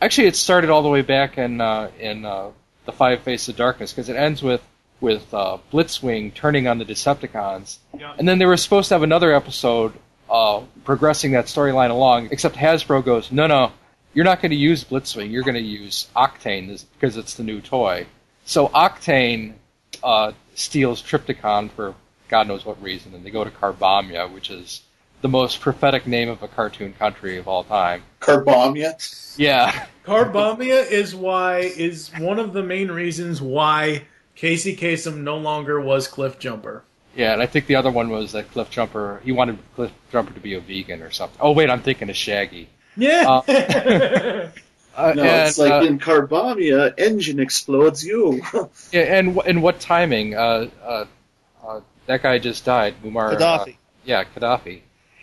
[0.00, 2.50] actually it started all the way back in uh, in uh,
[2.84, 4.62] the Five Faces of Darkness because it ends with
[5.00, 8.14] with uh, Blitzwing turning on the Decepticons, Yeah.
[8.18, 9.94] and then they were supposed to have another episode
[10.28, 12.28] uh, progressing that storyline along.
[12.30, 13.72] Except Hasbro goes, no, no,
[14.14, 15.30] you're not going to use Blitzwing.
[15.30, 18.06] You're going to use Octane because it's the new toy.
[18.44, 19.54] So Octane
[20.02, 21.94] uh, steals Trypticon for
[22.28, 24.82] God knows what reason, and they go to Carbombya, which is
[25.20, 28.02] the most prophetic name of a cartoon country of all time.
[28.20, 29.34] Carbombya.
[29.36, 29.86] Yeah.
[30.04, 34.02] Carbombya is why is one of the main reasons why
[34.40, 36.82] Casey Kasem no longer was Cliff Jumper.
[37.14, 39.20] Yeah, and I think the other one was that Cliff Jumper.
[39.22, 41.36] He wanted Cliff Jumper to be a vegan or something.
[41.42, 42.70] Oh wait, I'm thinking of Shaggy.
[42.96, 43.42] Yeah.
[43.46, 44.48] Uh,
[44.98, 48.42] No, and, it's like uh, in Carbombya, engine explodes you.
[48.92, 50.34] yeah, and and what timing?
[50.34, 51.04] Uh, uh,
[51.66, 53.68] uh, that guy just died, Muammar Gaddafi.
[53.68, 54.80] Uh, yeah, Gaddafi.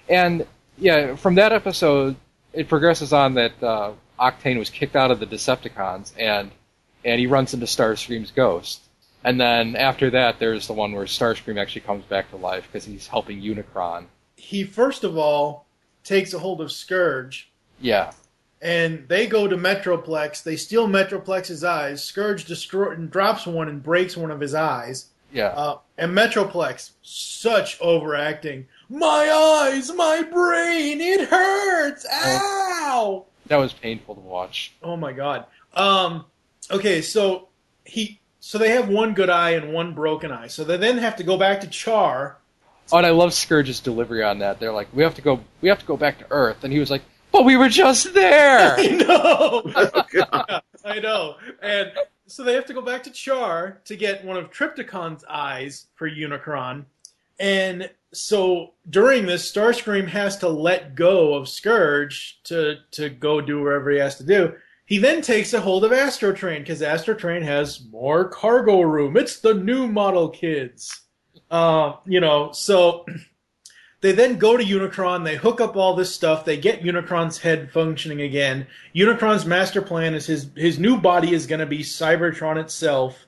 [0.09, 2.15] And yeah, from that episode,
[2.53, 6.49] it progresses on that uh, Octane was kicked out of the Decepticons, and
[7.03, 8.81] and he runs into Starscream's ghost.
[9.23, 12.85] And then after that, there's the one where Starscream actually comes back to life because
[12.85, 14.05] he's helping Unicron.
[14.35, 15.65] he first of all
[16.03, 18.11] takes a hold of Scourge, Yeah,
[18.61, 20.43] and they go to Metroplex.
[20.43, 22.03] They steal Metroplex's eyes.
[22.03, 25.07] Scourge destroy, drops one and breaks one of his eyes.
[25.33, 25.47] yeah.
[25.47, 28.67] Uh, and Metroplex, such overacting.
[28.89, 29.29] My
[29.73, 32.05] eyes, my brain, it hurts.
[32.11, 33.25] Ow!
[33.47, 34.73] that was painful to watch.
[34.83, 35.45] Oh my god.
[35.73, 36.25] Um.
[36.71, 37.47] Okay, so
[37.85, 40.47] he, so they have one good eye and one broken eye.
[40.47, 42.37] So they then have to go back to Char.
[42.93, 44.57] Oh, and I love Scourge's delivery on that.
[44.57, 45.41] They're like, "We have to go.
[45.59, 47.01] We have to go back to Earth," and he was like,
[47.33, 49.63] "But we were just there." I know.
[49.75, 50.61] Oh, God.
[50.85, 51.35] I know.
[51.61, 51.91] And
[52.27, 56.09] so they have to go back to Char to get one of Trypticon's eyes for
[56.09, 56.85] Unicron.
[57.41, 63.59] And so during this, Starscream has to let go of Scourge to, to go do
[63.59, 64.55] wherever he has to do.
[64.87, 69.17] He then takes a hold of Astrotrain because Astrotrain has more cargo room.
[69.17, 71.01] It's the new model, kids.
[71.51, 73.05] Uh, you know, so
[74.01, 77.69] they then go to Unicron, they hook up all this stuff, they get Unicron's head
[77.69, 78.65] functioning again.
[78.95, 83.27] Unicron's master plan is his his new body is going to be Cybertron itself.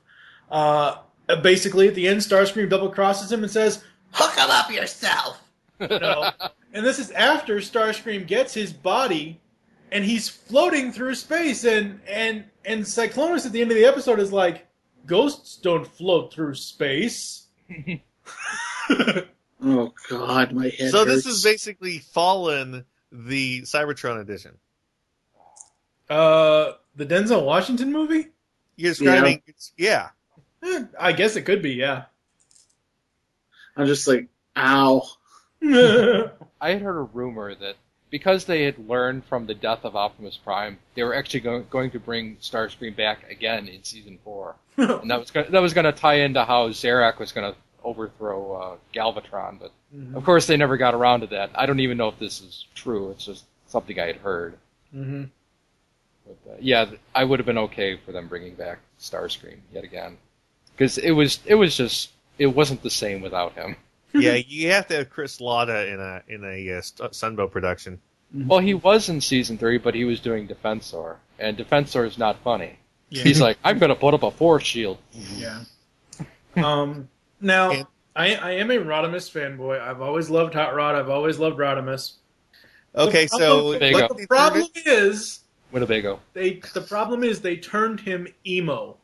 [0.50, 0.96] Uh,
[1.44, 3.84] basically, at the end, Starscream double crosses him and says,
[4.14, 5.42] "Hook him up yourself."
[5.78, 6.32] You know?
[6.74, 9.42] and this is after Starscream gets his body,
[9.92, 14.20] and he's floating through space, and and and Cyclonus at the end of the episode
[14.20, 14.68] is like,
[15.06, 17.48] "Ghosts don't float through space."
[19.62, 20.92] Oh God, my head.
[20.92, 24.58] So this is basically Fallen, the Cybertron edition.
[26.10, 28.28] Uh, the Denzel Washington movie?
[28.78, 29.44] You're describing,
[29.78, 30.10] yeah.
[30.64, 32.06] Eh, I guess it could be, yeah.
[33.76, 35.06] I'm just like, ow.
[35.62, 37.76] I had heard a rumor that
[38.10, 41.92] because they had learned from the death of Optimus Prime, they were actually go- going
[41.92, 45.86] to bring Starscream back again in season four, and that was gonna, that was going
[45.86, 49.60] to tie into how Zarak was going to overthrow uh, Galvatron.
[49.60, 50.16] But Mhm.
[50.16, 51.50] of course, they never got around to that.
[51.56, 53.10] I don't even know if this is true.
[53.10, 54.56] It's just something I had heard.
[54.92, 55.24] hmm
[56.28, 60.18] But uh, yeah, I would have been okay for them bringing back Starscream yet again,
[60.74, 63.76] because it was it was just it wasn't the same without him.
[64.14, 68.00] Yeah, you have to have Chris Latta in a in a uh, St- Sunbow production.
[68.34, 72.38] Well, he was in season three, but he was doing Defensor, and Defensor is not
[72.44, 72.78] funny.
[73.10, 73.24] Yeah.
[73.24, 75.00] He's like, I'm going to put up a force shield.
[75.36, 75.64] Yeah.
[76.56, 77.10] Um.
[77.42, 77.72] Now,
[78.16, 79.80] I I am a Rodimus fanboy.
[79.82, 80.96] I've always loved Hot Rod.
[80.96, 82.14] I've always loved Rodimus.
[82.96, 85.40] Okay, The so problem- There you but the problem is
[85.72, 86.20] Winnebago.
[86.34, 86.62] they.
[86.74, 88.98] The problem is they turned him emo.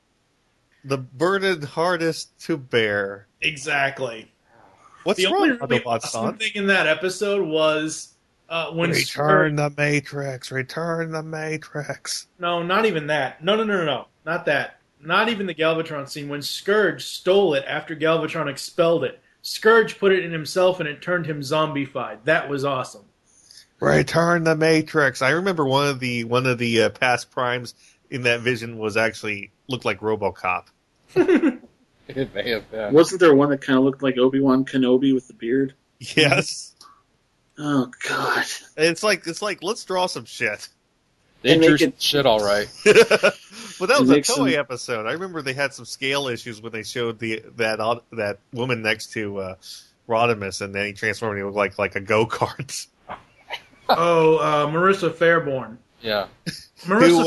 [0.83, 3.25] the burden hardest to bear.
[3.41, 4.31] Exactly.
[5.05, 8.15] What's the only really awesome thing in that episode was
[8.49, 10.51] uh, when Return the Matrix.
[10.51, 12.27] Return the Matrix.
[12.39, 13.43] No, not even that.
[13.43, 14.79] No, no, no, no, no, not that.
[14.99, 19.21] Not even the Galvatron scene when Scourge stole it after Galvatron expelled it.
[19.43, 22.17] Scourge put it in himself and it turned him zombified.
[22.23, 23.05] That was awesome.
[23.79, 25.21] Return the Matrix.
[25.21, 27.75] I remember one of the one of the uh, past primes
[28.09, 30.65] in that vision was actually looked like RoboCop.
[32.15, 32.93] It may have been.
[32.93, 35.73] Wasn't there one that kind of looked like Obi Wan Kenobi with the beard?
[35.99, 36.75] Yes,
[37.57, 38.45] Oh God.
[38.77, 40.67] it's like it's like let's draw some shit.
[41.41, 42.67] They And drew make some it- shit all right.
[42.85, 45.05] but that was a Make toy some- episode.
[45.07, 48.81] I remember they had some scale issues when they showed the that au- that woman
[48.81, 49.55] next to uh,
[50.09, 51.33] Rodimus, and then he transformed.
[51.37, 52.87] and He looked like like a go kart.
[53.89, 55.77] oh, uh, Marissa Fairborn.
[56.01, 56.27] Yeah.
[56.81, 57.23] Marissa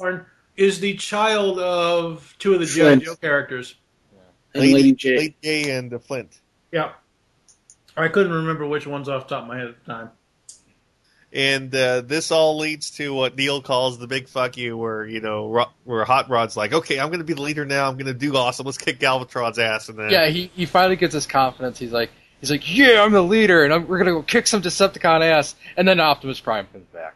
[0.00, 0.24] Fairborn
[0.56, 2.84] is the child of two of the G.I.
[2.84, 3.04] Flint.
[3.04, 3.74] Joe characters.
[4.58, 5.16] And Lady J.
[5.16, 6.40] Lady J, and uh, Flint.
[6.72, 6.92] Yeah.
[7.96, 10.10] I couldn't remember which ones off the top of my head at the time.
[11.32, 15.20] And uh, this all leads to what Neil calls the big fuck you, where you
[15.20, 17.86] know, Ro- where Hot Rod's like, "Okay, I'm going to be the leader now.
[17.86, 18.64] I'm going to do awesome.
[18.64, 21.78] Let's kick Galvatron's ass." And then Yeah, he, he finally gets his confidence.
[21.78, 22.10] He's like,
[22.40, 25.54] he's like, yeah, I'm the leader, and I'm, we're gonna go kick some Decepticon ass.
[25.76, 27.14] And then Optimus Prime comes back.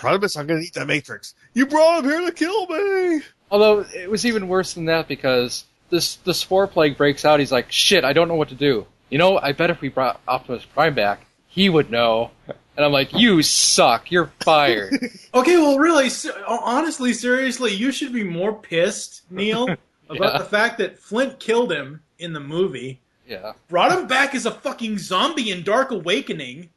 [0.00, 1.34] Rodimus, I'm going to eat that Matrix.
[1.52, 3.20] You brought him here to kill me.
[3.50, 7.40] Although it was even worse than that because this the spore plague breaks out.
[7.40, 8.86] He's like, shit, I don't know what to do.
[9.10, 12.30] You know, I bet if we brought Optimus Prime back, he would know.
[12.76, 14.10] And I'm like, you suck.
[14.10, 14.92] You're fired.
[15.34, 16.08] Okay, well, really,
[16.48, 19.64] honestly, seriously, you should be more pissed, Neil,
[20.08, 20.38] about Yeah.
[20.38, 23.54] the fact that Flint killed him in the movie, yeah.
[23.68, 26.70] brought him back as a fucking zombie in Dark Awakening,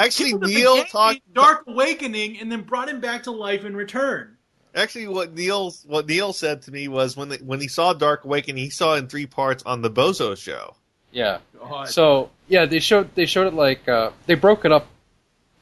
[0.00, 1.20] Actually, Neil talked.
[1.32, 4.35] Dark Awakening, and then brought him back to life in return.
[4.76, 8.24] Actually, what Neil what Neil said to me was when they, when he saw Dark
[8.24, 10.76] Awakening, he saw it in three parts on the Bozo show.
[11.10, 11.38] Yeah.
[11.58, 11.88] God.
[11.88, 14.86] So yeah, they showed they showed it like uh, they broke it up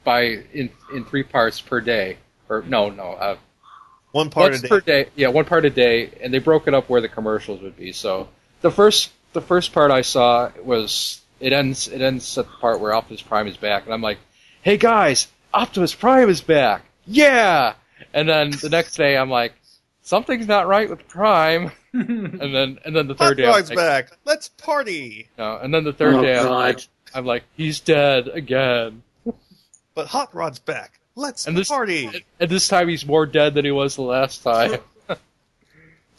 [0.03, 0.23] by
[0.53, 2.19] in in three parts per day.
[2.49, 3.37] Or no, no, uh,
[4.13, 4.69] One part once a day.
[4.69, 5.09] per day.
[5.15, 7.93] Yeah, one part a day, and they broke it up where the commercials would be.
[7.93, 8.29] So
[8.61, 12.81] the first the first part I saw was it ends it ends at the part
[12.81, 14.19] where Optimus Prime is back, and I'm like,
[14.63, 17.75] hey guys, Optimus Prime is back, yeah.
[18.15, 19.53] And then the next day I'm like,
[20.03, 21.71] something's not right with Prime.
[21.93, 24.11] and then and then the Hot third day I'm Rod's like, back.
[24.25, 25.29] Let's party.
[25.37, 26.81] no, and then the third Oh, day I'm like,
[27.15, 29.03] I'm like, he's dead again.
[29.95, 30.99] But Hot Rod's back.
[31.17, 32.25] Let's And this party.
[32.41, 34.79] and this time he's more dead than he was the last time.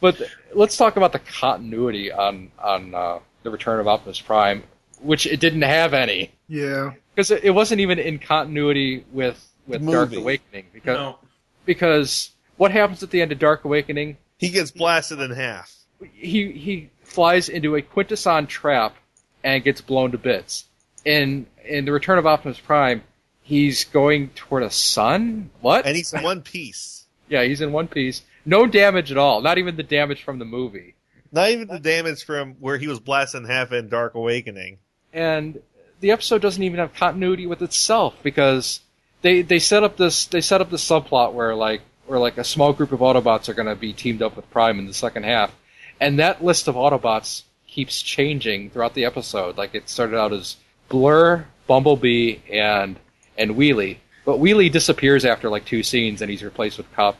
[0.02, 0.22] but
[0.54, 4.64] let's talk about the continuity on on uh, the Return of Optimus Prime,
[5.02, 6.92] which it didn't have any Yeah.
[7.14, 10.14] because it, it wasn't even in continuity with with Dark.
[10.14, 11.20] Awakening because No.
[11.66, 14.18] Because what happens at the end of Dark Awakening?
[14.38, 15.74] He gets blasted in half.
[16.14, 18.96] He he flies into a Quintesson trap
[19.44, 20.66] and gets blown to bits.
[21.04, 23.04] In in the Return of Optimus Prime,
[23.44, 25.50] he's going toward a sun.
[25.62, 25.86] What?
[25.86, 27.02] And he's in one piece.
[27.28, 28.22] Yeah, he's in one piece.
[28.46, 29.42] No damage at all.
[29.42, 30.94] Not even the damage from the movie.
[31.32, 34.78] Not even the damage from where he was blasted in half in Dark Awakening.
[35.12, 35.60] And
[36.02, 38.80] the episode doesn't even have continuity with itself because
[39.26, 42.44] they they set up this they set up this subplot where like where like a
[42.44, 45.24] small group of Autobots are going to be teamed up with Prime in the second
[45.24, 45.52] half,
[46.00, 49.58] and that list of Autobots keeps changing throughout the episode.
[49.58, 50.58] Like it started out as
[50.90, 53.00] Blur, Bumblebee, and
[53.36, 57.18] and Wheelie, but Wheelie disappears after like two scenes and he's replaced with Kup.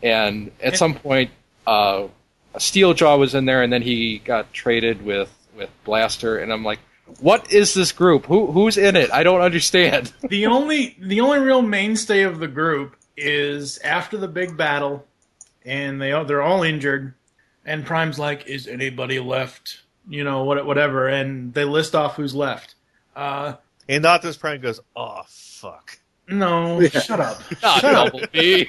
[0.00, 1.32] And at some point,
[1.66, 2.06] uh,
[2.54, 6.78] Steeljaw was in there, and then he got traded with with Blaster, and I'm like,
[7.20, 8.26] what is this group?
[8.26, 9.10] Who who's in it?
[9.12, 10.12] I don't understand.
[10.28, 15.06] the only the only real mainstay of the group is after the big battle,
[15.64, 17.14] and they all, they're all injured,
[17.64, 22.34] and Prime's like, "Is anybody left?" You know, what whatever, and they list off who's
[22.34, 22.74] left.
[23.16, 23.54] Uh,
[23.88, 25.98] And Optimus Prime goes, "Oh fuck."
[26.30, 26.88] no, Yeah.
[27.00, 27.40] shut up.
[27.62, 28.12] Not Shut up.
[28.12, 28.66] Bumblebee.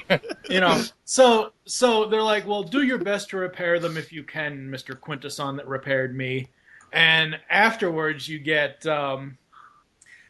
[0.49, 4.23] you know so so they're like well do your best to repair them if you
[4.23, 6.47] can mr quintesson that repaired me
[6.93, 9.37] and afterwards you get um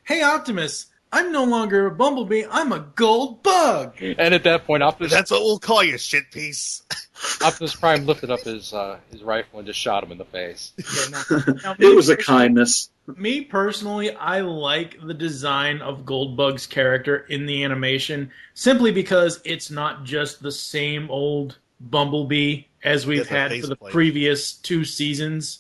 [0.04, 4.84] hey optimus i'm no longer a bumblebee i'm a gold bug and at that point,
[4.84, 6.84] Optimus, That's what we'll call you, shit piece.
[7.44, 10.72] Optimus Prime lifted up his uh, his rifle and just shot him in the face.
[10.78, 12.90] Yeah, now- now it was a kindness.
[13.18, 19.72] me personally i like the design of goldbug's character in the animation simply because it's
[19.72, 23.94] not just the same old bumblebee as we've Gets had for the faceplate.
[23.94, 25.60] previous two seasons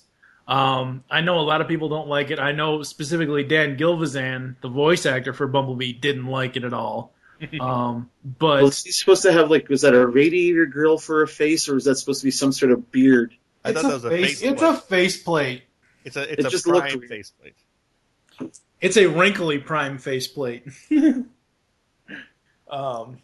[0.49, 4.55] um, i know a lot of people don't like it i know specifically dan gilvezan
[4.61, 7.13] the voice actor for bumblebee didn't like it at all
[7.61, 11.21] um, but Well, is he supposed to have like was that a radiator grill for
[11.23, 13.33] a face, or was that supposed to be some sort of beard?
[13.63, 14.41] I it's thought that was a face, face.
[14.41, 15.63] it's a faceplate
[16.03, 17.09] It's a it's It a just looked prime weird.
[17.09, 17.55] faceplate.
[18.81, 20.65] It's a wrinkly prime faceplate.
[22.69, 23.19] um,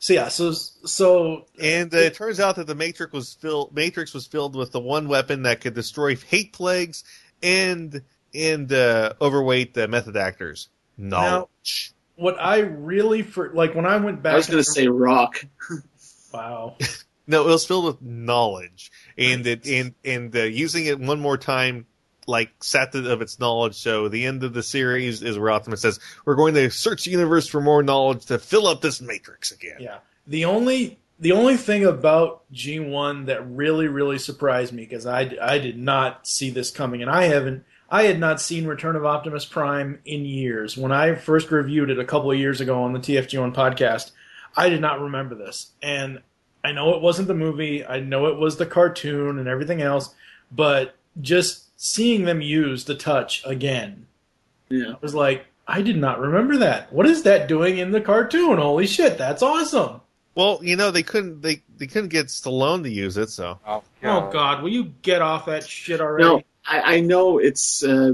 [0.00, 3.74] so yeah, so so And uh, it turns out that the Matrix was filled.
[3.74, 7.04] Matrix was filled with the one weapon that could destroy hate plagues
[7.42, 8.02] and
[8.34, 10.68] and uh, overweight the method actors.
[10.96, 11.92] Knowledge.
[12.16, 14.32] what I really for like when I went back.
[14.32, 15.44] I was going to say rock.
[16.32, 16.76] wow.
[17.26, 21.38] No, it was filled with knowledge, and it and and uh, using it one more
[21.38, 21.86] time,
[22.30, 23.74] like it of its knowledge.
[23.74, 27.10] So the end of the series is where Optimus says, "We're going to search the
[27.10, 29.98] universe for more knowledge to fill up this matrix again." Yeah.
[30.26, 35.58] The only the only thing about G1 that really really surprised me because I I
[35.58, 39.44] did not see this coming and I haven't I had not seen Return of Optimus
[39.44, 40.76] Prime in years.
[40.76, 44.12] When I first reviewed it a couple of years ago on the TFG1 podcast,
[44.56, 45.72] I did not remember this.
[45.82, 46.20] And
[46.62, 50.14] I know it wasn't the movie, I know it was the cartoon and everything else,
[50.52, 54.06] but just seeing them use the touch again
[54.68, 54.94] Yeah.
[55.00, 56.92] was like, I did not remember that.
[56.92, 58.58] What is that doing in the cartoon?
[58.58, 60.02] Holy shit, that's awesome.
[60.34, 63.82] Well, you know they couldn't they they couldn't get Stallone to use it, so Oh,
[64.04, 66.24] Oh god, will you get off that shit already?
[66.24, 68.12] No, I, I know it's uh,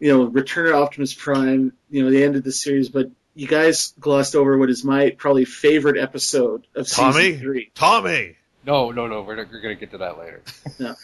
[0.00, 1.72] you know Return of Optimus Prime.
[1.90, 5.10] You know the end of the series, but you guys glossed over what is my
[5.10, 7.70] probably favorite episode of Tommy, season three.
[7.74, 8.36] Tommy.
[8.64, 9.22] No, no, no.
[9.22, 10.42] We're, we're going to get to that later.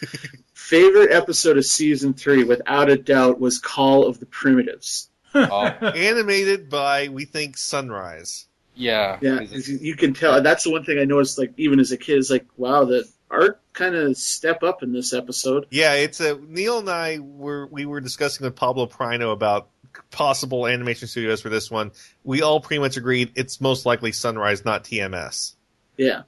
[0.55, 5.09] Favorite episode of season three, without a doubt, was Call of the Primitives.
[5.35, 8.47] Oh, Animated by we think Sunrise.
[8.76, 9.18] yeah.
[9.20, 10.40] Yeah, 'cause it's- you you can tell.
[10.43, 11.39] That's the one thing I noticed.
[11.39, 14.93] Like even as a kid, is like, wow, the art kind of step up in
[14.93, 15.66] this episode.
[15.70, 19.68] Yeah, it's a Neil and I were we were discussing with Pablo Prino about
[20.12, 21.90] possible animation studios for this one.
[22.22, 25.55] We all pretty much agreed it's most likely Sunrise, not TMS.
[25.97, 26.22] Yeah.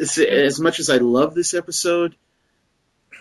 [0.00, 2.16] As much as I love this episode,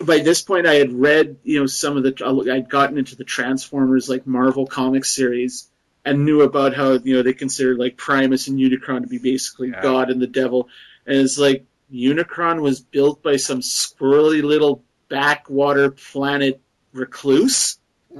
[0.01, 3.23] by this point I had read, you know, some of the, I'd gotten into the
[3.23, 5.67] Transformers, like Marvel Comics series,
[6.05, 9.69] and knew about how, you know, they considered like Primus and Unicron to be basically
[9.69, 9.81] Yeah.
[9.81, 10.69] God and the devil.
[11.05, 16.61] And it's like, Unicron was built by some squirrely little backwater planet
[16.93, 17.77] recluse.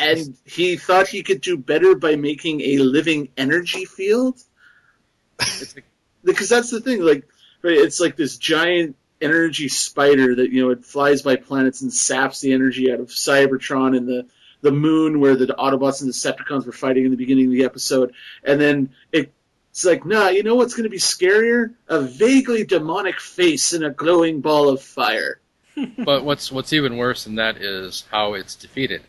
[0.00, 4.38] and he thought he could do better by making a living energy field
[5.40, 5.84] it's like-
[6.26, 7.26] because that's the thing like
[7.62, 11.90] right, it's like this giant energy spider that you know it flies by planets and
[11.92, 14.26] saps the energy out of cybertron and the
[14.60, 17.64] the moon where the autobots and the decepticons were fighting in the beginning of the
[17.64, 18.12] episode.
[18.42, 19.32] And then it,
[19.70, 21.74] it's like nah you know what's going to be scarier?
[21.88, 25.40] A vaguely demonic face in a glowing ball of fire.
[25.98, 29.02] But what's what's even worse than that is how it's defeated.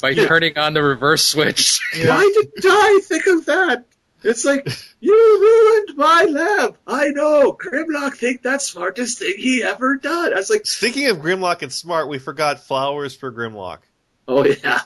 [0.00, 0.26] By Yeah.
[0.26, 1.80] turning on the reverse switch.
[1.94, 3.84] why didn't i think of that
[4.24, 4.66] it's like
[5.00, 10.36] you ruined my lab i know grimlock think that's smartest thing he ever done i
[10.36, 13.78] was like Speaking of Grimlock and Smart, we forgot flowers for Grimlock.
[14.26, 14.80] oh yeah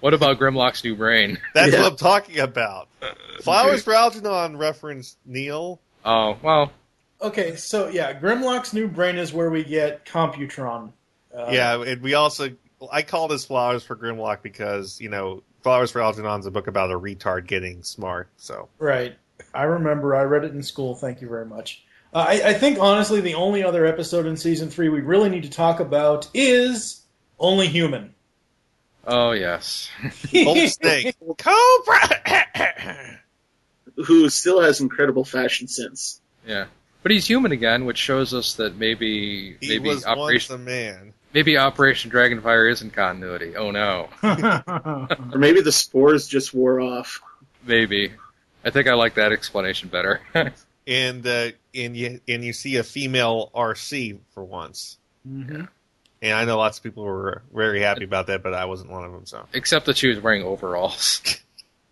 [0.00, 1.38] what about Grimlock's new brain?
[1.54, 1.82] That's Yeah.
[1.82, 2.88] what I'm talking about.
[3.42, 5.80] Flowers for Algernon referenced Neil.
[6.04, 6.72] Oh well,
[7.20, 10.92] Okay, so yeah, Grimlock's new brain is where we get Computron.
[11.36, 12.50] Uh, yeah, and we also
[12.92, 16.90] I call this Flowers for Grimlock because you know Flowers for Algernon's a book about
[16.90, 18.28] a retard getting smart.
[18.38, 19.16] So Right.
[19.52, 20.16] I remember.
[20.16, 20.94] I read it in school.
[20.94, 21.84] Thank you very much.
[22.14, 25.42] Uh, I, I think honestly, the only other episode in season three we really need
[25.42, 27.02] to talk about is
[27.38, 28.14] Only Human.
[29.06, 29.90] oh yes.
[30.34, 33.18] Old Snake, Cobra.
[34.06, 36.66] who still has incredible fashion sense Yeah.
[37.02, 40.64] But he's human again, which shows us that maybe he maybe was Operation once a
[40.64, 41.12] man.
[41.38, 43.54] Maybe Operation Dragonfire is in continuity.
[43.54, 44.08] Oh no.
[44.24, 47.20] or maybe the spores just wore off
[47.64, 48.12] Maybe.
[48.64, 50.20] I think I like that explanation better.
[50.88, 54.98] and uh, and you and you see a female Arcee for once.
[55.24, 55.66] hmm
[56.20, 59.04] And I know lots of people were very happy about that, but I wasn't one
[59.04, 59.24] of them.
[59.24, 61.22] So, Except that she was wearing overalls.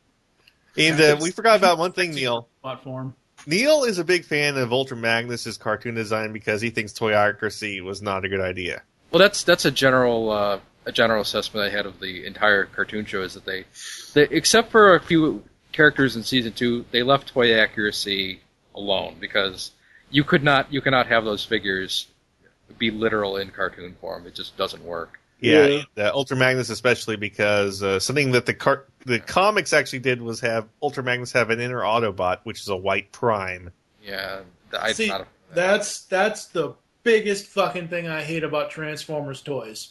[0.77, 2.49] and uh, we forgot about one thing, Neil.
[2.63, 3.15] Platform.
[3.47, 7.81] Neil is a big fan of Ultra Magnus's cartoon design because he thinks toy accuracy
[7.81, 8.83] was not a good idea.
[9.11, 13.05] Well, that's that's a general uh, a general assessment I had of the entire cartoon
[13.07, 13.65] show is that they,
[14.15, 15.43] they except for a few
[15.73, 18.41] characters in season two, they left toy accuracy
[18.75, 19.73] alone because
[20.11, 22.07] you could not you cannot have those figures
[22.79, 24.27] be literal in cartoon form.
[24.27, 25.21] It just doesn't work.
[25.41, 25.85] Yeah, Yeah.
[25.97, 30.21] and, uh, Ultra Magnus especially because uh, something that the car- the comics actually did
[30.23, 33.71] was have Ultra Magnus have an inner Autobot, which is a white prime.
[34.03, 34.41] Yeah,
[34.79, 36.75] I, See, not a, That's that's the
[37.07, 39.91] biggest fucking thing I hate about Transformers toys.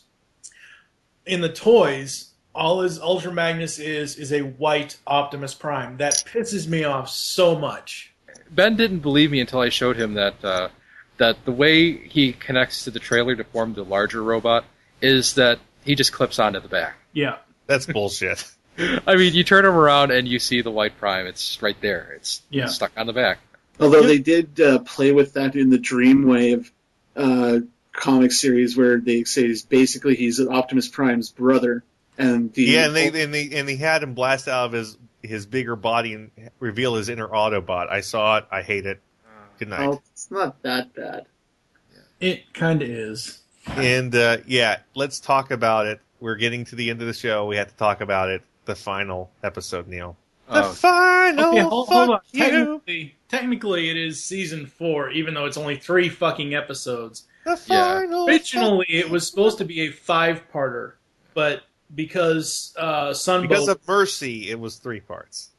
[1.26, 5.98] In the toys, all his Ultra Magnus is is a white Optimus Prime.
[5.98, 8.14] That pisses me off so much.
[8.52, 10.68] Ben didn't believe me until I showed him that uh,
[11.18, 14.66] that the way he connects to the trailer to form the larger robot
[15.02, 16.96] is that he just clips onto the back.
[17.14, 17.38] Yeah.
[17.66, 18.46] That's bullshit.
[19.08, 21.26] I mean, you turn him around and you see the white prime.
[21.28, 22.12] It's right there.
[22.18, 22.68] It's Yeah.
[22.68, 23.40] stuck on the back.
[23.80, 26.70] Although they did uh, play with that in the Dreamwave
[27.16, 27.60] uh,
[27.92, 31.84] comic series, where they say he's basically he's Optimus Prime's brother,
[32.18, 34.98] and the yeah, and they and they and they had him blast out of his
[35.22, 37.90] his bigger body and reveal his inner Autobot.
[37.90, 38.46] I saw it.
[38.52, 39.02] I hate it.
[39.58, 39.88] Good night.
[39.88, 41.28] oh, it's not that bad.
[42.20, 43.40] It kind of is.
[43.68, 46.02] And uh, yeah, let's talk about it.
[46.20, 47.46] We're getting to the end of the show.
[47.46, 48.42] We have to talk about it.
[48.66, 50.18] The final episode, Neil.
[50.48, 50.72] The Oh.
[50.74, 51.50] final.
[51.52, 52.20] Okay, hold, fuck hold on.
[52.32, 52.40] you.
[52.44, 57.24] Technically, technically, it is season four, even though it's only three fucking episodes.
[57.46, 58.00] The Yeah.
[58.00, 58.28] final.
[58.28, 60.94] Originally, it was supposed to be a five-parter,
[61.34, 61.64] but
[61.96, 65.50] because uh, Sunbow, because of Mercy, it was three parts.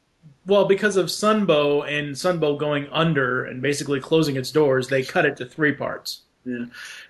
[0.46, 5.24] well, because of Sunbow and Sunbow going under and basically closing its doors, they cut
[5.26, 6.22] it to three parts.
[6.44, 6.66] Yeah,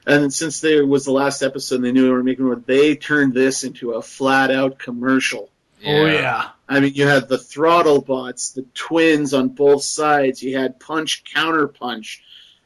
[0.06, 2.56] and since there was the last episode, and they knew they were making more.
[2.56, 5.50] They turned this into a flat out commercial.
[5.86, 6.48] Oh yeah.
[6.68, 10.42] I mean, you had the throttle bots, the twins on both sides.
[10.42, 12.22] You had punch counter punch.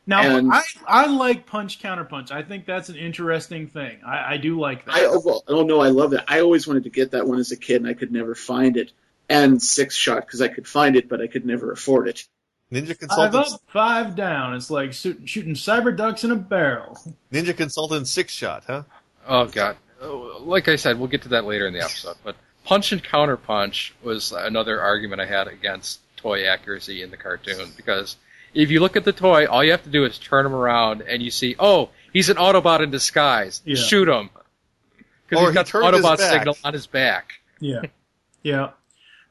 [0.07, 2.31] Now And- I I like punch counter punch.
[2.31, 3.99] I think that's an interesting thing.
[4.05, 4.95] I, I do like that.
[4.95, 6.23] I oh, well, oh no, I love it.
[6.27, 8.77] I always wanted to get that one as a kid, and I could never find
[8.77, 8.93] it.
[9.29, 12.27] And six shot because I could find it, but I could never afford it.
[12.73, 14.55] Ninja Five Consultant, up, five down.
[14.55, 16.99] It's like shoot, shooting cyber ducks in a barrel.
[17.33, 18.85] Ninja Consultant six shot, huh?
[19.29, 19.77] Oh god.
[20.03, 22.17] Oh, Like I said, we'll get to that later in the episode.
[22.25, 22.37] But
[22.71, 27.73] punch and counter punch was another argument I had against toy accuracy in the cartoon
[27.77, 28.15] because
[28.55, 31.03] if you look at the toy, all you have to do is turn him around
[31.03, 33.61] and you see, oh, he's an Autobot in disguise.
[33.65, 33.75] Yeah.
[33.75, 34.31] Shoot him.
[35.29, 37.33] Because Or he's he got the turned his Autobot signal on his back.
[37.59, 37.81] Yeah.
[38.45, 38.71] Yeah.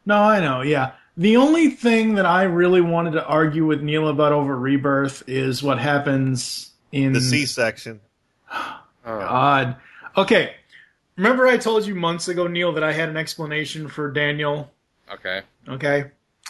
[0.06, 0.60] No, I know.
[0.60, 0.92] Yeah.
[1.16, 5.64] The only thing that I really wanted to argue with Neil about over Rebirth is
[5.64, 8.02] what happens in The C section.
[9.06, 9.78] God.
[10.18, 10.56] Okay.
[11.20, 14.72] Remember I told you months ago, Neil, that I had an explanation for Daniel.
[15.14, 15.42] Okay.
[15.68, 16.06] Okay.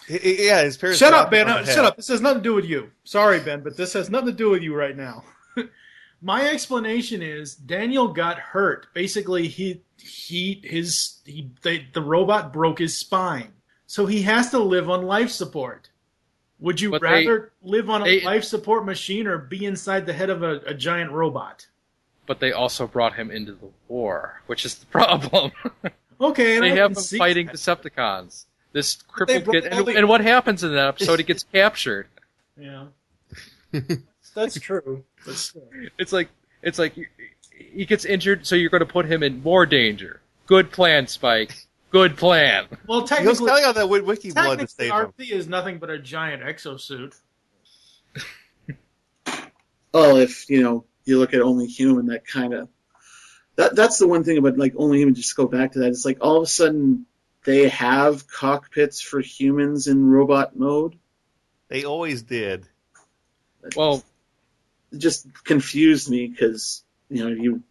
[0.08, 1.00] H- h- Yeah, his parents.
[1.00, 1.50] Shut up, Ben.
[1.50, 1.96] Uh, Shut up.
[1.98, 2.92] This has nothing to do with you.
[3.04, 5.24] Sorry, Ben, but this has nothing to do with you right now.
[6.22, 8.94] My explanation is Daniel got hurt.
[8.94, 13.52] Basically, he he his he the, the robot broke his spine,
[13.88, 15.90] so he has to live on life support.
[16.60, 20.06] Would you But they- rather live on a they- life support machine or be inside
[20.06, 21.66] the head of a, a giant robot?
[22.30, 25.52] But they also brought him into the war, which is the problem.
[26.22, 27.56] Okay, and they have him fighting that.
[27.56, 28.44] Decepticons.
[28.74, 31.18] This crippled kid, and, the- and what happens in that episode?
[31.18, 32.08] He gets captured.
[32.60, 32.88] Yeah,
[34.36, 35.06] that's true.
[35.26, 35.64] But still.
[35.98, 36.28] It's like
[36.62, 36.94] it's like
[37.58, 40.20] he gets injured, so you're going to put him in more danger.
[40.46, 41.56] Good plan, Spike.
[41.90, 42.68] Good plan.
[42.86, 45.40] Well, He was technically, telling that with Wiki Blood to technically save him.
[45.40, 47.16] Is nothing but a giant exosuit.
[49.94, 52.70] Well, if you know you look at Only Human, that kind of
[53.56, 55.16] that that's the one thing about like Only Human.
[55.16, 55.90] Just go back to that.
[55.90, 57.06] It's like all of a sudden
[57.44, 60.98] they have cockpits for humans in robot mode.
[61.68, 62.66] They always did.
[63.76, 64.04] Well,
[64.92, 67.64] It just confused me because you know you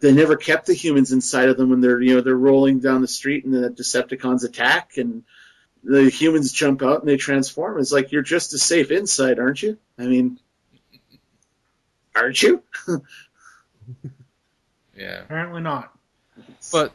[0.00, 3.00] they never kept the humans inside of them when they're you know they're rolling down
[3.00, 5.24] the street and the Decepticons attack and
[5.82, 7.78] the humans jump out and they transform.
[7.78, 9.78] It's like you're just as safe inside, aren't you?
[9.98, 10.40] I mean,
[12.16, 12.62] aren't you?
[14.96, 15.20] yeah.
[15.22, 15.92] Apparently not.
[16.72, 16.92] But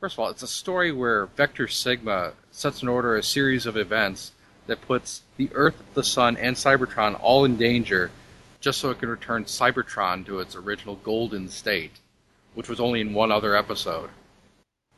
[0.00, 3.76] first of all, it's a story where Vector Sigma sets in order a series of
[3.76, 4.32] events
[4.66, 8.10] that puts the Earth, the Sun, and Cybertron all in danger,
[8.60, 12.00] just so it can return Cybertron to its original golden state,
[12.54, 14.10] which was only in one other episode.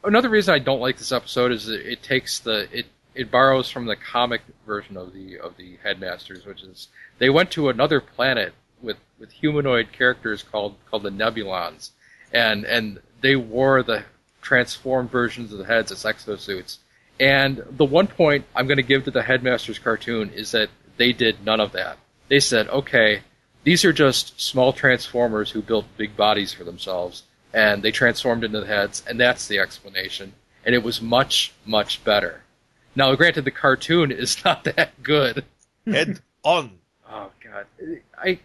[0.02, 3.70] Another reason I don't like this episode is that it takes the it it borrows
[3.70, 6.88] from the comic version of the of the Headmasters, which is
[7.18, 8.52] they went to another planet
[8.84, 11.90] with with humanoid characters called called the Nebulons,
[12.32, 14.04] and and they wore the
[14.42, 16.78] transformed versions of the heads as exosuits.
[17.18, 21.12] And the one point I'm going to give to the Headmasters cartoon is that they
[21.12, 21.98] did none of that.
[22.28, 23.20] They said, okay,
[23.64, 28.60] these are just small transformers who built big bodies for themselves, and they transformed into
[28.60, 30.34] the heads, and that's the explanation.
[30.66, 32.42] And it was much, much better.
[32.96, 35.44] Now, granted, the cartoon is not that good.
[35.86, 36.78] Head on.
[37.10, 37.66] Oh God,
[38.18, 38.38] I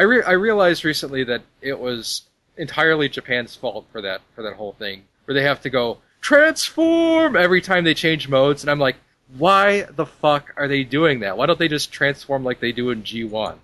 [0.00, 2.22] I re- I realized recently that it was
[2.56, 7.36] entirely Japan's fault for that for that whole thing, where they have to go transform
[7.36, 8.96] every time they change modes, and I'm like,
[9.36, 11.36] why the fuck are they doing that?
[11.36, 13.58] Why don't they just transform like they do in G1?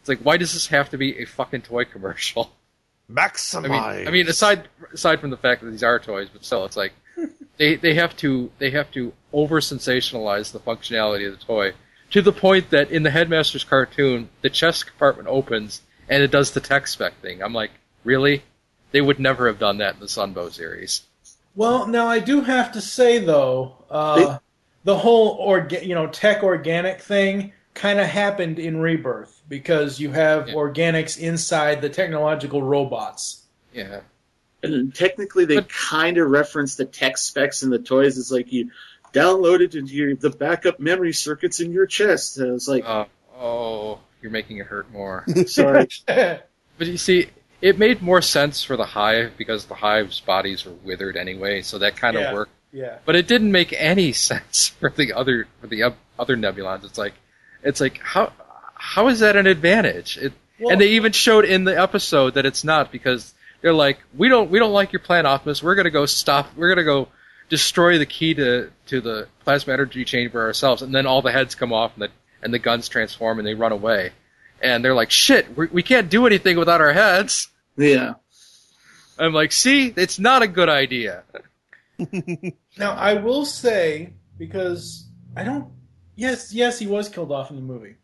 [0.00, 2.52] It's like, why does this have to be a fucking toy commercial?
[3.10, 3.66] Maximize.
[3.66, 6.64] I mean, I mean, aside aside from the fact that these are toys, but still,
[6.64, 6.94] it's like
[7.58, 11.74] they they have to they have to over sensationalize the functionality of the toy
[12.12, 16.52] to the point that in the Headmaster's cartoon, the chest compartment opens and it does
[16.52, 17.42] the tech spec thing.
[17.42, 17.70] I'm like,
[18.04, 18.42] really?
[18.92, 21.02] They would never have done that in the Sunbow series.
[21.54, 24.38] Well, now I do have to say though, uh,
[24.84, 30.10] the whole orga- you know tech organic thing kind of happened in Rebirth because you
[30.10, 33.44] have organics inside the technological robots.
[33.72, 34.00] Yeah.
[34.62, 38.18] And technically, they kind of reference the tech specs in the toys.
[38.18, 38.70] It's like you
[39.12, 42.38] download it into your, the backup memory circuits in your chest.
[42.38, 43.04] And was like, Uh,
[43.38, 45.24] oh, you're making it hurt more.
[45.46, 45.88] sorry.
[46.78, 47.28] But you see,
[47.60, 51.78] it made more sense for the Hive because the Hive's bodies were withered anyway, so
[51.78, 52.50] that kind of Yeah, worked.
[52.72, 52.98] yeah.
[53.04, 56.84] But it didn't make any sense for the other for the other Nebulons.
[56.84, 57.12] It's like,
[57.62, 58.32] it's like how
[58.74, 60.16] how is that an advantage?
[60.16, 64.28] It, and they even showed in the episode that it's not because they're like, we
[64.28, 65.62] don't we don't like your plan, Optimus.
[65.62, 66.48] We're gonna go stop.
[66.56, 67.08] We're gonna go
[67.52, 71.54] destroy the key to to the plasma energy chamber ourselves, and then all the heads
[71.54, 72.10] come off and the
[72.42, 74.12] and the guns transform and they run away.
[74.62, 77.48] And they're like, shit, we, we can't do anything without our heads.
[77.76, 78.14] Yeah.
[79.18, 81.24] I'm like, see, it's not a good idea.
[82.78, 85.06] Now, I will say, because
[85.36, 85.68] I don't.
[86.16, 87.96] Yes, yes, he was killed off in the movie.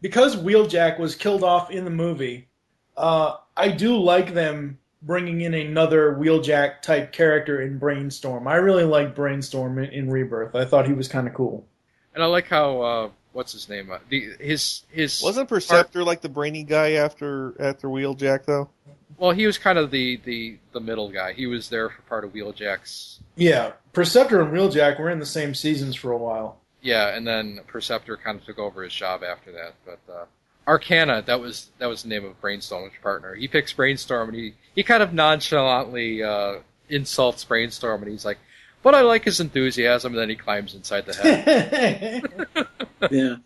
[0.00, 2.48] Because Wheeljack was killed off in the movie,
[2.96, 8.48] uh, I do like them bringing in another Wheeljack type character in Brainstorm.
[8.48, 10.54] I really liked Brainstorm in, in Rebirth.
[10.54, 11.66] I thought he was kind of cool.
[12.14, 13.90] And I like how uh, what's his name?
[13.90, 18.70] Uh, the, his his Wasn't Perceptor like the brainy guy after after Wheeljack though?
[19.16, 21.32] well, he was kind of the, the, the middle guy.
[21.32, 23.20] He was there for part of Wheeljack's.
[23.36, 26.60] Yeah, Perceptor and Wheeljack were in the same seasons for a while.
[26.82, 29.74] Yeah, and then Perceptor kind of took over his job after that.
[29.84, 30.24] But uh,
[30.66, 33.34] Arcana, that was that was the name of Brainstorm's partner.
[33.34, 36.56] He picks Brainstorm, and he he kind of nonchalantly uh,
[36.88, 38.38] insults Brainstorm, and he's like,
[38.82, 42.68] "But I like his enthusiasm." And then he climbs inside the head.
[43.10, 43.36] yeah.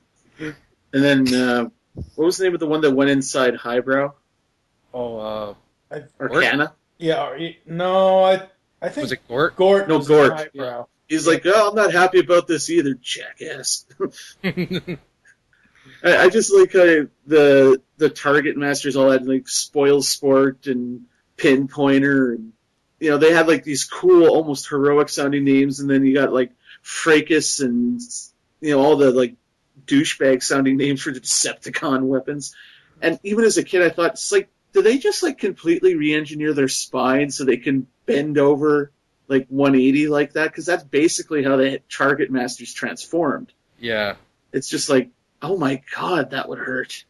[0.93, 1.69] And then uh,
[2.15, 4.12] what was the name of the one that went inside Highbrow?
[4.95, 5.19] oh,
[5.90, 6.74] uh, Arcana.
[6.99, 8.43] Yeah, or- no, I
[8.81, 9.57] I think was it Gort?
[9.57, 9.89] Gort.
[9.89, 10.32] No, Gort.
[10.32, 10.86] eyebrow.
[11.09, 13.86] He's like, oh, I'm not happy about this either, jackass.
[16.05, 21.02] I, I just like how the the target masters all had like spoil sport and
[21.36, 22.52] pinpointer and
[23.01, 26.32] you know they had like these cool almost heroic sounding names and then you got
[26.32, 26.52] like
[26.82, 28.01] fracas and
[28.60, 29.36] you know all the like
[29.86, 32.55] douchebag sounding names for the decepticon weapons.
[33.01, 36.52] And even as a kid i thought it's like do they just like completely re-engineer
[36.52, 38.93] their spine so they can bend over
[39.28, 40.44] like 180 like that?
[40.44, 43.52] Because that's basically how the target masters transformed.
[43.78, 44.16] Yeah.
[44.52, 45.10] it's just like,
[45.43, 47.05] oh my god, that would hurt.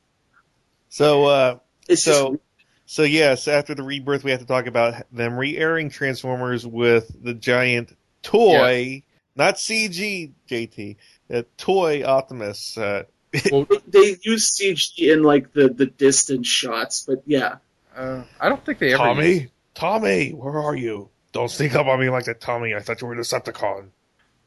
[0.89, 2.43] So uh It's so just,
[2.87, 7.35] so yes, after the rebirth we have to talk about them re-airing Transformers with the
[7.35, 9.03] giant toy,
[9.37, 10.97] not CG JT,
[11.31, 12.77] a toy Optimus.
[12.79, 17.57] Uh, they use CG in like the the distant shots, but yeah,
[17.95, 19.03] Uh, I don't think they ever.
[19.05, 21.11] Tommy, Tommy, where are you?
[21.33, 22.75] Don't sneak up on me like that, Tommy.
[22.75, 23.89] I thought you were a Decepticon.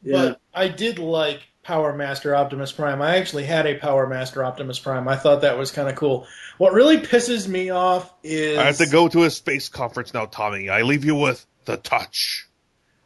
[0.01, 0.13] yeah.
[0.29, 3.01] But I did like Power Master Optimus Prime.
[3.01, 5.07] I actually had a Power Master Optimus Prime.
[5.07, 6.27] I thought that was kind of cool.
[6.57, 10.25] What really pisses me off is I have to go to a space conference now,
[10.25, 10.69] Tommy.
[10.69, 12.47] I leave you with the touch.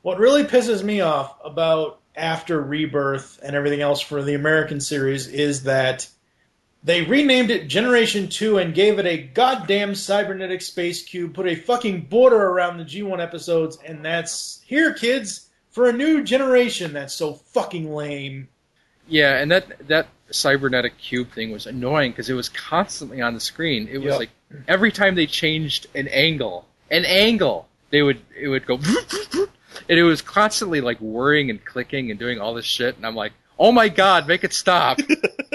[0.03, 5.27] What really pisses me off about after Rebirth and everything else for the American series
[5.27, 6.07] is that
[6.84, 11.56] they renamed it Generation 2 and gave it a goddamn cybernetic space cube, put a
[11.56, 16.93] fucking border around the G1 episodes, and that's here, kids, for a new generation.
[16.93, 18.47] That's so fucking lame.
[19.10, 23.41] Yeah, and that that cybernetic cube thing was annoying because it was constantly on the
[23.41, 23.89] screen.
[23.91, 24.19] It was Yep.
[24.19, 24.30] like
[24.69, 28.76] every time they changed an angle, an angle, they would it would go,
[29.89, 32.95] and it was constantly like whirring and clicking and doing all this shit.
[32.95, 34.97] And I'm like, oh my god, make it stop.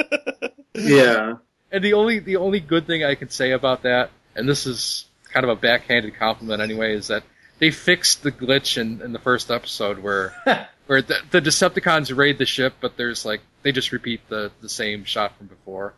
[0.74, 1.36] yeah.
[1.72, 5.06] And the only the only good thing I can say about that, and this is
[5.32, 7.22] kind of a backhanded compliment anyway, is that
[7.60, 10.34] they fixed the glitch in, in the first episode where
[10.86, 14.68] where the, the Decepticons raid the ship, but there's like they just repeat the the
[14.68, 15.94] same shot from before.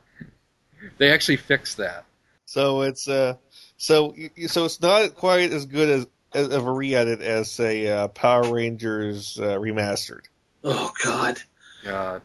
[0.99, 2.05] They actually fixed that.
[2.45, 3.37] So it's uh,
[3.77, 4.15] so
[4.49, 8.53] so it's not quite as good as, as of a re-edit as say uh, Power
[8.53, 10.23] Rangers uh, remastered.
[10.65, 11.39] Oh god.
[11.85, 12.23] God.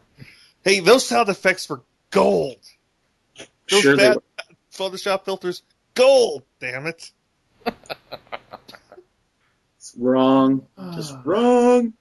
[0.62, 2.58] Hey, those sound effects were gold.
[3.70, 4.22] Those Sure they bad were.
[4.72, 5.62] Photoshop filters,
[5.94, 6.42] gold.
[6.60, 7.10] Damn it.
[9.88, 10.66] It's wrong.
[10.94, 11.94] Just wrong.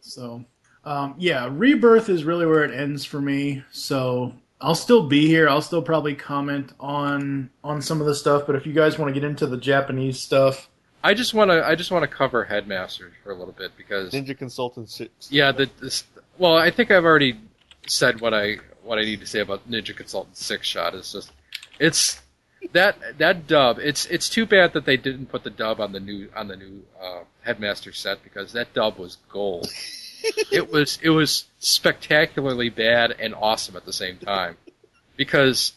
[0.00, 0.44] So,
[0.84, 3.62] um, yeah, Rebirth is really where it ends for me.
[3.70, 5.48] So I'll still be here.
[5.48, 8.44] I'll still probably comment on on some of the stuff.
[8.46, 10.68] But if you guys want to get into the Japanese stuff,
[11.04, 14.12] I just want to I just want to cover Headmasters for a little bit because
[14.12, 15.30] Ninja Consultant Six.
[15.30, 16.04] yeah, the this,
[16.38, 17.38] well, I think I've already
[17.86, 20.94] said what I what I need to say about Ninja Consultant Six Shot.
[20.94, 21.32] It's just
[21.78, 22.20] it's
[22.72, 23.78] that that dub.
[23.78, 26.56] It's it's too bad that they didn't put the dub on the new on the
[26.56, 29.70] new uh, Headmaster set because that dub was gold.
[30.50, 34.56] it was it was spectacularly bad and awesome at the same time
[35.16, 35.72] because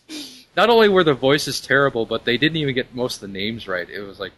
[0.55, 3.67] not only were the voices terrible, but they didn't even get most of the names
[3.67, 3.89] right.
[3.89, 4.33] It was like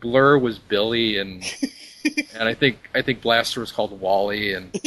[0.00, 1.44] Blur was Billy and
[2.34, 4.78] and I think I think Blaster was called Wally and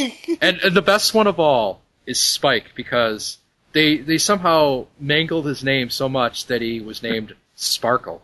[0.42, 3.38] and, and the best one of all is Spike because
[3.74, 8.22] they they somehow mangled his name so much that he was named Sparkle.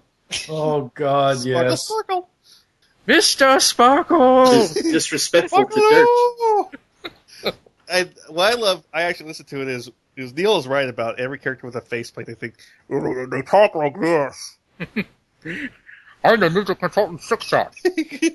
[0.48, 1.86] oh god, yes.
[1.88, 2.30] Sparkle.
[3.08, 3.60] Mr.
[3.60, 4.46] Sparkle.
[4.74, 6.68] Disrespectful to
[7.44, 7.54] Dirt.
[7.92, 11.20] I, what I love, I actually listen to it is, is Neil is right about
[11.20, 12.28] every character with a faceplate.
[12.28, 12.54] They think
[12.92, 14.58] "Oh, they talk like this.
[16.24, 17.74] I'm the Ninja Consultant Six Shot.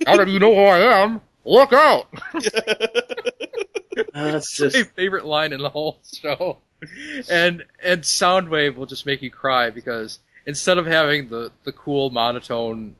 [0.07, 2.09] now that you know who I am, look out!
[4.12, 6.59] Uh, that's just my favorite line in the whole show.
[7.31, 12.11] And and Soundwave will just make you cry because instead of having the, the cool
[12.11, 12.97] monotone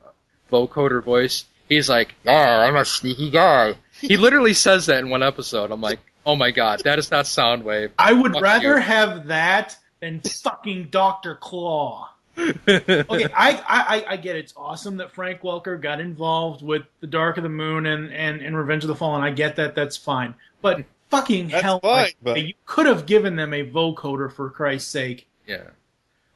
[0.51, 5.23] vocoder voice, He's like, "Yeah, I'm a sneaky guy." He literally says that in one
[5.23, 5.71] episode.
[5.71, 8.81] I'm like, "Oh my god, that is not Soundwave." I would Fuck rather you.
[8.81, 12.11] have that than fucking Doctor Claw.
[12.37, 13.03] okay,
[13.33, 17.37] I, I I- I get it's awesome that Frank Welker got involved with the Dark
[17.37, 19.23] of the Moon and and, and Revenge of the Fallen.
[19.23, 20.35] I get that, that's fine.
[20.61, 24.49] But fucking That's hell, fine, like, but- you could have given them a vocoder for
[24.49, 25.27] Christ's sake.
[25.47, 25.69] Yeah.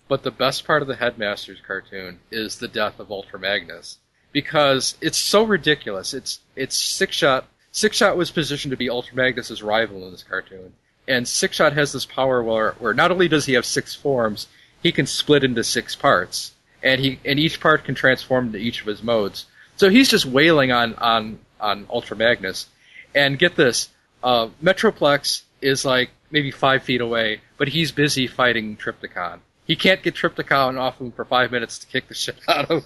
[0.08, 4.00] But the best part of the Headmasters cartoon is the death of Ultra Magnus
[4.32, 6.14] because it's so ridiculous.
[6.14, 7.46] It's it's Six Shot.
[7.72, 10.74] Six Shot was positioned to be Ultra Magnus's rival in this cartoon,
[11.08, 14.48] and Six Shot has this power where where not only does he have six forms,
[14.82, 18.82] he can split into six parts, and he and each part can transform into each
[18.82, 19.46] of his modes.
[19.76, 22.68] So he's just wailing on on on Ultra Magnus,
[23.14, 23.90] and get this,
[24.24, 29.40] uh, Metroplex is like maybe five feet away, but he's busy fighting Trypticon.
[29.66, 32.86] He can't get Trypticon off him for five minutes to kick the shit out of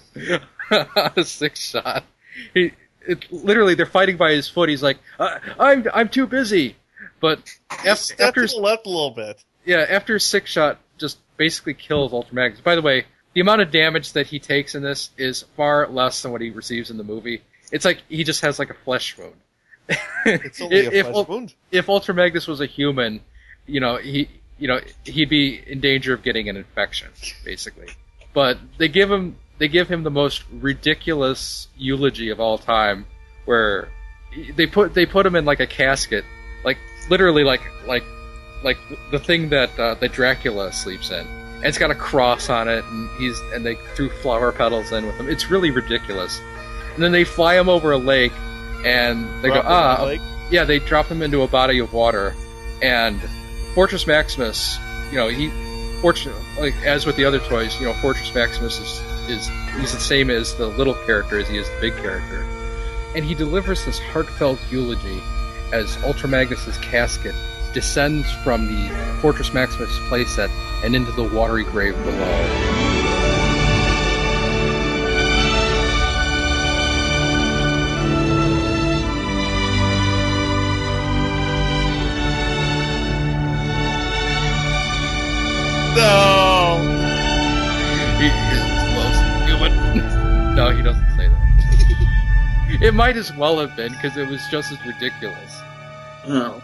[0.70, 2.04] out of six shot.
[2.52, 2.72] He
[3.06, 4.68] it, literally they're fighting by his foot.
[4.68, 6.76] He's like, uh, I'm I'm too busy.
[7.20, 7.38] But
[7.70, 9.42] af- after to left a little bit.
[9.64, 12.60] yeah, after six shot just basically kills Ultra Magnus.
[12.60, 16.22] By the way, the amount of damage that he takes in this is far less
[16.22, 17.42] than what he receives in the movie.
[17.72, 19.34] It's like he just has like a flesh wound.
[20.26, 21.54] It's only a If- flesh if- wound.
[21.70, 23.20] If Ultra Magnus was a human,
[23.66, 24.28] you know, he
[24.58, 27.08] you know, he'd be in danger of getting an infection,
[27.44, 27.88] basically.
[28.32, 33.06] But they give him they give him the most ridiculous eulogy of all time
[33.44, 33.88] where
[34.56, 36.24] they put they put him in like a casket,
[36.64, 36.78] like
[37.10, 38.04] literally like like
[38.62, 38.78] like
[39.10, 41.26] the thing that uh, that Dracula sleeps in.
[41.56, 45.06] And it's got a cross on it, and he's and they threw flower petals in
[45.06, 45.28] with him.
[45.28, 46.40] It's really ridiculous.
[46.94, 48.32] And then they fly him over a lake,
[48.84, 50.10] and they go, ah,
[50.50, 50.64] yeah.
[50.64, 52.34] They drop him into a body of water,
[52.82, 53.20] and
[53.74, 54.78] Fortress Maximus,
[55.10, 55.50] you know, he,
[56.00, 59.48] fortunate, like as with the other toys, you know, Fortress Maximus is is
[59.80, 62.42] he's the same as the little character as he is the big character,
[63.16, 65.20] and he delivers this heartfelt eulogy
[65.72, 67.34] as Ultra Magnus's casket
[67.72, 70.50] descends from the Fortress Maximus playset
[70.84, 72.93] and into the watery grave below.
[92.84, 95.60] It might as well have been because it was just as ridiculous.
[96.26, 96.62] Oh.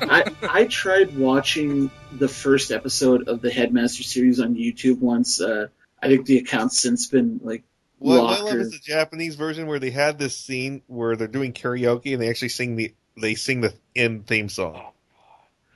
[0.00, 5.40] I I tried watching the first episode of the Headmaster series on YouTube once.
[5.40, 5.68] Uh,
[6.02, 7.62] I think the account's since been like
[7.98, 11.14] What I locked love or is the Japanese version where they had this scene where
[11.14, 14.82] they're doing karaoke and they actually sing the they sing the end theme song.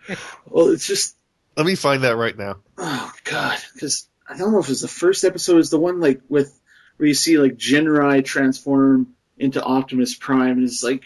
[0.46, 1.14] well, it's just
[1.56, 2.56] Let me find that right now.
[2.78, 6.22] oh god, because I don't know if it's the first episode is the one like
[6.28, 6.58] with
[6.96, 11.04] where you see like Jinrai transform into Optimus Prime, and it's like,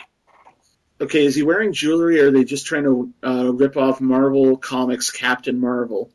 [1.01, 4.57] okay, is he wearing jewelry, or are they just trying to uh, rip off Marvel
[4.57, 6.11] Comics Captain Marvel?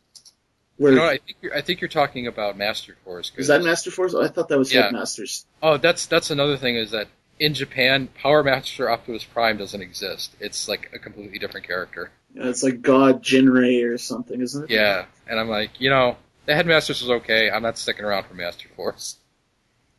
[0.78, 3.32] Where No, I think you're, I think you're talking about Master Force.
[3.38, 4.14] is that Master Force?
[4.14, 4.84] Oh, I thought that was Yeah.
[4.84, 5.46] Headmasters.
[5.62, 7.08] Oh, that's that's another thing is that
[7.40, 10.36] in Japan, Power Master Optimus Prime doesn't exist.
[10.40, 12.12] It's like a completely different character.
[12.34, 14.70] Yeah, it's like God Jinrai or something, isn't it?
[14.72, 16.18] Yeah, and I'm like, you know,
[16.48, 17.50] the Headmasters was okay.
[17.52, 19.18] I'm not sticking around for Master Force.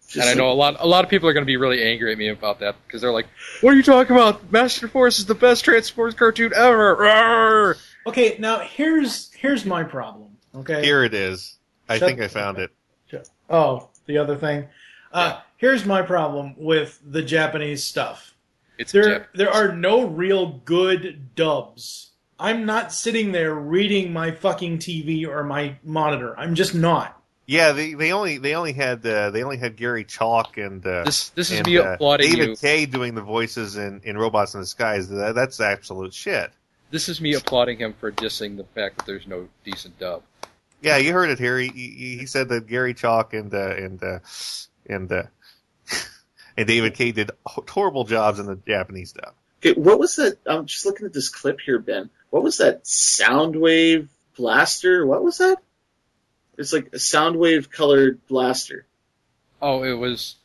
[0.08, 1.82] Just and I know a lot a lot of people are going to be really
[1.82, 3.26] angry at me about that because they're like,
[3.62, 4.52] "What are you talking about?
[4.52, 7.76] Master Force is the best Transformers cartoon ever." Rawr!"
[8.06, 10.36] Okay, now here's here's my problem.
[10.54, 10.84] Okay.
[10.84, 11.58] Here it is.
[11.88, 12.70] I Shut- think I found it.
[13.50, 14.66] Oh, the other thing.
[15.12, 18.34] Uh, Here's my problem with the Japanese stuff.
[18.78, 19.20] It's there.
[19.20, 22.10] Jap- There are no real good dubs.
[22.38, 26.38] I'm not sitting there reading my fucking TV or my monitor.
[26.38, 27.18] I'm just not.
[27.46, 31.04] Yeah, they, they only they only had uh, they only had Gary Chalk and uh,
[31.04, 32.56] This this is and, me uh, applauding David you.
[32.56, 35.08] Kaye doing the voices in, in Robots in Disguise.
[35.08, 36.50] That, that's absolute shit.
[36.90, 40.22] This is me applauding him for dissing the fact that there's no decent dub.
[40.80, 41.58] Yeah, you heard it here.
[41.58, 44.18] He he, he said that Gary Chalk and uh, and uh,
[44.88, 45.22] and uh,
[46.56, 49.34] and David Kaye did horrible jobs in the Japanese dub.
[49.60, 50.38] Okay, what was that?
[50.46, 52.08] I'm just looking at this clip here, Ben.
[52.30, 55.06] What was that Soundwave blaster?
[55.06, 55.58] What was that?
[56.58, 58.86] It's like a Soundwave colored blaster.
[59.62, 60.36] Oh, it was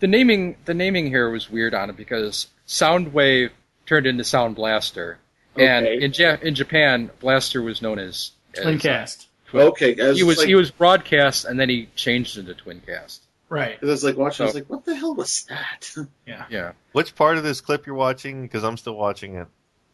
[0.00, 0.56] the naming.
[0.64, 3.50] The naming here was weird on it because Soundwave
[3.86, 5.18] turned into Sound Blaster,
[5.56, 9.26] and in ja- in Japan, Blaster was known as, as Twincast.
[9.46, 13.20] Twin- Okay, was he was like- he was broadcast, and then he changed into Twincast.
[13.48, 13.78] Right.
[13.80, 14.42] 'Cause I was like watching.
[14.42, 15.88] I was like, what the hell was that?
[16.26, 16.46] Yeah.
[16.50, 16.72] Yeah.
[16.92, 18.42] Which part of this clip you're watching?
[18.42, 19.46] Because I'm still watching it.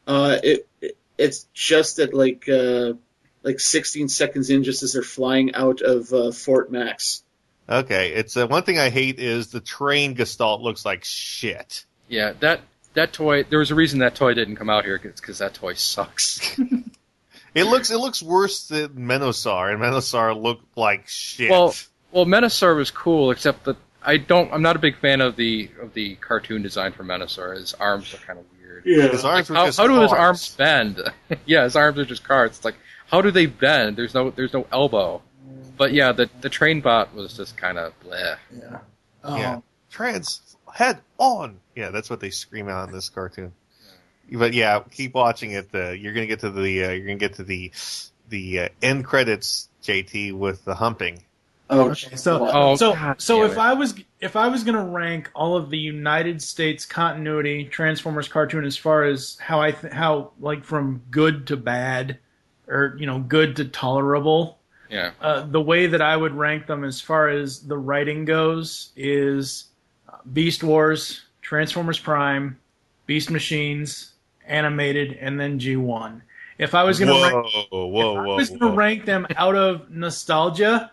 [0.06, 2.94] Uh, it, it it's just at like uh
[3.42, 7.22] like 16 seconds in, just as they're flying out of uh, Fort Max.
[7.68, 11.84] Okay, it's uh, one thing I hate is the train gestalt looks like shit.
[12.08, 12.60] Yeah, that
[12.94, 13.44] that toy.
[13.44, 16.58] There was a reason that toy didn't come out here because that toy sucks.
[17.54, 21.50] It looks it looks worse than Menasor, and Menasor looked like shit.
[21.50, 21.74] Well,
[22.10, 24.52] well, Menasor was cool, except that I don't.
[24.52, 27.56] I'm not a big fan of the of the cartoon design for Menasor.
[27.56, 28.84] His arms are kind of weird.
[28.86, 29.08] Yeah.
[29.08, 31.00] his arms were How, just how do his arms bend?
[31.46, 32.56] yeah, his arms are just cards.
[32.56, 32.76] It's like
[33.12, 33.96] how do they bend?
[33.96, 35.22] There's no there's no elbow.
[35.76, 38.36] But yeah, the the train bot was just kind of bleh.
[38.58, 38.78] Yeah.
[39.24, 41.60] Yeah, Um, trans head on.
[41.76, 43.52] Yeah, that's what they scream out in this cartoon.
[44.32, 45.68] But yeah, keep watching it.
[45.74, 47.70] Uh, you're gonna get to the uh, you're gonna get to the
[48.30, 51.22] the uh, end credits, JT, with the humping.
[51.70, 53.58] Oh, Okay, so Oh, so God so if it.
[53.58, 58.64] I was if I was gonna rank all of the United States continuity Transformers cartoon
[58.64, 62.18] as far as how I th- how like from good to bad,
[62.68, 64.58] or you know good to tolerable,
[64.90, 65.12] Yeah.
[65.20, 69.66] uh, the way that I would rank them as far as the writing goes is
[70.08, 72.58] uh, Beast Wars, Transformers Prime,
[73.06, 74.12] Beast Machines,
[74.46, 76.22] animated, and then G one.
[76.58, 78.74] If I was gonna rank Whoa, whoa, going to whoa.
[78.74, 80.92] rank them out of nostalgia,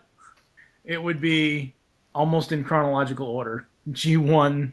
[0.84, 1.74] it would be
[2.14, 4.72] almost in chronological order: G1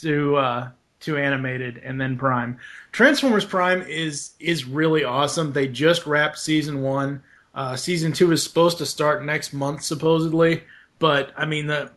[0.00, 0.68] to uh,
[1.06, 2.58] to animated, and then Prime.
[2.92, 5.52] Transformers Prime is is really awesome.
[5.52, 7.22] They just wrapped season one.
[7.54, 10.62] Uh, season two is supposed to start next month, supposedly.
[10.98, 11.90] But I mean, the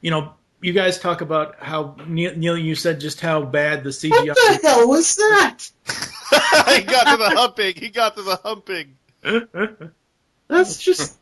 [0.00, 3.90] you know, you guys talk about how Neil, Neil you said just how bad the
[3.90, 4.28] CGI.
[4.28, 5.58] What the hell was that?
[6.74, 7.74] he got to the humping.
[7.76, 8.96] He got to the humping.
[10.48, 11.16] That's just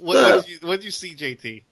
[0.00, 1.62] What Uh, what did you, what did you see, JT?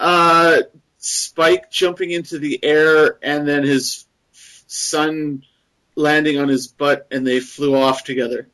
[0.00, 0.58] uh,
[0.98, 4.06] Spike jumping into the air and then his
[4.74, 5.44] son
[5.94, 8.48] landing on his butt and they flew off together.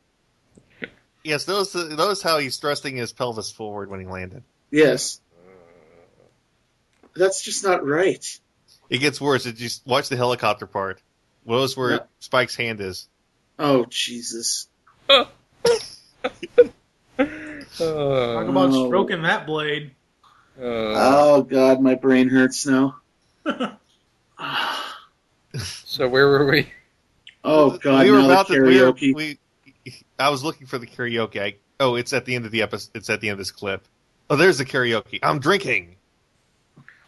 [1.23, 4.43] Yes, notice notice how he's thrusting his pelvis forward when he landed.
[4.71, 5.19] Yes.
[7.15, 8.25] That's just not right.
[8.89, 9.43] It gets worse.
[9.43, 11.01] Did you watch the helicopter part?
[11.45, 11.99] Notice where Yeah.
[12.19, 13.07] Spike's hand is.
[13.59, 14.67] Oh, Jesus.
[15.07, 15.27] Talk
[17.77, 18.87] about Oh.
[18.87, 19.91] stroking that blade.
[20.59, 22.97] uh, Oh, God, my brain hurts now.
[25.65, 26.71] so where were we?
[27.43, 28.61] Oh, God, we were about the to.
[28.61, 29.15] We, were, karaoke.
[29.15, 29.39] we
[30.19, 31.41] I was looking for the karaoke.
[31.41, 32.91] I, oh, it's at the end of the episode.
[32.95, 33.83] It's at the end of this clip.
[34.29, 35.19] Oh, there's the karaoke.
[35.23, 35.95] I'm drinking.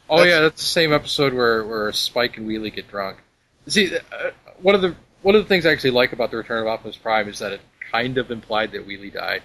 [0.10, 3.20] Oh That's- yeah, that's the same episode where, where Spike and Wheelie get drunk.
[3.68, 4.32] See, uh,
[4.62, 6.98] one of the one of the things I actually like about the Return of Optimus
[6.98, 7.62] Prime is that it
[7.92, 9.42] kind of implied that Wheelie died.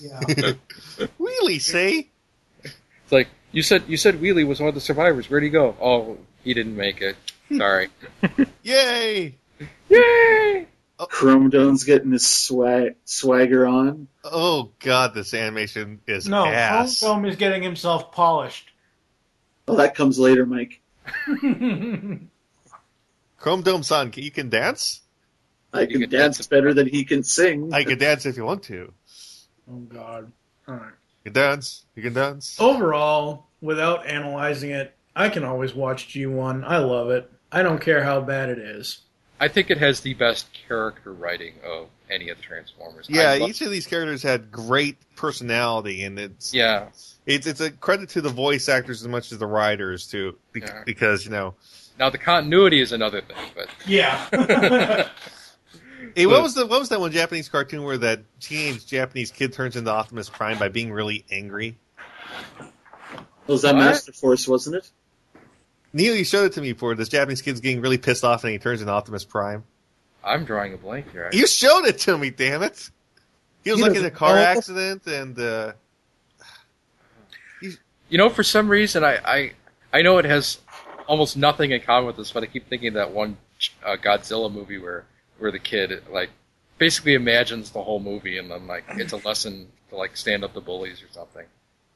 [0.00, 0.52] Yeah.
[1.18, 1.58] Really?
[1.58, 2.08] See?
[2.62, 5.28] It's like you said you said Wheelie was one of the survivors.
[5.28, 5.76] Where'd he go?
[5.80, 7.16] Oh, he didn't make it.
[7.54, 7.88] Sorry.
[8.62, 9.36] Yay!
[9.88, 10.66] Yay!
[10.98, 11.06] Oh.
[11.06, 14.08] Chrome Dome's getting his swag, swagger on.
[14.24, 17.00] Oh God, this animation is No, ass.
[17.00, 18.70] Chrome Dome is getting himself polished.
[19.68, 20.80] Oh, that comes later, Mike.
[23.38, 25.02] Chrome Dome Son, you can dance.
[25.72, 26.46] I can can dance dance.
[26.46, 27.72] better than he can sing.
[27.74, 28.92] I can dance if you want to.
[29.70, 30.32] oh God.
[30.66, 30.92] All right.
[31.24, 31.84] You can dance.
[31.94, 32.56] You can dance.
[32.58, 36.64] Overall, without analyzing it, I can always watch G1.
[36.64, 37.30] I love it.
[37.56, 38.98] I don't care how bad it is.
[39.40, 43.06] I think it has the best character writing of any of the Transformers.
[43.08, 46.88] Yeah, I lo- each of these characters had great personality, and it's yeah.
[47.24, 50.64] it's it's a credit to the voice actors as much as the writers too, bec-
[50.66, 50.82] Yeah.
[50.84, 51.54] because you know.
[51.98, 55.08] Now the continuity is another thing, but Yeah.
[56.14, 59.52] Hey, what was the what was that one Japanese cartoon where that teenage Japanese kid
[59.52, 61.76] turns into Optimus Prime by being really angry?
[63.46, 63.84] was that What?
[63.84, 64.90] Master Force, wasn't it?
[65.96, 66.94] Neil, you showed it to me before.
[66.94, 69.64] This Japanese kid's getting really pissed off and he turns into Optimus Prime.
[70.22, 71.30] I'm drawing a blank here.
[71.32, 72.90] You showed it to me, damn it!
[73.64, 74.42] He was He like in a car know.
[74.42, 75.72] accident and uh,
[78.08, 79.52] You know, for some reason, I, I
[79.92, 80.58] I know it has
[81.06, 83.38] almost nothing in common with this, but I keep thinking of that one
[83.84, 85.06] uh, Godzilla movie where
[85.38, 86.28] where the kid like
[86.76, 90.52] basically imagines the whole movie, and then like it's a lesson to like stand up
[90.54, 91.46] to bullies or something.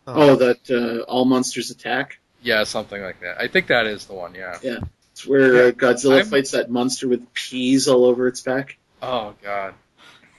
[0.06, 2.18] Oh, that uh, All Monsters Attack.
[2.42, 3.40] Yeah, something like that.
[3.40, 4.34] I think that is the one.
[4.34, 4.58] Yeah.
[4.62, 4.78] Yeah,
[5.12, 8.76] it's where uh, Godzilla I'm- fights that monster with peas all over its back.
[9.02, 9.74] Oh God.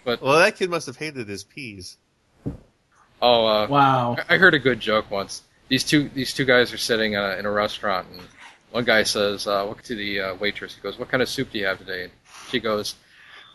[0.04, 1.98] But well, that kid must have hated his peas.
[3.22, 4.16] Oh, uh, wow.
[4.28, 5.44] I I heard a good joke once.
[5.68, 8.22] These two these two guys are sitting uh, in a restaurant, and
[8.72, 11.52] one guy says, uh, "Look to the uh, waitress." He goes, "What kind of soup
[11.52, 12.12] do you have today?" And
[12.50, 12.96] she goes,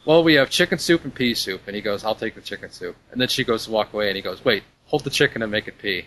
[0.05, 2.71] "Well, we have chicken soup and pea soup." And he goes, "I'll take the chicken
[2.71, 5.43] soup." And then she goes to walk away, and he goes, "Wait, hold the chicken
[5.43, 6.07] and make it pee."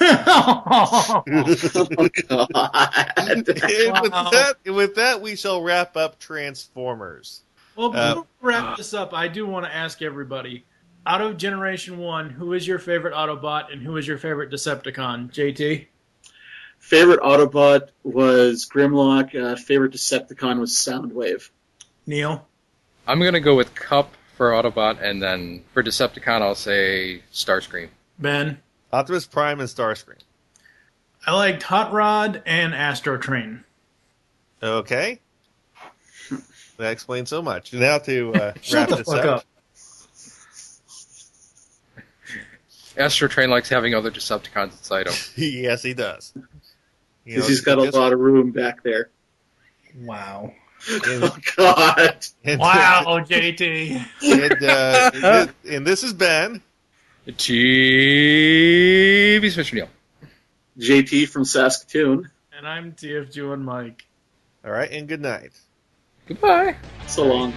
[0.00, 2.10] Oh, God.
[3.16, 7.42] and with that, with that, we shall wrap up Transformers.
[7.76, 10.64] Well, Uh, before we wrap this up, I do want to ask everybody:
[11.06, 15.32] Out of Generation 1, who is your favorite Autobot and who is your favorite Decepticon?
[15.32, 15.86] JT?
[16.78, 19.34] Favorite Autobot was Grimlock.
[19.34, 21.50] Uh, favorite Decepticon was Soundwave.
[22.06, 22.46] Neil?
[23.06, 27.88] I'm gonna go with Kup for Autobot, and then for Decepticon, I'll say Starscream.
[28.18, 28.60] Ben?
[28.92, 30.18] Optimus Prime and Starscream.
[31.26, 33.64] I liked Hot Rod and Astro Train.
[34.62, 35.20] Okay.
[36.78, 37.72] That explains so much.
[37.72, 39.36] Now to uh, Shut wrap the this fuck up.
[39.38, 39.44] up.
[42.96, 45.14] Astro Train likes having other Decepticons inside him.
[45.36, 46.32] yes, he does.
[47.24, 49.10] Because know, he's got a just- lot of room back there.
[50.00, 50.52] Wow.
[50.90, 52.26] and- Oh, God.
[52.44, 54.04] and- Wow, JT.
[54.22, 56.62] and, uh, and and this is Ben.
[57.32, 59.74] TV Mr.
[59.74, 59.88] Neil.
[60.78, 62.30] JT from Saskatoon.
[62.56, 64.06] And I'm TFG1 Mike.
[64.64, 65.52] All right, and good night.
[66.26, 66.76] Goodbye.
[67.06, 67.52] So long.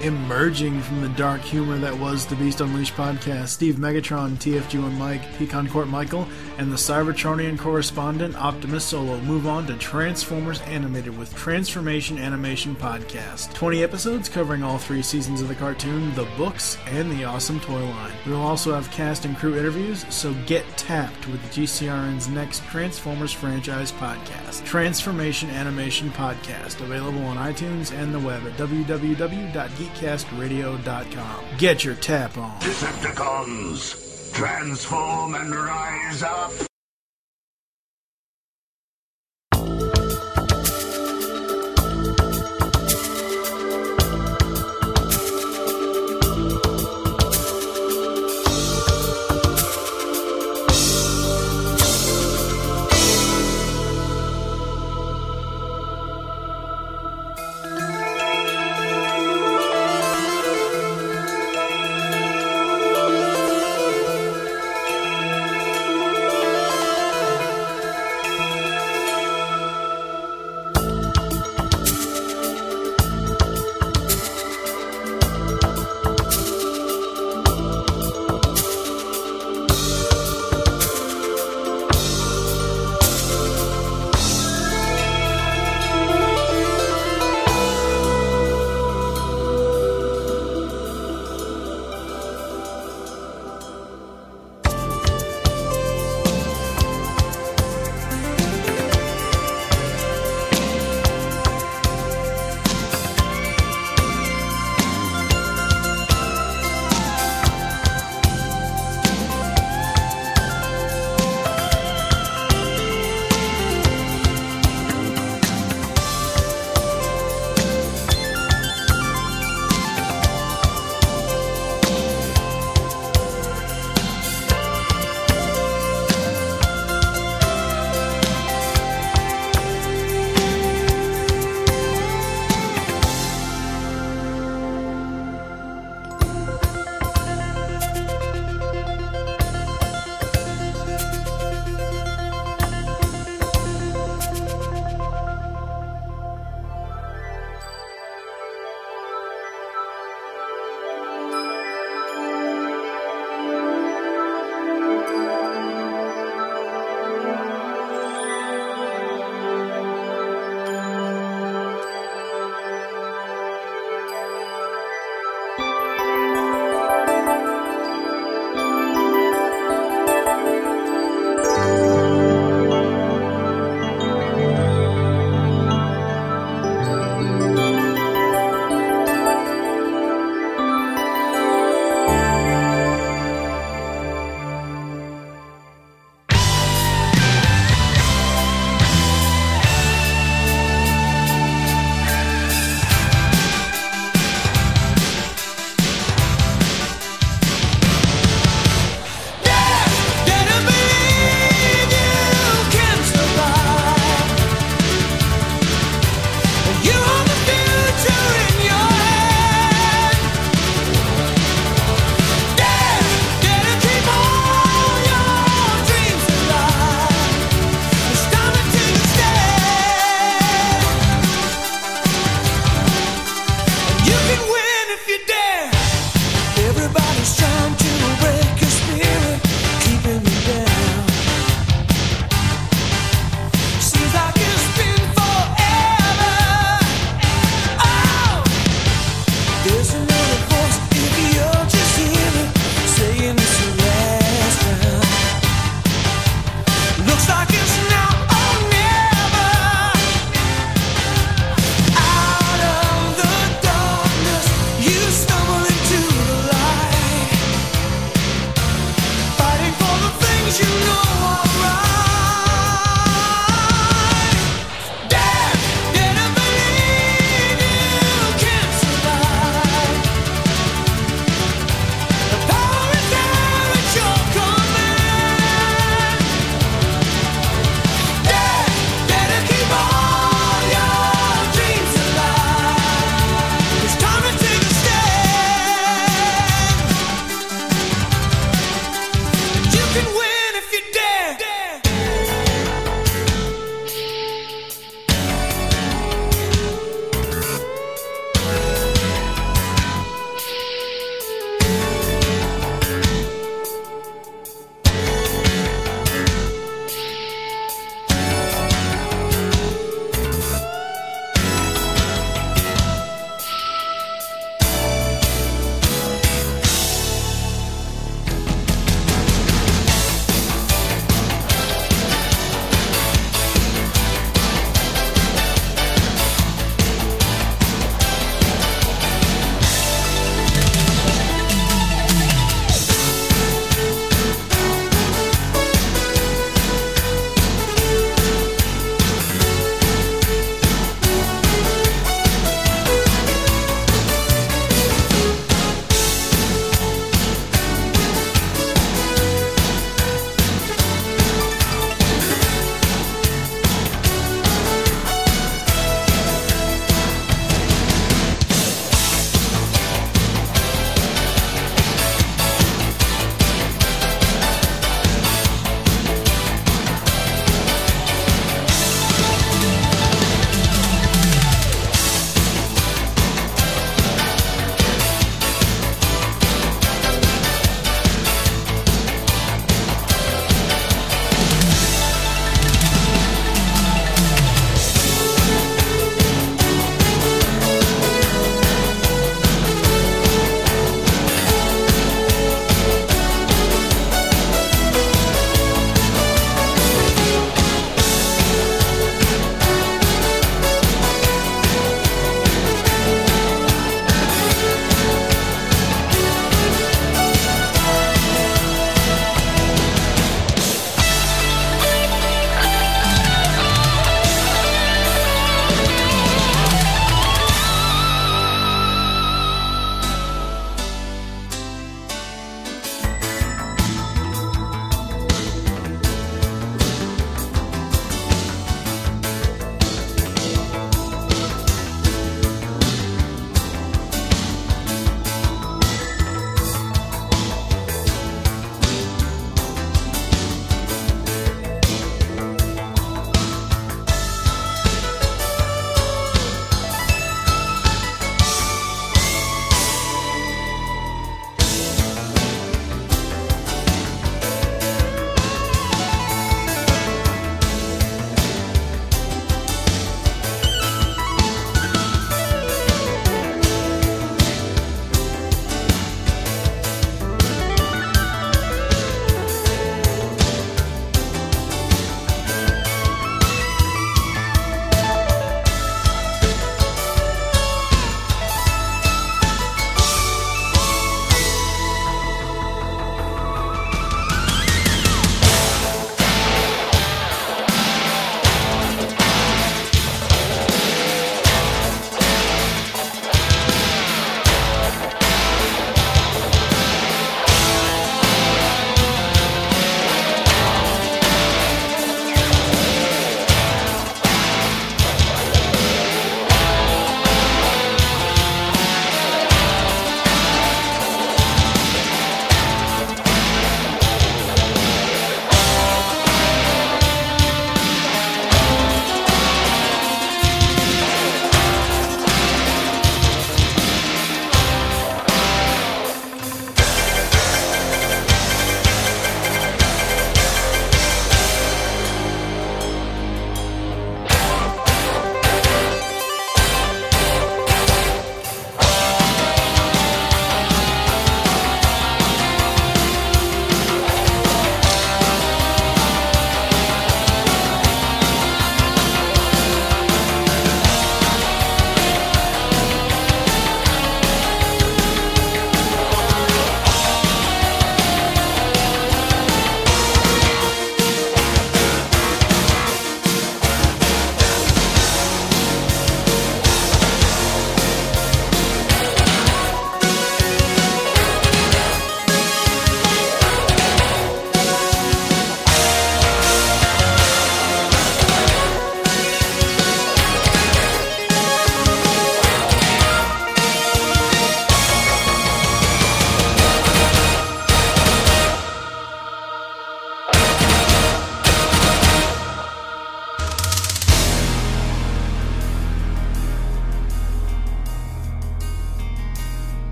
[0.00, 5.20] Emerging from the dark humor that was the Beast Unleashed podcast, Steve Megatron, TFG1 Mike,
[5.36, 6.26] Pecan Court Michael,
[6.60, 13.54] and the Cybertronian correspondent Optimus Solo move on to Transformers Animated with Transformation Animation Podcast.
[13.54, 17.82] 20 episodes covering all three seasons of the cartoon, the books, and the awesome toy
[17.82, 18.12] line.
[18.26, 23.32] We will also have cast and crew interviews, so get tapped with GCRN's next Transformers
[23.32, 31.44] franchise podcast, Transformation Animation Podcast, available on iTunes and the web at www.geekcastradio.com.
[31.56, 32.60] Get your tap on.
[32.60, 36.69] Decepticons, transform and rise up.